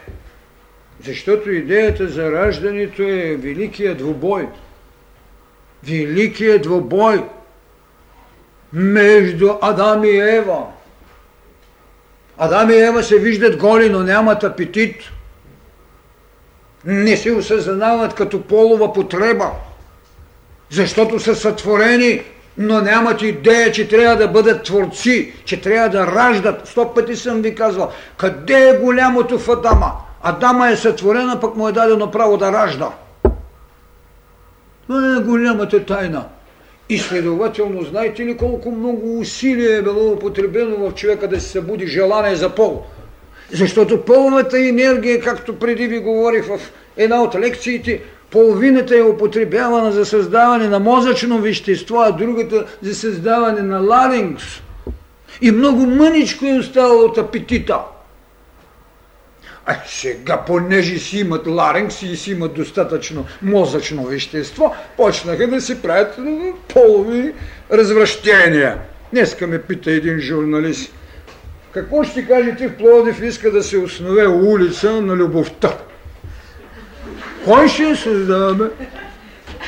Защото 1.05 1.51
идеята 1.51 2.09
за 2.09 2.33
раждането 2.33 3.03
е 3.03 3.37
великият 3.37 3.99
двубой. 3.99 4.49
Великият 5.85 6.63
двубой 6.63 7.25
между 8.73 9.51
Адам 9.61 10.05
и 10.05 10.17
Ева. 10.17 10.67
Адам 12.39 12.71
и 12.71 12.75
Ева 12.75 13.03
се 13.03 13.19
виждат 13.19 13.57
голи, 13.57 13.89
но 13.89 14.01
нямат 14.01 14.45
апетит 14.45 14.97
не 16.85 17.17
се 17.17 17.33
осъзнават 17.33 18.15
като 18.15 18.43
полова 18.43 18.93
потреба, 18.93 19.51
защото 20.71 21.21
са 21.21 21.35
сътворени, 21.35 22.23
но 22.59 22.81
нямат 22.81 23.23
идея, 23.23 23.73
че 23.73 23.89
трябва 23.89 24.17
да 24.17 24.29
бъдат 24.29 24.63
творци, 24.63 25.33
че 25.45 25.61
трябва 25.61 25.89
да 25.89 26.07
раждат. 26.07 26.69
Сто 26.69 26.95
пъти 26.95 27.17
съм 27.17 27.43
ви 27.43 27.55
казвал, 27.55 27.93
къде 28.17 28.69
е 28.69 28.79
голямото 28.79 29.39
в 29.39 29.49
Адама? 29.49 29.93
Адама 30.23 30.69
е 30.69 30.77
сътворена, 30.77 31.41
пък 31.41 31.57
му 31.57 31.69
е 31.69 31.73
дадено 31.73 32.11
право 32.11 32.37
да 32.37 32.53
ражда. 32.53 32.91
Това 34.87 35.17
е 35.17 35.23
голямата 35.23 35.85
тайна. 35.85 36.25
И 36.89 36.99
следователно, 36.99 37.83
знаете 37.83 38.25
ли 38.25 38.37
колко 38.37 38.71
много 38.71 39.19
усилие 39.19 39.77
е 39.77 39.83
било 39.83 40.13
употребено 40.13 40.77
в 40.77 40.95
човека 40.95 41.29
да 41.29 41.41
се 41.41 41.49
събуди 41.49 41.87
желание 41.87 42.37
за 42.37 42.51
пол? 42.51 42.83
Защото 43.53 44.05
половата 44.05 44.69
енергия, 44.69 45.21
както 45.21 45.59
преди 45.59 45.87
ви 45.87 45.99
говорих 45.99 46.47
в 46.47 46.59
една 46.97 47.23
от 47.23 47.35
лекциите, 47.35 48.03
половината 48.31 48.97
е 48.97 49.03
употребявана 49.03 49.93
за 49.93 50.05
създаване 50.05 50.69
на 50.69 50.81
мозъчно 50.81 51.39
вещество, 51.39 52.01
а 52.01 52.13
другата 52.13 52.67
за 52.83 52.95
създаване 52.95 53.63
на 53.63 53.81
ларингс. 53.81 54.45
И 55.41 55.51
много 55.51 55.87
мъничко 55.87 56.47
е 56.47 56.59
оставало 56.59 57.05
от 57.05 57.19
апетита. 57.19 57.79
А 59.67 59.75
сега, 59.87 60.45
понеже 60.47 60.99
си 60.99 61.19
имат 61.19 61.47
ларингс 61.47 62.03
и 62.03 62.17
си 62.17 62.31
имат 62.31 62.55
достатъчно 62.55 63.27
мозъчно 63.43 64.05
вещество, 64.05 64.75
почнаха 64.97 65.47
да 65.47 65.61
си 65.61 65.83
правят 65.83 66.19
полови 66.69 67.33
развращения. 67.73 68.79
Днеска 69.13 69.47
ме 69.47 69.63
пита 69.63 69.91
един 69.91 70.21
журналист– 70.21 70.93
какво 71.73 72.05
ще 72.05 72.27
кажете 72.27 72.69
в 72.69 72.77
Плодив 72.77 73.23
иска 73.23 73.51
да 73.51 73.63
се 73.63 73.79
основе 73.79 74.27
улица 74.27 75.03
на 75.03 75.17
любовта? 75.17 75.77
Кой 77.45 77.69
ще 77.69 77.83
я 77.83 77.97
създаваме? 77.97 78.65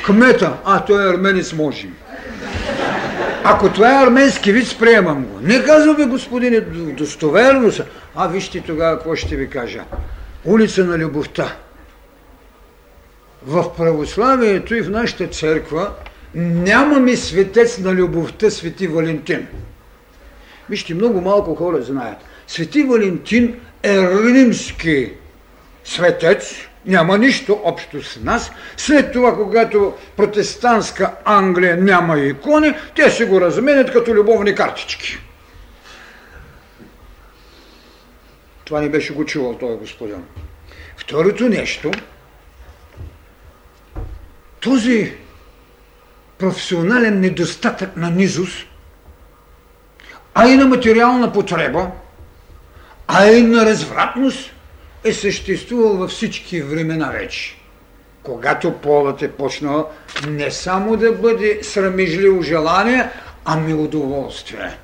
Кмета. 0.04 0.52
А, 0.64 0.84
той 0.84 1.04
е 1.04 1.10
арменец 1.10 1.52
може. 1.52 1.88
Ако 3.44 3.68
това 3.68 4.00
е 4.00 4.06
арменски 4.06 4.52
вид, 4.52 4.76
приемам 4.78 5.24
го. 5.24 5.38
Не 5.42 5.64
казваме, 5.64 6.06
господине, 6.06 6.60
достоверно 6.60 7.72
са. 7.72 7.84
А 8.16 8.28
вижте 8.28 8.60
тогава 8.60 8.96
какво 8.96 9.16
ще 9.16 9.36
ви 9.36 9.50
кажа. 9.50 9.84
Улица 10.44 10.84
на 10.84 10.98
любовта. 10.98 11.56
В 13.46 13.76
православието 13.76 14.74
и 14.74 14.82
в 14.82 14.90
нашата 14.90 15.26
църква 15.26 15.90
нямаме 16.34 17.16
светец 17.16 17.78
на 17.78 17.92
любовта, 17.92 18.50
свети 18.50 18.86
Валентин. 18.86 19.46
Вижте, 20.70 20.94
много 20.94 21.20
малко 21.20 21.54
хора 21.54 21.82
знаят. 21.82 22.18
Свети 22.46 22.82
Валентин 22.82 23.60
е 23.82 23.98
римски 24.00 25.12
светец, 25.84 26.54
няма 26.86 27.18
нищо 27.18 27.60
общо 27.64 28.02
с 28.02 28.20
нас. 28.20 28.52
След 28.76 29.12
това, 29.12 29.34
когато 29.34 29.94
протестантска 30.16 31.12
Англия 31.24 31.76
няма 31.76 32.18
икони, 32.18 32.74
те 32.96 33.10
се 33.10 33.26
го 33.26 33.40
разменят 33.40 33.92
като 33.92 34.14
любовни 34.14 34.54
картички. 34.54 35.18
Това 38.64 38.80
не 38.80 38.88
беше 38.88 39.14
го 39.14 39.24
чувал 39.24 39.58
този 39.58 39.78
господин. 39.78 40.24
Второто 40.96 41.48
нещо, 41.48 41.90
този 44.60 45.12
професионален 46.38 47.20
недостатък 47.20 47.96
на 47.96 48.10
низост 48.10 48.66
а 50.34 50.48
и 50.48 50.56
на 50.56 50.66
материална 50.66 51.32
потреба, 51.32 51.90
а 53.08 53.26
и 53.26 53.42
на 53.42 53.66
развратност 53.66 54.50
е 55.04 55.12
съществувал 55.12 55.96
във 55.96 56.10
всички 56.10 56.62
времена 56.62 57.10
вече. 57.10 57.56
когато 58.22 58.72
полът 58.72 59.22
е 59.22 59.32
почнал 59.32 59.90
не 60.28 60.50
само 60.50 60.96
да 60.96 61.12
бъде 61.12 61.58
срамежливо 61.62 62.42
желание, 62.42 63.08
ами 63.44 63.74
удоволствие. 63.74 64.78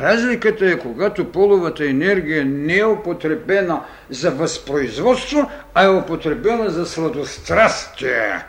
Разликата 0.00 0.70
е, 0.70 0.78
когато 0.78 1.32
половата 1.32 1.84
енергия 1.88 2.44
не 2.44 2.78
е 2.78 2.84
употребена 2.84 3.82
за 4.10 4.30
възпроизводство, 4.30 5.50
а 5.74 5.84
е 5.84 5.88
употребена 5.88 6.70
за 6.70 6.86
сладострастие. 6.86 8.44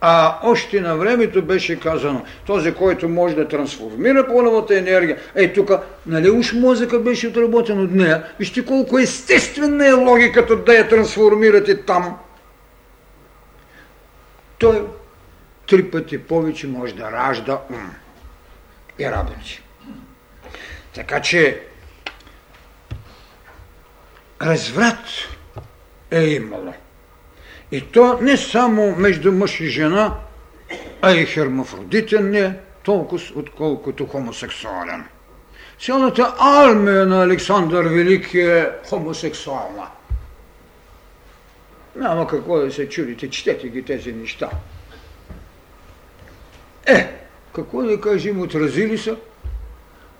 А 0.00 0.38
още 0.42 0.80
на 0.80 0.96
времето 0.96 1.42
беше 1.42 1.80
казано, 1.80 2.24
този, 2.46 2.74
който 2.74 3.08
може 3.08 3.34
да 3.34 3.48
трансформира 3.48 4.26
половата 4.26 4.78
енергия, 4.78 5.18
е 5.34 5.52
тук, 5.52 5.70
нали 6.06 6.30
уж 6.30 6.52
мозъка 6.52 6.98
беше 6.98 7.28
отработен 7.28 7.80
от 7.80 7.90
нея, 7.90 8.24
вижте 8.38 8.64
колко 8.64 8.98
естествена 8.98 9.88
е 9.88 9.92
логиката 9.92 10.56
да 10.56 10.74
я 10.74 10.88
трансформирате 10.88 11.82
там. 11.82 12.18
Той 14.58 14.86
три 15.68 15.90
пъти 15.90 16.18
повече 16.18 16.66
може 16.66 16.94
да 16.94 17.12
ражда 17.12 17.58
ум 17.70 17.90
и 18.98 19.10
работи. 19.10 19.63
Така 20.94 21.20
че 21.20 21.62
разврат 24.42 25.06
е 26.10 26.20
имало. 26.20 26.74
И 27.72 27.80
то 27.80 28.18
не 28.22 28.36
само 28.36 28.96
между 28.96 29.32
мъж 29.32 29.60
и 29.60 29.66
жена, 29.66 30.14
а 31.02 31.12
и 31.12 31.26
хермафродитен 31.26 32.30
не 32.30 32.58
толкова, 32.82 33.22
отколкото 33.34 34.06
хомосексуален. 34.06 35.04
Цялата 35.80 36.34
армия 36.38 37.06
на 37.06 37.22
Александър 37.22 37.84
Велики 37.84 38.40
е 38.40 38.70
хомосексуална. 38.88 39.86
Няма 41.96 42.26
какво 42.26 42.58
да 42.58 42.72
се 42.72 42.88
чудите, 42.88 43.30
четете 43.30 43.68
ги 43.68 43.82
тези 43.82 44.12
неща. 44.12 44.50
Е, 46.86 47.16
какво 47.54 47.82
да 47.82 48.00
кажем, 48.00 48.40
отразили 48.40 48.98
са? 48.98 49.16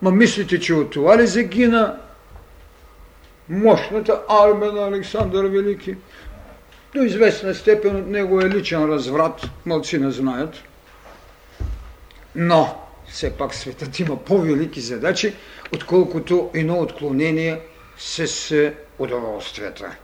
Ма 0.04 0.10
мислите, 0.10 0.60
че 0.60 0.74
от 0.74 0.90
това 0.90 1.18
ли 1.18 1.26
загина 1.26 1.96
мощната 3.48 4.20
армия 4.28 4.72
на 4.72 4.86
Александър 4.86 5.44
Велики? 5.44 5.96
До 6.94 7.02
известна 7.02 7.54
степен 7.54 7.96
от 7.96 8.06
него 8.06 8.40
е 8.40 8.50
личен 8.50 8.84
разврат, 8.84 9.50
мълци 9.66 9.98
не 9.98 10.10
знаят. 10.10 10.56
Но, 12.34 12.82
все 13.08 13.36
пак 13.36 13.54
светът 13.54 13.98
има 13.98 14.24
по-велики 14.24 14.80
задачи, 14.80 15.34
отколкото 15.74 16.50
едно 16.54 16.80
отклонение 16.80 17.60
с 17.98 18.72
удоволствията. 18.98 19.96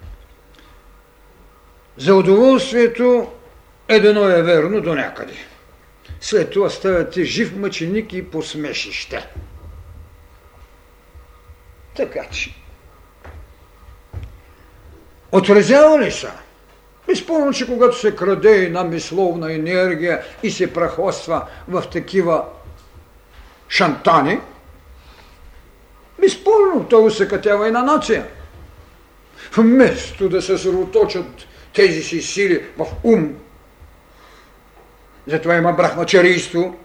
За 1.96 2.14
удоволствието 2.14 3.32
едно 3.88 4.28
е 4.28 4.42
верно 4.42 4.80
до 4.80 4.94
някъде. 4.94 5.34
След 6.20 6.51
това 6.51 6.70
ставате 6.70 7.24
жив 7.24 7.57
мъченик 7.57 8.12
и 8.12 8.30
посмешище. 8.30 9.26
Така 11.97 12.24
че. 12.30 12.55
Отразява 15.32 16.01
ли 16.01 16.12
са? 16.12 16.30
Безспорно, 17.07 17.53
че 17.53 17.66
когато 17.66 17.99
се 17.99 18.16
краде 18.16 18.64
една 18.64 18.84
мисловна 18.84 19.55
енергия 19.55 20.22
и 20.43 20.51
се 20.51 20.72
прахоства 20.72 21.47
в 21.68 21.84
такива 21.93 22.45
шантани, 23.68 24.41
безспорно, 26.20 26.86
то 26.91 27.05
усъкътява 27.05 27.68
и 27.68 27.70
на 27.70 27.82
нация. 27.82 28.26
Вместо 29.57 30.28
да 30.28 30.43
се 30.43 30.47
съсредоточат 30.47 31.26
тези 31.74 32.03
си 32.03 32.22
сили 32.22 32.66
в 32.78 32.86
ум, 33.05 33.34
затова 35.26 35.57
има 35.57 35.72
брахмачарийство, 35.72 36.76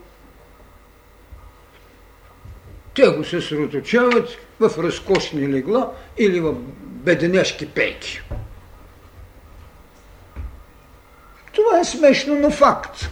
те 2.95 3.07
го 3.07 3.23
се 3.23 3.41
съсредоточават 3.41 4.29
в 4.59 4.83
разкошни 4.83 5.49
легла 5.49 5.91
или 6.17 6.39
в 6.39 6.53
беденешки 6.83 7.65
пейки. 7.65 8.21
Това 11.53 11.79
е 11.79 11.85
смешно, 11.85 12.39
но 12.39 12.49
факт. 12.51 13.09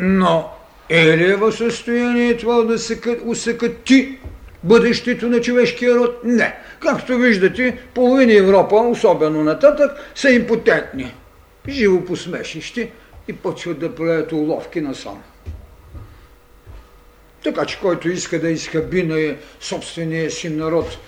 Но 0.00 0.50
е 0.88 1.16
ли 1.16 1.30
е 1.30 1.36
в 1.36 1.52
състояние 1.52 2.36
това 2.36 2.62
да 2.62 2.78
се 2.78 3.00
усъкати 3.24 4.18
бъдещето 4.64 5.28
на 5.28 5.40
човешкия 5.40 5.96
род? 5.96 6.20
Не. 6.24 6.58
Както 6.80 7.18
виждате, 7.18 7.78
половина 7.94 8.32
Европа, 8.32 8.76
особено 8.76 9.44
нататък, 9.44 10.10
са 10.14 10.30
импотентни. 10.30 11.14
Живо 11.68 12.04
посмешищи 12.04 12.90
и 13.28 13.32
почват 13.32 13.78
да 13.78 13.94
правят 13.94 14.32
уловки 14.32 14.80
насам. 14.80 15.22
Така 17.46 17.66
че 17.66 17.80
който 17.80 18.08
иска 18.08 18.40
да 18.40 18.50
изхъби 18.50 19.02
на 19.02 19.36
собствения 19.60 20.30
си 20.30 20.48
народ 20.48 20.98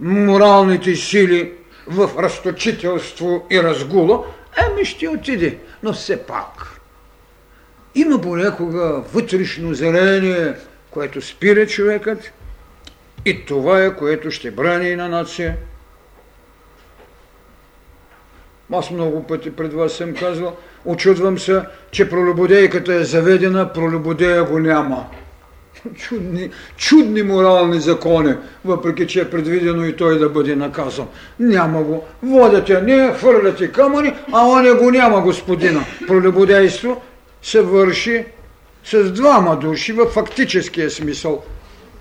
моралните 0.00 0.96
сили 0.96 1.52
в 1.86 2.10
разточителство 2.18 3.46
и 3.50 3.62
разгула, 3.62 4.24
еми 4.56 4.84
ще 4.84 5.08
отиде. 5.08 5.58
Но 5.82 5.92
все 5.92 6.22
пак 6.22 6.80
има 7.94 8.20
понякога 8.20 9.02
вътрешно 9.12 9.74
зрение, 9.74 10.54
което 10.90 11.22
спира 11.22 11.66
човекът 11.66 12.32
и 13.24 13.44
това 13.44 13.82
е, 13.84 13.96
което 13.96 14.30
ще 14.30 14.50
брани 14.50 14.96
на 14.96 15.08
нация. 15.08 15.56
Аз 18.72 18.90
много 18.90 19.22
пъти 19.22 19.50
пред 19.50 19.72
вас 19.72 19.92
съм 19.92 20.14
казвал, 20.14 20.56
очудвам 20.84 21.38
се, 21.38 21.62
че 21.90 22.10
пролюбодейката 22.10 22.94
е 22.94 23.04
заведена, 23.04 23.72
пролюбодея 23.72 24.44
го 24.44 24.58
няма. 24.58 25.06
Чудни, 25.94 26.50
чудни 26.76 27.22
морални 27.22 27.80
закони, 27.80 28.34
въпреки 28.64 29.06
че 29.06 29.20
е 29.20 29.30
предвидено 29.30 29.84
и 29.84 29.96
той 29.96 30.18
да 30.18 30.28
бъде 30.28 30.56
наказан. 30.56 31.06
Няма 31.40 31.82
го. 31.82 32.04
Водят 32.22 32.68
не, 32.82 33.14
хвърляте 33.14 33.72
камъни, 33.72 34.12
а 34.32 34.46
оня 34.46 34.74
го 34.74 34.90
няма, 34.90 35.20
господина. 35.20 35.84
Пролюбодейство 36.06 37.02
се 37.42 37.62
върши 37.62 38.24
с 38.84 39.12
двама 39.12 39.56
души 39.56 39.92
в 39.92 40.06
фактическия 40.06 40.90
смисъл. 40.90 41.42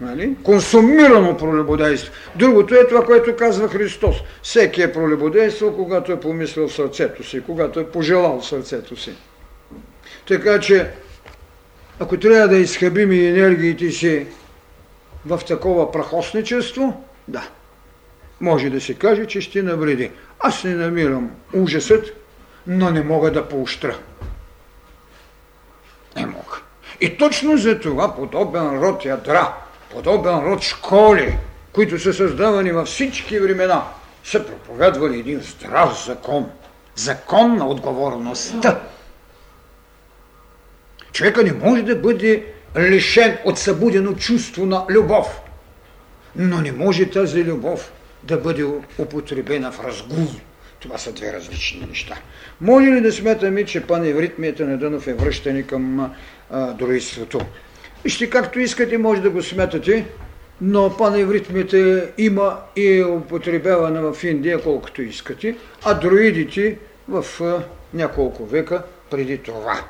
Нали? 0.01 0.35
Консумирано 0.43 1.37
пролюбодейство. 1.37 2.13
Другото 2.35 2.75
е 2.75 2.87
това, 2.87 3.05
което 3.05 3.35
казва 3.35 3.69
Христос. 3.69 4.15
Всеки 4.43 4.81
е 4.81 4.93
пролюбодействал, 4.93 5.75
когато 5.75 6.11
е 6.11 6.19
помислил 6.19 6.69
сърцето 6.69 7.23
си, 7.23 7.43
когато 7.45 7.79
е 7.79 7.91
пожелал 7.91 8.41
сърцето 8.41 8.97
си. 8.97 9.15
Така 10.27 10.59
че, 10.59 10.91
ако 11.99 12.17
трябва 12.17 12.47
да 12.47 12.57
изхъбим 12.57 13.11
и 13.11 13.27
енергиите 13.27 13.91
си 13.91 14.27
в 15.25 15.41
такова 15.47 15.91
прахосничество, 15.91 17.03
да, 17.27 17.47
може 18.41 18.69
да 18.69 18.81
се 18.81 18.93
каже, 18.93 19.25
че 19.25 19.41
ще 19.41 19.63
навреди. 19.63 20.11
Аз 20.39 20.63
не 20.63 20.75
намирам 20.75 21.31
ужасът, 21.53 22.05
но 22.67 22.89
не 22.91 23.03
мога 23.03 23.31
да 23.31 23.47
поощра. 23.49 23.95
Не 26.15 26.25
мога. 26.25 26.61
И 27.01 27.17
точно 27.17 27.57
за 27.57 27.79
това 27.79 28.15
подобен 28.15 28.79
род 28.79 29.05
ядра– 29.05 29.53
подобен 29.95 30.39
род 30.39 30.61
школи, 30.61 31.37
които 31.73 31.99
са 31.99 32.13
създавани 32.13 32.71
във 32.71 32.87
всички 32.87 33.39
времена, 33.39 33.83
са 34.23 34.45
проповядвали 34.45 35.19
един 35.19 35.39
здрав 35.39 36.05
закон. 36.05 36.49
Закон 36.95 37.55
на 37.55 37.67
отговорността. 37.67 38.81
Човека 41.11 41.43
не 41.43 41.53
може 41.53 41.81
да 41.81 41.95
бъде 41.95 42.43
лишен 42.77 43.37
от 43.45 43.59
събудено 43.59 44.13
чувство 44.13 44.65
на 44.65 44.85
любов. 44.89 45.41
Но 46.35 46.61
не 46.61 46.71
може 46.71 47.09
тази 47.09 47.43
любов 47.43 47.91
да 48.23 48.37
бъде 48.37 48.65
употребена 48.99 49.71
в 49.71 49.85
разгул. 49.85 50.27
Това 50.79 50.97
са 50.97 51.11
две 51.11 51.33
различни 51.33 51.85
неща. 51.89 52.17
Може 52.61 52.87
ли 52.87 53.01
да 53.01 53.11
смятаме, 53.11 53.65
че 53.65 53.87
паневритмията 53.87 54.65
на 54.65 54.77
Дънов 54.77 55.07
е 55.07 55.13
връщане 55.13 55.63
към 55.63 56.11
а, 56.51 56.73
друидството? 56.73 57.41
Вижте, 58.05 58.29
както 58.29 58.59
искате, 58.59 58.97
може 58.97 59.21
да 59.21 59.29
го 59.29 59.43
смятате, 59.43 60.05
но 60.61 60.97
паневритмите 60.97 62.09
има 62.17 62.57
и 62.75 62.97
е 62.97 63.05
употребявана 63.05 64.13
в 64.13 64.23
Индия 64.23 64.61
колкото 64.61 65.01
искате, 65.01 65.55
а 65.85 65.93
друидите 65.93 66.77
в 67.09 67.25
няколко 67.93 68.45
века 68.45 68.83
преди 69.11 69.37
това. 69.37 69.81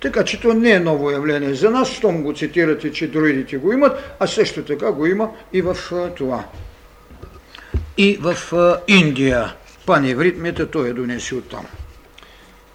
Така 0.00 0.24
че 0.24 0.40
то 0.40 0.54
не 0.54 0.70
е 0.70 0.80
ново 0.80 1.10
явление 1.10 1.54
за 1.54 1.70
нас, 1.70 1.88
щом 1.88 2.22
го 2.22 2.34
цитирате, 2.34 2.92
че 2.92 3.06
друидите 3.06 3.56
го 3.56 3.72
имат, 3.72 4.16
а 4.20 4.26
също 4.26 4.64
така 4.64 4.92
го 4.92 5.06
има 5.06 5.30
и 5.52 5.62
в 5.62 5.76
това. 6.16 6.44
И 7.96 8.18
в 8.20 8.52
Индия 8.88 9.54
паневритмите 9.86 10.66
той 10.66 10.88
е 10.88 10.92
донеси 10.92 11.40
там 11.50 11.66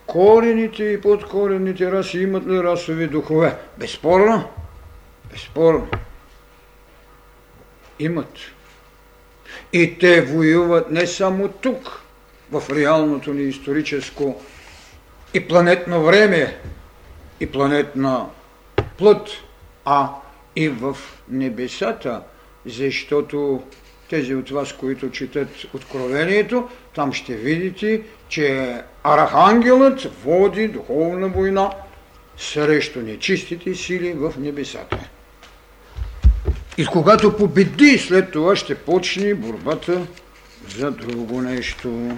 корените 0.07 0.83
и 0.83 1.01
подкорените 1.01 1.91
раси 1.91 2.19
имат 2.19 2.47
ли 2.47 2.63
расови 2.63 3.07
духове? 3.07 3.57
Безспорно. 3.77 4.49
Безспорно. 5.31 5.87
Имат. 7.99 8.33
И 9.73 9.99
те 9.99 10.21
воюват 10.21 10.91
не 10.91 11.07
само 11.07 11.47
тук, 11.47 12.01
в 12.51 12.63
реалното 12.75 13.33
ни 13.33 13.43
историческо 13.43 14.41
и 15.33 15.47
планетно 15.47 16.03
време, 16.03 16.57
и 17.39 17.51
планетна 17.51 18.25
плът, 18.97 19.29
а 19.85 20.09
и 20.55 20.69
в 20.69 20.97
небесата, 21.29 22.21
защото 22.65 23.63
тези 24.09 24.35
от 24.35 24.49
вас, 24.49 24.73
които 24.73 25.11
четат 25.11 25.49
Откровението, 25.73 26.69
там 26.95 27.13
ще 27.13 27.35
видите, 27.35 28.01
че 28.29 28.81
Архангелът 29.03 30.01
води 30.23 30.67
духовна 30.67 31.27
война 31.27 31.71
срещу 32.37 33.01
нечистите 33.01 33.75
сили 33.75 34.13
в 34.13 34.33
небесата. 34.37 34.99
И 36.77 36.85
когато 36.85 37.37
победи, 37.37 37.97
след 37.97 38.31
това 38.31 38.55
ще 38.55 38.75
почне 38.75 39.33
борбата 39.35 40.07
за 40.77 40.91
друго 40.91 41.41
нещо. 41.41 42.17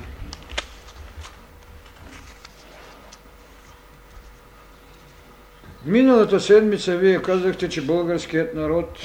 Миналата 5.85 6.39
седмица 6.39 6.97
вие 6.97 7.21
казахте, 7.21 7.69
че 7.69 7.81
българският 7.81 8.53
народ 8.53 8.99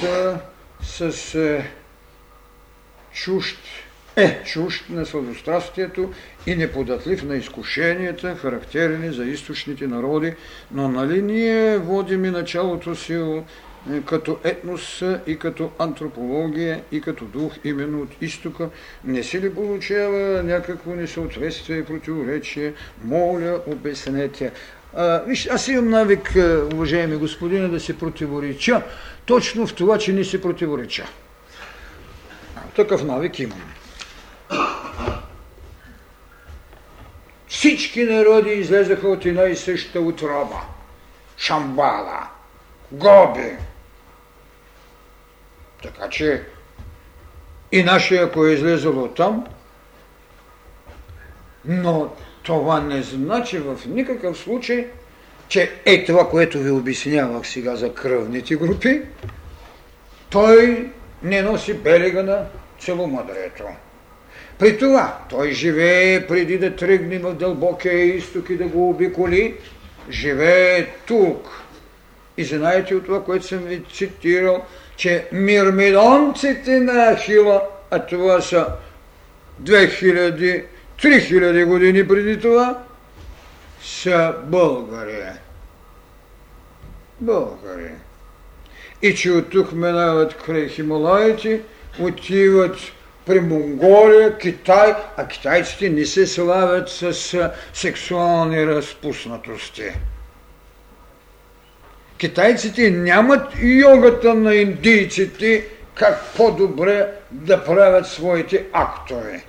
с 0.83 1.35
е, 1.35 1.70
чужд 3.12 3.59
е 4.16 4.43
чужд 4.44 4.84
на 4.90 5.06
сладострастието 5.06 6.12
и 6.47 6.55
неподатлив 6.55 7.22
на 7.22 7.36
изкушенията, 7.36 8.34
характерни 8.34 9.12
за 9.12 9.24
източните 9.24 9.86
народи, 9.86 10.34
но 10.72 10.89
нали 10.89 11.22
ние 11.22 11.78
водим 11.78 12.24
и 12.24 12.30
началото 12.30 12.94
си 12.94 13.14
е, 13.90 14.01
като 14.06 14.39
етнос 14.44 15.02
и 15.26 15.39
като 15.39 15.70
антропология 15.78 16.82
и 16.93 17.01
като 17.01 17.24
дух 17.24 17.52
именно 17.64 18.02
от 18.02 18.10
изтока, 18.20 18.68
не 19.05 19.22
си 19.22 19.40
ли 19.40 19.55
получава 19.55 20.43
някакво 20.43 20.94
несъответствие 20.94 21.78
и 21.78 21.84
противоречие? 21.84 22.72
Моля, 23.05 23.60
обяснете. 23.66 24.52
А, 24.94 25.22
виж, 25.26 25.47
аз 25.47 25.68
имам 25.68 25.89
навик, 25.89 26.34
уважаеми 26.74 27.16
господина, 27.16 27.68
да 27.68 27.80
се 27.80 27.98
противореча 27.98 28.82
точно 29.26 29.66
в 29.66 29.74
това, 29.74 29.98
че 29.98 30.12
не 30.12 30.24
се 30.24 30.40
противореча. 30.40 31.06
Такъв 32.76 33.05
навик 33.05 33.39
имам. 33.39 33.62
Всички 37.49 38.05
народи 38.05 38.51
излезаха 38.51 39.09
от 39.09 39.27
една 39.27 39.43
и 39.43 39.57
съща 39.57 40.01
отроба. 40.01 40.61
Шамбала, 41.39 42.29
Гоби. 42.93 43.57
Така 45.83 46.09
че 46.09 46.43
и 47.73 47.83
нашия, 47.83 48.24
ако 48.24 48.47
е 48.47 48.53
излезъл 48.53 49.03
от 49.03 49.15
там, 49.15 49.47
но 51.65 52.12
това 52.43 52.81
не 52.81 53.03
значи 53.03 53.59
в 53.59 53.79
никакъв 53.87 54.39
случай, 54.39 54.89
че 55.49 55.81
е 55.85 56.05
това, 56.05 56.31
което 56.31 56.59
ви 56.59 56.70
обяснявах 56.70 57.47
сега 57.47 57.77
за 57.77 57.95
кръвните 57.95 58.57
групи, 58.57 59.03
той 60.31 60.91
не 61.23 61.43
носи 61.43 61.74
белега 61.74 62.23
на 62.23 62.47
целомъдрието. 62.81 63.65
При 64.62 64.78
това 64.78 65.18
той 65.30 65.51
живее 65.51 66.26
преди 66.26 66.59
да 66.59 66.76
тръгне 66.76 67.18
в 67.18 67.34
дълбокия 67.34 68.05
изток 68.05 68.51
и 68.51 68.56
да 68.56 68.64
го 68.64 68.90
обиколи, 68.90 69.55
живее 70.10 70.86
тук. 71.06 71.62
И 72.36 72.44
знаете 72.44 72.94
от 72.94 73.05
това, 73.05 73.24
което 73.24 73.47
съм 73.47 73.59
ви 73.59 73.82
цитирал, 73.93 74.64
че 74.97 75.26
мирмидонците 75.32 76.80
на 76.80 77.16
Ахила, 77.16 77.62
а 77.90 78.06
това 78.06 78.40
са 78.40 78.66
2000 79.62 80.64
3000 81.02 81.64
години 81.64 82.09
преди 82.09 82.40
това 82.40 82.78
са 83.82 84.34
българи. 84.44 85.22
Българи. 87.20 87.90
И 89.02 89.14
че 89.14 89.30
от 89.30 89.51
тук 89.51 89.72
минават 89.72 90.36
край 90.36 90.68
Хималаите, 90.68 91.60
отиват 92.01 92.76
при 93.27 93.40
Монголия, 93.40 94.39
Китай, 94.39 94.94
а 95.16 95.27
китайците 95.27 95.90
не 95.90 96.05
се 96.05 96.27
славят 96.27 96.89
с 96.89 97.12
сексуални 97.74 98.66
разпуснатости. 98.66 99.85
Китайците 102.19 102.90
нямат 102.90 103.53
йогата 103.62 104.35
на 104.35 104.55
индийците, 104.55 105.66
как 105.94 106.24
по-добре 106.36 107.09
да 107.31 107.65
правят 107.65 108.07
своите 108.07 108.66
актове. 108.73 109.44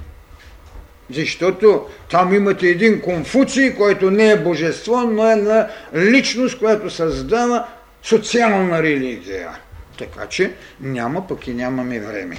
Защото 1.10 1.88
там 2.10 2.34
имате 2.34 2.68
един 2.68 3.02
Конфуций, 3.02 3.76
който 3.76 4.12
не 4.12 4.32
е 4.32 4.38
божество, 4.38 5.02
но 5.02 5.32
е 5.32 5.36
на 5.36 5.70
личност, 5.96 6.60
която 6.60 6.90
създава 6.90 7.68
социална 8.04 8.84
религия. 8.84 9.50
Така 9.98 10.26
че 10.28 10.52
няма, 10.82 11.28
пък 11.28 11.48
и 11.48 11.54
нямаме 11.54 12.00
време. 12.00 12.38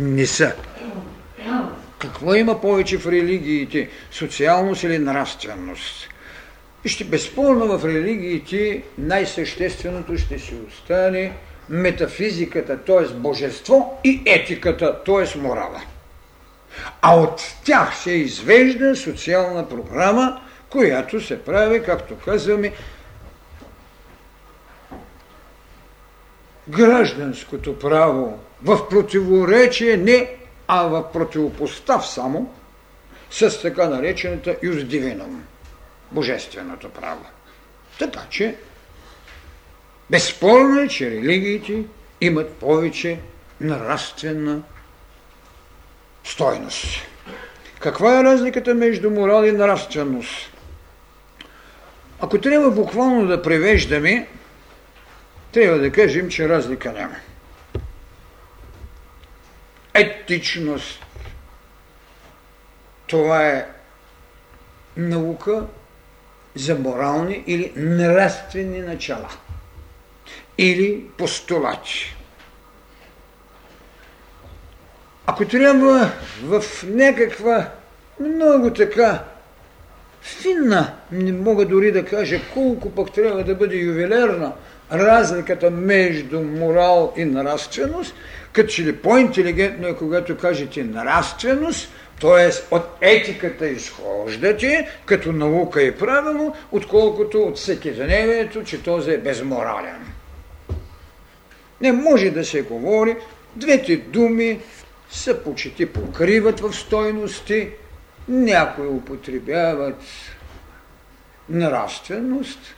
Не 0.00 0.26
са. 0.26 0.52
Какво 1.98 2.34
има 2.34 2.60
повече 2.60 2.98
в 2.98 3.06
религиите? 3.06 3.88
Социалност 4.10 4.82
или 4.82 4.98
нравственост? 4.98 6.08
Вижте, 6.84 7.04
безспорно 7.04 7.78
в 7.78 7.84
религиите 7.84 8.82
най-същественото 8.98 10.18
ще 10.18 10.38
си 10.38 10.54
остане 10.68 11.32
метафизиката, 11.68 12.78
т.е. 12.78 13.14
божество 13.14 14.00
и 14.04 14.22
етиката, 14.26 15.02
т.е. 15.04 15.38
морала. 15.38 15.82
А 17.02 17.16
от 17.16 17.42
тях 17.64 17.96
се 17.96 18.10
извежда 18.10 18.96
социална 18.96 19.68
програма, 19.68 20.40
която 20.70 21.20
се 21.20 21.42
прави, 21.42 21.82
както 21.82 22.14
казваме, 22.24 22.72
гражданското 26.68 27.78
право 27.78 28.38
в 28.62 28.88
противоречие 28.88 29.96
не, 29.96 30.36
а 30.68 30.82
в 30.82 31.12
противопостав 31.12 32.06
само 32.06 32.54
с 33.30 33.62
така 33.62 33.88
наречената 33.88 34.56
юздивином, 34.62 35.44
божественото 36.12 36.88
право. 36.88 37.24
Така 37.98 38.20
че, 38.30 38.56
безспорно 40.10 40.80
е, 40.80 40.88
че 40.88 41.10
религиите 41.10 41.84
имат 42.20 42.52
повече 42.52 43.18
нравствена 43.60 44.62
стойност. 46.24 46.86
Каква 47.80 48.20
е 48.20 48.24
разликата 48.24 48.74
между 48.74 49.10
морал 49.10 49.44
и 49.44 49.52
нравственост? 49.52 50.52
Ако 52.20 52.40
трябва 52.40 52.70
буквално 52.70 53.26
да 53.26 53.42
превеждаме, 53.42 54.28
трябва 55.52 55.78
да 55.78 55.92
кажем, 55.92 56.28
че 56.28 56.48
разлика 56.48 56.92
няма. 56.92 57.16
Етичност. 59.94 61.06
Това 63.06 63.48
е 63.48 63.66
наука 64.96 65.64
за 66.54 66.74
морални 66.74 67.44
или 67.46 67.72
нравствени 67.76 68.80
начала. 68.80 69.28
Или 70.58 71.06
постулати. 71.18 72.16
Ако 75.26 75.44
трябва 75.44 76.10
в 76.42 76.62
някаква 76.84 77.70
много 78.20 78.72
така 78.72 79.24
финна, 80.22 80.92
не 81.12 81.32
мога 81.32 81.66
дори 81.66 81.92
да 81.92 82.04
кажа 82.04 82.40
колко 82.54 82.90
пък 82.90 83.12
трябва 83.12 83.44
да 83.44 83.54
бъде 83.54 83.76
ювелерна 83.76 84.52
разликата 84.92 85.70
между 85.70 86.40
морал 86.42 87.12
и 87.16 87.24
нравственост, 87.24 88.14
като 88.52 88.68
че 88.68 88.84
ли 88.84 88.96
по-интелигентно 88.96 89.88
е, 89.88 89.96
когато 89.96 90.36
кажете 90.36 90.84
нравственост, 90.84 91.92
т.е. 92.20 92.74
от 92.74 92.82
етиката 93.00 93.68
изхождате, 93.68 94.88
като 95.04 95.32
наука 95.32 95.82
и 95.82 95.96
правило, 95.96 96.54
отколкото 96.72 97.42
от 97.42 97.56
всекидневието, 97.56 98.64
че 98.64 98.82
този 98.82 99.10
е 99.10 99.18
безморален. 99.18 100.06
Не 101.80 101.92
може 101.92 102.30
да 102.30 102.44
се 102.44 102.62
говори 102.62 103.16
двете 103.56 103.96
думи 103.96 104.60
са 105.10 105.42
почти 105.42 105.86
покриват 105.86 106.60
в 106.60 106.72
стойности, 106.72 107.70
някои 108.28 108.86
употребяват 108.86 110.02
нравственост 111.48 112.74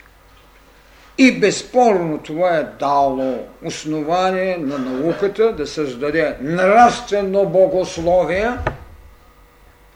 и 1.17 1.39
безспорно 1.39 2.17
това 2.17 2.57
е 2.57 2.63
дало 2.79 3.47
основание 3.63 4.57
на 4.57 4.77
науката 4.77 5.53
да 5.53 5.67
създаде 5.67 6.37
нравствено 6.41 7.45
богословие, 7.45 8.51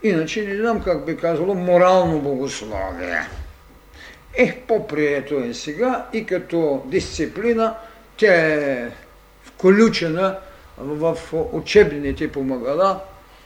иначе 0.02 0.42
не 0.42 0.56
знам 0.56 0.82
как 0.82 1.06
би 1.06 1.16
казало 1.16 1.54
морално 1.54 2.20
богословие. 2.20 3.28
Е, 4.34 4.60
по-прието 4.68 5.34
е 5.34 5.54
сега 5.54 6.06
и 6.12 6.26
като 6.26 6.82
дисциплина 6.86 7.74
тя 8.16 8.34
е 8.34 8.90
включена 9.42 10.38
в 10.78 11.18
учебните 11.52 12.32
помагала 12.32 13.00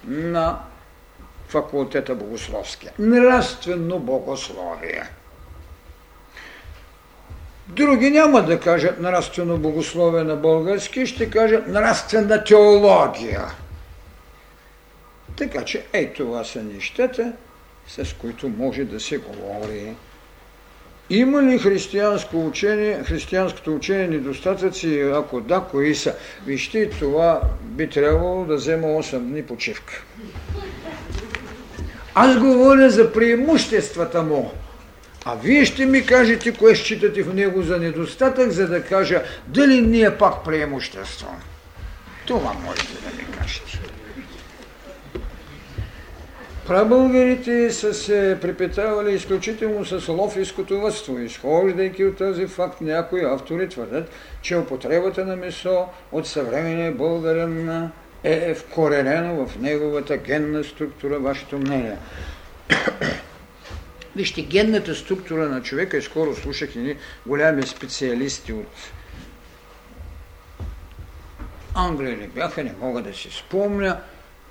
на 0.04 0.58
факултета 1.48 2.14
богословския. 2.14 2.92
Нравствено 2.98 3.98
богословие. 3.98 5.02
Други 7.76 8.10
няма 8.10 8.42
да 8.42 8.60
кажат 8.60 9.00
нравствено 9.00 9.58
богословие 9.58 10.22
на 10.22 10.36
български, 10.36 11.06
ще 11.06 11.30
кажат 11.30 11.68
нравствена 11.68 12.44
теология. 12.44 13.42
Така 15.36 15.64
че, 15.64 15.84
ей, 15.92 16.12
това 16.12 16.44
са 16.44 16.62
нещата, 16.62 17.32
с 17.88 18.14
които 18.20 18.48
може 18.48 18.84
да 18.84 19.00
се 19.00 19.18
говори. 19.18 19.94
Има 21.10 21.42
ли 21.42 21.58
християнско 21.58 22.46
учение, 22.46 23.04
християнското 23.04 23.74
учение 23.74 24.08
недостатъци? 24.08 25.00
Ако 25.14 25.40
да, 25.40 25.60
кои 25.70 25.94
са? 25.94 26.14
Вижте, 26.46 26.90
това 26.90 27.40
би 27.62 27.90
трябвало 27.90 28.44
да 28.44 28.54
взема 28.54 28.86
8 28.86 29.18
дни 29.18 29.42
почивка. 29.42 30.02
Аз 32.14 32.38
говоря 32.38 32.90
за 32.90 33.12
преимуществата 33.12 34.22
му. 34.22 34.50
А 35.24 35.34
вие 35.34 35.64
ще 35.64 35.86
ми 35.86 36.06
кажете, 36.06 36.54
кое 36.54 36.74
считате 36.74 37.22
в 37.22 37.34
него 37.34 37.62
за 37.62 37.78
недостатък, 37.78 38.50
за 38.50 38.68
да 38.68 38.84
кажа 38.84 39.22
дали 39.46 39.80
ни 39.80 40.02
е 40.02 40.18
пак 40.18 40.44
преимущество. 40.44 41.28
Това 42.26 42.52
можете 42.52 42.92
да 42.92 43.16
ми 43.16 43.38
кажете. 43.38 43.80
Прабългарите 46.66 47.70
са 47.70 47.94
се 47.94 48.38
припетавали 48.40 49.14
изключително 49.14 49.84
с 49.84 50.08
лов 50.08 50.36
и 50.36 50.44
скотовътство. 50.44 51.18
Изхождайки 51.18 52.04
от 52.04 52.18
този 52.18 52.46
факт, 52.46 52.80
някои 52.80 53.24
автори 53.24 53.68
твърдят, 53.68 54.10
че 54.42 54.56
употребата 54.56 55.24
на 55.24 55.36
месо 55.36 55.86
от 56.12 56.26
съвременния 56.26 56.92
българин 56.92 57.90
е 58.24 58.54
вкоренено 58.54 59.46
в 59.46 59.58
неговата 59.60 60.16
генна 60.16 60.64
структура. 60.64 61.18
Вашето 61.18 61.58
мнение. 61.58 61.96
Вижте, 64.16 64.42
генната 64.42 64.94
структура 64.94 65.48
на 65.48 65.62
човека, 65.62 65.96
и 65.96 66.02
скоро 66.02 66.36
слушах 66.36 66.76
едни 66.76 66.96
голями 67.26 67.66
специалисти 67.66 68.52
от 68.52 68.68
Англия 71.74 72.16
ли 72.16 72.26
бяха, 72.26 72.64
не 72.64 72.74
мога 72.80 73.02
да 73.02 73.14
си 73.14 73.30
спомня, 73.30 74.00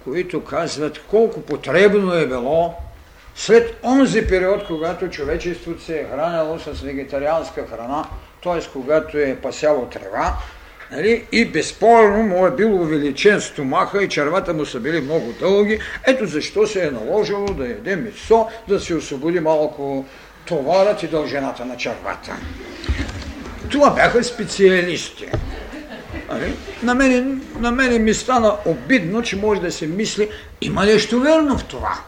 които 0.03 0.43
казват 0.43 1.01
колко 1.09 1.41
потребно 1.41 2.13
е 2.13 2.27
било 2.27 2.75
след 3.35 3.79
онзи 3.83 4.27
период, 4.27 4.67
когато 4.67 5.09
човечеството 5.09 5.83
се 5.83 5.99
е 5.99 6.03
храняло 6.03 6.59
с 6.59 6.81
вегетарианска 6.81 7.67
храна, 7.67 8.05
т.е. 8.43 8.69
когато 8.73 9.17
е 9.17 9.37
пасяло 9.41 9.85
трева, 9.85 10.37
нали, 10.91 11.25
и 11.31 11.45
безспорно 11.45 12.23
му 12.23 12.47
е 12.47 12.51
бил 12.51 12.75
увеличен 12.75 13.41
стомаха 13.41 14.03
и 14.03 14.09
червата 14.09 14.53
му 14.53 14.65
са 14.65 14.79
били 14.79 15.01
много 15.01 15.33
дълги. 15.39 15.79
Ето 16.07 16.25
защо 16.25 16.67
се 16.67 16.87
е 16.87 16.91
наложило 16.91 17.45
да 17.45 17.67
яде 17.67 17.95
месо, 17.95 18.47
да 18.67 18.79
се 18.79 18.95
освободи 18.95 19.39
малко 19.39 20.05
товарът 20.45 21.03
и 21.03 21.07
дължината 21.07 21.65
на 21.65 21.77
червата. 21.77 22.35
Това 23.71 23.89
бяха 23.89 24.23
специалисти. 24.23 25.27
Нали? 26.29 26.53
На 26.83 26.95
мен, 26.95 27.41
на 27.59 27.71
мен 27.71 28.03
ми 28.03 28.13
стана 28.13 28.55
обидно, 28.65 29.21
че 29.21 29.35
може 29.35 29.61
да 29.61 29.71
се 29.71 29.87
мисли, 29.87 30.29
има 30.61 30.85
нещо 30.85 31.19
верно 31.19 31.57
в 31.57 31.63
това. 31.63 31.99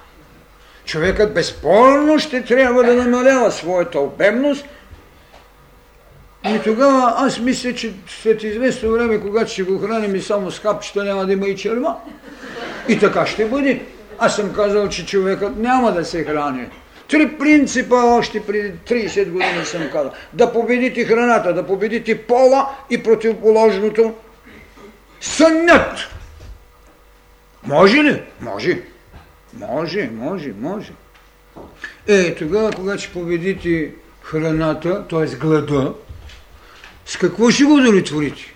Човекът 0.86 1.34
безспорно 1.34 2.20
ще 2.20 2.44
трябва 2.44 2.84
да 2.84 2.94
намалява 2.94 3.52
своята 3.52 4.00
обемност 4.00 4.66
и 6.46 6.60
тогава 6.64 7.14
аз 7.18 7.40
мисля, 7.40 7.74
че 7.74 7.94
след 8.08 8.44
известно 8.44 8.92
време, 8.92 9.20
когато 9.20 9.52
ще 9.52 9.64
го 9.64 9.80
храним 9.80 10.16
и 10.16 10.22
само 10.22 10.52
с 10.52 10.60
хапчета, 10.60 11.04
няма 11.04 11.26
да 11.26 11.34
има 11.34 11.48
и 11.48 11.56
черва. 11.56 11.96
И 12.88 13.00
така 13.00 13.26
ще 13.26 13.46
бъде. 13.46 13.82
Аз 14.20 14.36
съм 14.36 14.54
казал, 14.54 14.90
че 14.90 15.06
човекът 15.06 15.58
няма 15.58 15.92
да 15.92 16.06
се 16.06 16.24
храни. 16.24 16.68
Три 17.08 17.38
принципа 17.38 17.96
още 17.96 18.46
преди 18.46 18.72
30 18.72 19.30
години 19.30 19.66
съм 19.66 19.90
казал. 19.92 20.12
Да 20.34 20.54
победите 20.54 21.06
храната, 21.06 21.54
да 21.54 21.68
победите 21.68 22.18
пола 22.18 22.70
и 22.90 23.04
противоположното 23.04 24.14
сънят. 25.22 25.98
Може 27.64 27.98
ли? 27.98 28.22
Може. 28.42 28.82
Може, 29.54 30.10
може, 30.14 30.54
може. 30.60 30.92
Е, 32.08 32.36
тогава, 32.36 32.72
когато 32.72 33.02
ще 33.02 33.14
победите 33.14 33.92
храната, 34.22 35.08
т.е. 35.08 35.36
глада, 35.36 35.94
с 37.06 37.18
какво 37.18 37.52
ще 37.52 37.64
го 37.64 37.74
удовлетворите? 37.74 38.54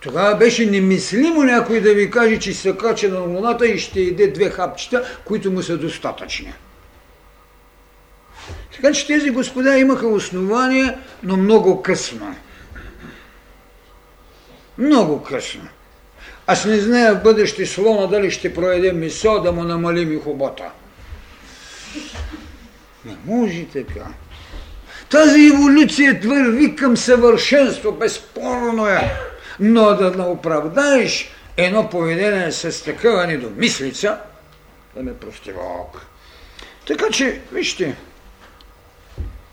Тогава 0.00 0.36
беше 0.36 0.66
немислимо 0.66 1.42
някой 1.42 1.80
да 1.80 1.94
ви 1.94 2.10
каже, 2.10 2.38
че 2.38 2.54
се 2.54 2.76
кача 2.76 3.08
на 3.08 3.20
луната 3.20 3.66
и 3.68 3.78
ще 3.78 4.00
иде 4.00 4.28
две 4.28 4.50
хапчета, 4.50 5.18
които 5.24 5.50
му 5.50 5.62
са 5.62 5.78
достатъчни. 5.78 6.52
Така 8.72 8.92
че 8.92 9.06
тези 9.06 9.30
господа 9.30 9.78
имаха 9.78 10.06
основания, 10.06 10.98
но 11.22 11.36
много 11.36 11.82
късно. 11.82 12.36
Много 14.78 15.22
късно. 15.22 15.68
Аз 16.46 16.64
не 16.64 16.80
зная 16.80 17.14
в 17.14 17.22
бъдеще 17.22 17.66
слона 17.66 18.06
дали 18.06 18.30
ще 18.30 18.54
проеде 18.54 18.92
месо 18.92 19.40
да 19.40 19.52
му 19.52 19.64
намалим 19.64 20.12
и 20.12 20.20
хобота. 20.20 20.70
Не 23.04 23.16
може 23.26 23.64
така. 23.64 24.06
Тази 25.10 25.46
еволюция 25.46 26.20
върви 26.24 26.76
към 26.76 26.96
съвършенство, 26.96 27.92
безспорно 27.92 28.86
е. 28.86 29.10
Но 29.60 29.94
да 29.94 30.22
оправдаеш 30.22 31.32
едно 31.56 31.90
поведение 31.90 32.52
с 32.52 32.84
такава 32.84 33.26
недомислица, 33.26 34.18
да 34.96 35.02
ме 35.02 35.14
прости 35.14 35.52
Бог. 35.52 36.06
Така 36.86 37.04
че, 37.12 37.40
вижте, 37.52 37.96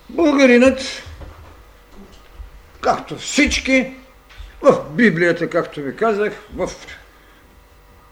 българинът, 0.10 1.04
както 2.82 3.18
всички, 3.18 3.94
в 4.62 4.90
Библията, 4.90 5.50
както 5.50 5.82
ви 5.82 5.96
казах, 5.96 6.34
в 6.56 6.70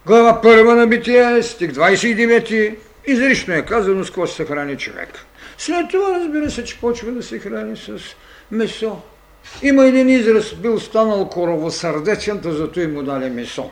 глава 0.05 0.41
първа 0.41 0.75
на 0.75 0.87
Битие, 0.87 1.43
стих 1.43 1.71
29, 1.71 2.75
изрично 3.05 3.53
е 3.53 3.65
казано 3.65 4.03
с 4.03 4.07
какво 4.07 4.27
се 4.27 4.45
храни 4.45 4.77
човек. 4.77 5.25
След 5.57 5.89
това, 5.89 6.19
разбира 6.19 6.51
се, 6.51 6.63
че 6.63 6.79
почва 6.79 7.11
да 7.11 7.23
се 7.23 7.39
храни 7.39 7.77
с 7.77 7.97
месо. 8.51 9.01
Има 9.61 9.85
един 9.85 10.09
израз, 10.09 10.53
бил 10.53 10.79
станал 10.79 11.29
коровосърдечен, 11.29 12.41
то 12.41 12.51
зато 12.51 12.79
и 12.79 12.87
му 12.87 13.03
дали 13.03 13.29
месо. 13.29 13.71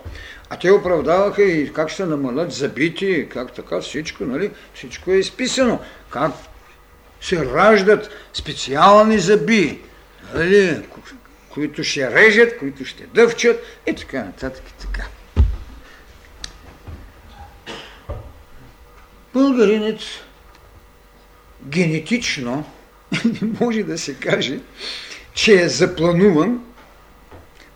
А 0.50 0.60
те 0.60 0.72
оправдаваха 0.72 1.44
и 1.44 1.74
как 1.74 1.90
ще 1.90 2.06
намалят 2.06 2.52
забити, 2.52 3.28
как 3.30 3.54
така 3.54 3.82
всичко, 3.82 4.26
нали? 4.26 4.52
Всичко 4.74 5.12
е 5.12 5.16
изписано. 5.16 5.80
Как 6.10 6.32
се 7.22 7.46
раждат 7.46 8.10
специални 8.34 9.20
зъби, 9.20 9.82
нали? 10.34 10.82
които 11.50 11.84
ще 11.84 12.12
режат, 12.12 12.58
които 12.60 12.86
ще 12.86 13.06
дъвчат 13.06 13.64
и 13.88 13.96
така 13.96 14.24
нататък 14.24 14.64
и 14.70 14.82
така. 14.82 15.08
Българинец 19.34 20.02
генетично 21.70 22.66
не 23.26 23.50
може 23.62 23.84
да 23.84 23.98
се 23.98 24.14
каже, 24.14 24.60
че 25.34 25.62
е 25.62 25.70
заплануван 25.70 26.64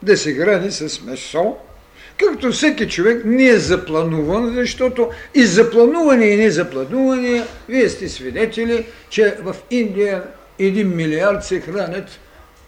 да 0.04 0.18
се 0.18 0.34
храни 0.34 0.72
с 0.72 1.02
месо, 1.02 1.56
както 2.18 2.52
всеки 2.52 2.90
човек 2.90 3.26
не 3.26 3.44
е 3.44 3.58
заплануван, 3.58 4.54
защото 4.56 5.10
и 5.36 5.46
заплануване 5.46 6.26
и 6.26 6.38
незаплануване, 6.38 7.44
вие 7.70 7.90
сте 7.90 8.10
свидетели, 8.10 8.86
че 9.10 9.38
в 9.42 9.56
Индия 9.72 10.24
един 10.60 10.96
милиард 10.96 11.44
се 11.44 11.62
хранят, 11.62 12.20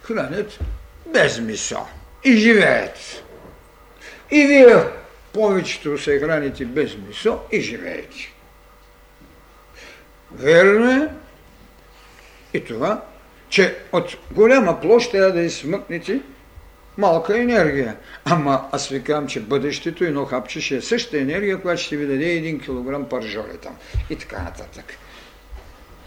хранят 0.04 0.60
без 1.14 1.40
месо 1.40 1.80
и 2.24 2.36
живеят. 2.36 3.24
И 4.32 4.48
вие 4.48 4.76
повечето 5.34 5.98
се 5.98 6.20
храните 6.20 6.66
без 6.66 6.98
месо 7.08 7.40
и 7.52 7.62
живеете. 7.62 8.34
Верно 10.31 10.91
е 10.91 11.10
и 12.53 12.64
това, 12.64 13.03
че 13.49 13.77
от 13.91 14.18
голяма 14.31 14.81
площ 14.81 15.11
трябва 15.11 15.31
да 15.31 15.41
измъкнете 15.41 16.19
малка 16.97 17.41
енергия. 17.41 17.95
Ама 18.26 18.69
аз 18.72 18.88
ви 18.88 19.03
казвам, 19.03 19.27
че 19.27 19.39
бъдещето 19.39 20.03
едно 20.03 20.26
хапче 20.26 20.61
ще 20.61 20.76
е 20.76 20.81
същата 20.81 21.19
енергия, 21.19 21.61
която 21.61 21.81
ще 21.81 21.97
ви 21.97 22.07
даде 22.07 22.26
един 22.26 22.60
килограм 22.60 23.10
паржоли 23.10 23.57
там. 23.61 23.77
И 24.10 24.15
така 24.15 24.43
нататък. 24.43 24.85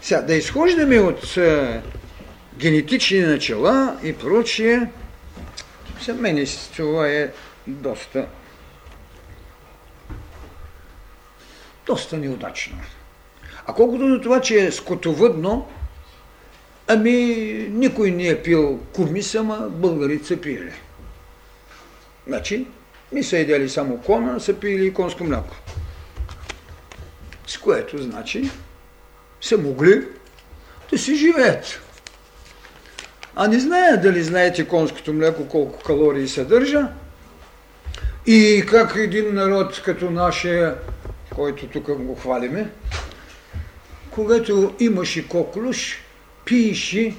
Сега, 0.01 0.21
да 0.21 0.33
изхождаме 0.35 0.99
от 0.99 1.37
е, 1.37 1.81
генетични 2.57 3.19
начала 3.19 3.97
и 4.03 4.17
прочие, 4.17 4.89
за 6.05 6.13
мен 6.13 6.47
това 6.75 7.07
е 7.07 7.31
доста 7.67 8.27
доста 11.85 12.17
неудачно. 12.17 12.77
А 13.67 13.73
колкото 13.73 14.07
до 14.07 14.21
това, 14.21 14.41
че 14.41 14.65
е 14.65 14.71
скотовъдно, 14.71 15.67
ами 16.87 17.13
никой 17.69 18.11
не 18.11 18.27
е 18.27 18.43
пил 18.43 18.79
кумис, 18.93 19.35
ама 19.35 19.69
българите 19.69 20.27
са 20.27 20.37
пили. 20.37 20.71
Значи, 22.27 22.67
ми 23.11 23.23
са 23.23 23.37
едели 23.37 23.69
само 23.69 23.97
кона, 23.97 24.39
са 24.39 24.53
пили 24.53 24.85
и 24.85 24.93
конско 24.93 25.23
мляко. 25.23 25.55
с 27.47 27.57
което 27.57 27.97
значи 27.97 28.49
са 29.41 29.57
могли 29.57 30.07
да 30.91 30.97
си 30.97 31.15
живеят. 31.15 31.81
А 33.35 33.47
не 33.47 33.59
зная 33.59 34.01
дали 34.01 34.23
знаете 34.23 34.67
конското 34.67 35.13
млеко 35.13 35.47
колко 35.47 35.83
калории 35.83 36.27
съдържа 36.27 36.87
и 38.25 38.63
как 38.67 38.95
един 38.95 39.33
народ 39.33 39.81
като 39.85 40.11
нашия, 40.11 40.75
който 41.35 41.67
тук 41.67 41.91
го 41.91 42.15
хвалиме, 42.15 42.69
когато 44.15 44.73
имаше 44.79 45.27
коклюш, 45.27 45.97
пиеше 46.45 47.15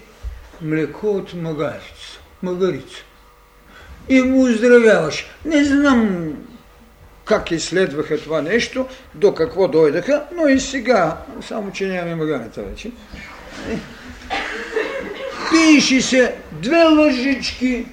млеко 0.62 1.06
от 1.06 1.34
магарица. 1.34 2.20
магарица. 2.42 3.04
И 4.08 4.22
му 4.22 4.44
оздравяваш. 4.44 5.26
Не 5.44 5.64
знам 5.64 6.32
как 7.24 7.50
изследваха 7.50 8.18
това 8.18 8.42
нещо, 8.42 8.86
до 9.14 9.34
какво 9.34 9.68
дойдаха, 9.68 10.24
но 10.36 10.48
и 10.48 10.60
сега, 10.60 11.16
само 11.48 11.72
че 11.72 11.86
нямаме 11.86 12.14
магарата 12.14 12.62
вече. 12.62 12.90
Пиеше 15.50 16.02
се 16.02 16.34
две 16.52 16.84
лъжички, 16.84 17.86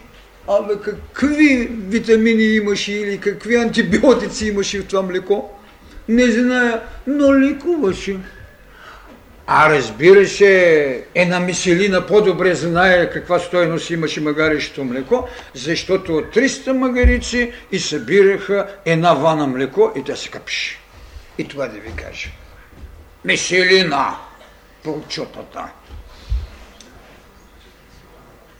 абе 0.47 0.73
какви 0.83 1.71
витамини 1.71 2.43
имаше 2.43 2.93
или 2.93 3.17
какви 3.17 3.55
антибиотици 3.55 4.47
имаше 4.47 4.81
в 4.81 4.87
това 4.87 5.01
млеко, 5.01 5.49
не 6.09 6.31
зная, 6.31 6.81
но 7.07 7.39
лекуваше. 7.39 8.17
А 9.47 9.69
разбира 9.69 10.27
се, 10.27 11.03
една 11.15 11.39
миселина 11.39 12.05
по-добре 12.07 12.55
знае 12.55 13.09
каква 13.09 13.39
стойност 13.39 13.89
имаше 13.89 14.21
магарището 14.21 14.83
млеко, 14.83 15.27
защото 15.53 16.15
от 16.17 16.25
300 16.25 16.71
магарици 16.71 17.53
и 17.71 17.79
събираха 17.79 18.67
една 18.85 19.13
вана 19.13 19.47
млеко 19.47 19.91
и 19.95 20.03
тя 20.03 20.15
се 20.15 20.29
капеше. 20.29 20.79
И 21.37 21.47
това 21.47 21.67
да 21.67 21.79
ви 21.79 21.91
кажа. 21.95 22.29
Миселина 23.25 24.15
по 24.83 25.01
чутата. 25.09 25.69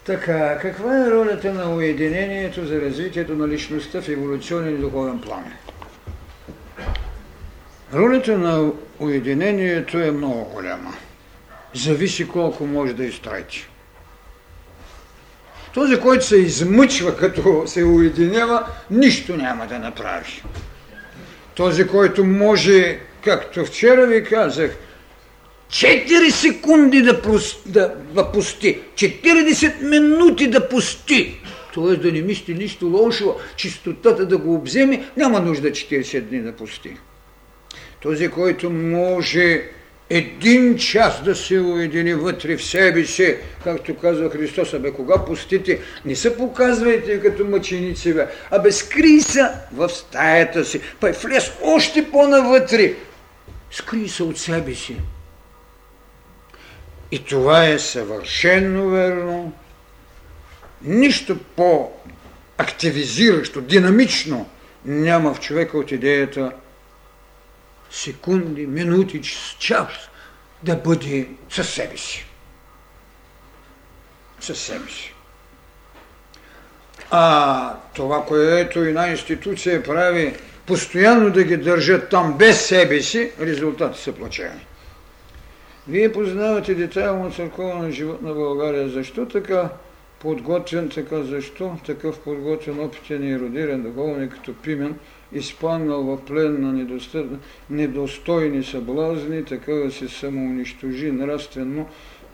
Така, 0.04 0.58
каква 0.58 1.06
е 1.06 1.10
ролята 1.10 1.52
на 1.52 1.74
уединението 1.74 2.66
за 2.66 2.80
развитието 2.80 3.34
на 3.34 3.48
личността 3.48 4.02
в 4.02 4.08
еволюционен 4.08 4.74
и 4.74 4.78
духовен 4.78 5.20
план? 5.20 5.44
Ролята 7.94 8.38
на 8.38 8.72
уединението 8.98 9.98
е 9.98 10.10
много 10.10 10.44
голяма. 10.44 10.94
Зависи 11.74 12.28
колко 12.28 12.66
може 12.66 12.92
да 12.92 13.04
изтраити. 13.04 13.68
Този, 15.74 16.00
който 16.00 16.26
се 16.26 16.36
измъчва, 16.36 17.16
като 17.16 17.62
се 17.66 17.84
уединява, 17.84 18.66
нищо 18.90 19.36
няма 19.36 19.66
да 19.66 19.78
направи. 19.78 20.42
Този, 21.54 21.86
който 21.86 22.24
може, 22.24 22.98
както 23.24 23.64
вчера 23.64 24.06
ви 24.06 24.24
казах, 24.24 24.76
4 25.70 26.30
секунди 26.30 27.02
да, 27.02 27.22
да, 27.66 27.94
да 28.14 28.32
пусти, 28.32 28.80
40 28.94 29.82
минути 29.82 30.46
да 30.46 30.68
пусти, 30.68 31.40
т.е. 31.74 31.96
да 31.96 32.12
не 32.12 32.22
мисли 32.22 32.54
нищо 32.54 32.86
лошо, 32.86 33.36
чистотата 33.56 34.26
да 34.26 34.38
го 34.38 34.54
обземе, 34.54 35.10
няма 35.16 35.40
нужда 35.40 35.70
40 35.70 36.20
дни 36.20 36.40
да 36.40 36.52
пусти. 36.52 36.96
Този, 38.02 38.28
който 38.28 38.70
може 38.70 39.62
един 40.10 40.76
час 40.76 41.24
да 41.24 41.34
се 41.34 41.60
уедини 41.60 42.14
вътре 42.14 42.56
в 42.56 42.64
себе 42.64 43.04
си, 43.04 43.36
както 43.64 43.96
казва 43.96 44.30
Христос, 44.30 44.74
абе 44.74 44.90
кога 44.90 45.24
пустите, 45.24 45.80
не 46.04 46.16
се 46.16 46.36
показвайте 46.36 47.20
като 47.20 47.44
мъченици, 47.44 48.14
бе, 48.14 48.26
абе 48.50 48.72
скрий 48.72 49.20
се 49.20 49.48
в 49.72 49.88
стаята 49.88 50.64
си, 50.64 50.80
па 51.00 51.12
влез 51.12 51.52
още 51.62 52.10
по-навътре, 52.10 52.94
скрий 53.70 54.08
се 54.08 54.22
от 54.22 54.38
себе 54.38 54.74
си. 54.74 54.96
И 57.12 57.24
това 57.24 57.66
е 57.66 57.78
съвършенно 57.78 58.90
верно. 58.90 59.52
Нищо 60.82 61.38
по-активизиращо, 61.56 63.60
динамично 63.60 64.48
няма 64.84 65.34
в 65.34 65.40
човека 65.40 65.78
от 65.78 65.92
идеята 65.92 66.52
секунди, 67.92 68.66
минути, 68.66 69.22
час 69.58 69.88
да 70.62 70.76
бъде 70.76 71.28
със 71.50 71.68
себе 71.68 71.96
си. 71.96 72.26
Със 74.40 74.60
себе 74.60 74.90
си. 74.90 75.14
А 77.10 77.76
това, 77.94 78.24
което 78.24 78.78
една 78.78 79.08
институция 79.08 79.82
прави, 79.82 80.36
постоянно 80.66 81.30
да 81.30 81.44
ги 81.44 81.56
държат 81.56 82.08
там 82.08 82.38
без 82.38 82.66
себе 82.66 83.00
си, 83.00 83.32
резултати 83.40 84.00
са 84.00 84.12
плачени. 84.12 84.66
Вие 85.88 86.12
познавате 86.12 86.74
детайлно 86.74 87.32
църковен 87.32 87.92
живот 87.92 88.22
на 88.22 88.34
България. 88.34 88.88
Защо 88.88 89.26
така 89.26 89.68
подготвен, 90.22 90.88
така 90.88 91.22
защо? 91.22 91.76
Такъв 91.86 92.20
подготвен 92.20 92.80
опитен 92.80 93.28
и 93.28 93.32
еродиран 93.32 93.82
духовник 93.82 94.32
като 94.32 94.54
Пимен– 94.54 94.94
изпаднал 95.34 96.02
в 96.02 96.24
плен 96.24 96.60
на 96.60 96.86
недостойни 97.70 98.64
съблазни, 98.64 99.44
така 99.44 99.72
да 99.72 99.90
се 99.90 100.08
самоунищожи 100.08 101.12
нравствено, 101.12 101.86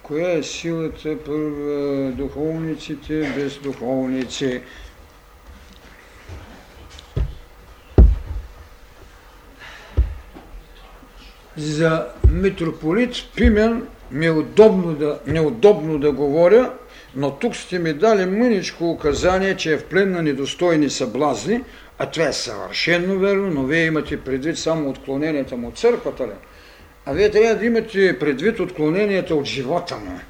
коя 0.03 0.33
е 0.33 0.43
силата 0.43 1.19
първа 1.27 2.11
духовниците 2.11 3.33
без 3.37 3.59
духовници. 3.59 4.61
За 11.57 12.07
митрополит 12.31 13.15
Пимен 13.37 13.87
ми 14.11 14.27
е 14.27 14.31
удобно 14.31 14.95
да, 14.95 15.21
неудобно 15.27 15.99
да 15.99 16.13
говоря, 16.13 16.73
но 17.15 17.31
тук 17.31 17.57
сте 17.57 17.79
ми 17.79 17.93
дали 17.93 18.27
мъничко 18.27 18.91
указание, 18.91 19.57
че 19.57 19.73
е 19.73 19.79
в 19.79 19.85
плен 19.85 20.11
на 20.11 20.23
недостойни 20.23 20.91
съблазни, 20.91 21.65
а 21.99 22.07
това 22.07 22.27
е 22.27 22.33
съвършено 22.33 23.19
верно, 23.19 23.51
но 23.51 23.63
вие 23.63 23.85
имате 23.85 24.21
предвид 24.21 24.59
само 24.59 24.91
отклоненията 24.91 25.57
му 25.57 25.69
от 25.69 25.79
църквата 25.79 26.27
ли? 26.27 26.33
А 27.07 27.13
вие 27.13 27.31
трябва 27.31 27.55
да 27.55 27.67
имате 27.67 28.19
предвид 28.19 28.61
отклоненията 28.61 29.35
от 29.35 29.45
живота 29.45 29.97
му. 29.97 30.21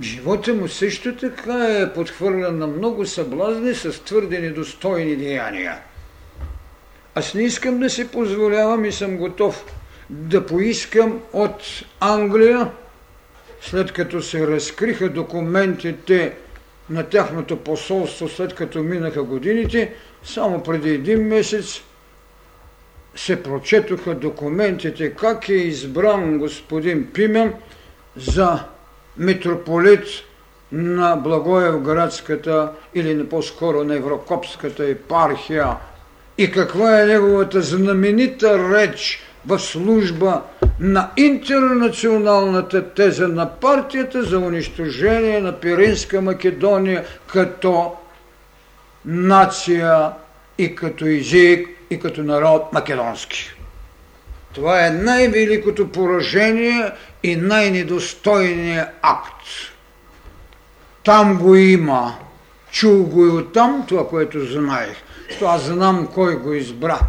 Живота 0.00 0.54
му 0.54 0.68
също 0.68 1.16
така 1.16 1.66
е 1.68 1.92
подхвърлен 1.92 2.58
на 2.58 2.66
много 2.66 3.06
съблазни 3.06 3.74
с 3.74 4.04
твърде 4.04 4.38
недостойни 4.38 5.16
деяния. 5.16 5.78
Аз 7.14 7.34
не 7.34 7.42
искам 7.42 7.78
да 7.78 7.90
си 7.90 8.08
позволявам 8.08 8.84
и 8.84 8.92
съм 8.92 9.16
готов 9.16 9.64
да 10.10 10.46
поискам 10.46 11.20
от 11.32 11.62
Англия, 12.00 12.70
след 13.60 13.92
като 13.92 14.22
се 14.22 14.46
разкриха 14.46 15.08
документите 15.08 16.34
на 16.90 17.02
тяхното 17.02 17.56
посолство, 17.56 18.28
след 18.28 18.54
като 18.54 18.82
минаха 18.82 19.22
годините, 19.22 19.92
само 20.24 20.62
преди 20.62 20.90
един 20.90 21.26
месец 21.28 21.82
се 23.14 23.42
прочетоха 23.42 24.14
документите 24.14 25.10
как 25.10 25.48
е 25.48 25.54
избран 25.54 26.38
господин 26.38 27.06
Пимен 27.12 27.54
за 28.16 28.64
митрополит 29.18 30.06
на 30.72 31.16
Благоевградската 31.16 32.72
или 32.94 33.28
по-скоро 33.28 33.84
на 33.84 33.94
Еврокопската 33.94 34.84
епархия. 34.84 35.76
И 36.38 36.50
каква 36.50 37.00
е 37.00 37.06
неговата 37.06 37.60
знаменита 37.62 38.74
реч 38.74 39.22
в 39.46 39.58
служба 39.58 40.42
на 40.80 41.10
интернационалната 41.16 42.94
теза 42.94 43.28
на 43.28 43.50
партията 43.50 44.22
за 44.22 44.38
унищожение 44.38 45.40
на 45.40 45.60
Пиринска 45.60 46.20
Македония 46.20 47.04
като 47.26 47.92
нация 49.04 50.10
и 50.58 50.74
като 50.74 51.06
език 51.06 51.68
и 51.90 52.00
като 52.00 52.22
народ 52.22 52.72
македонски. 52.72 53.52
Това 54.54 54.86
е 54.86 54.90
най-великото 54.90 55.88
поражение 55.88 56.90
и 57.22 57.36
най-недостойният 57.36 58.88
акт. 59.02 59.46
Там 61.04 61.38
го 61.38 61.54
има. 61.54 62.14
Чул 62.70 63.02
го 63.02 63.26
и 63.26 63.28
оттам 63.28 63.84
това, 63.88 64.08
което 64.08 64.44
знаех. 64.44 64.96
Това 65.38 65.58
знам 65.58 66.08
кой 66.14 66.36
го 66.36 66.52
избра. 66.52 67.00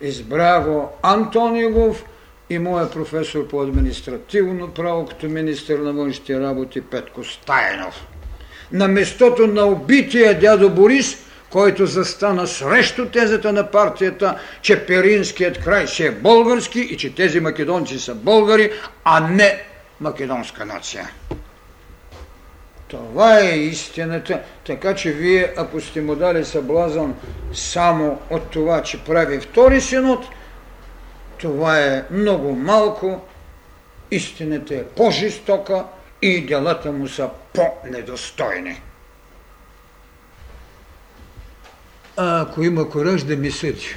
Избра 0.00 0.60
го 0.60 0.92
Антонигов 1.02 2.04
и 2.50 2.58
моя 2.58 2.90
професор 2.90 3.48
по 3.48 3.62
административно 3.62 4.68
право 4.68 5.06
като 5.06 5.26
министър 5.26 5.78
на 5.78 5.92
външните 5.92 6.40
работи 6.40 6.80
Петко 6.80 7.24
Стайнов. 7.24 8.06
На 8.72 8.88
местото 8.88 9.46
на 9.46 9.64
убития 9.66 10.40
дядо 10.40 10.70
Борис, 10.70 11.16
който 11.50 11.86
застана 11.86 12.46
срещу 12.46 13.08
тезата 13.08 13.52
на 13.52 13.70
партията, 13.70 14.38
че 14.62 14.86
Перинският 14.86 15.64
край 15.64 15.86
си 15.86 16.06
е 16.06 16.10
български 16.10 16.80
и 16.80 16.96
че 16.96 17.14
тези 17.14 17.40
македонци 17.40 17.98
са 17.98 18.14
българи, 18.14 18.72
а 19.04 19.20
не 19.20 19.62
македонска 20.00 20.64
нация. 20.64 21.10
Това 22.94 23.40
е 23.40 23.56
истината, 23.56 24.42
така 24.66 24.94
че 24.94 25.12
вие, 25.12 25.52
ако 25.56 25.80
сте 25.80 26.00
му 26.00 26.16
дали 26.16 26.44
съблазън 26.44 27.14
само 27.52 28.18
от 28.30 28.50
това, 28.50 28.82
че 28.82 29.04
прави 29.04 29.40
втори 29.40 29.80
синод, 29.80 30.24
това 31.38 31.80
е 31.80 32.04
много 32.10 32.52
малко, 32.52 33.20
истината 34.10 34.74
е 34.74 34.84
по-жестока 34.84 35.84
и 36.22 36.46
делата 36.46 36.92
му 36.92 37.08
са 37.08 37.30
по-недостойни. 37.54 38.82
А 42.16 42.40
ако 42.40 42.62
има 42.62 42.90
кораж 42.90 43.22
да 43.22 43.36
ми 43.36 43.50
съди, 43.50 43.96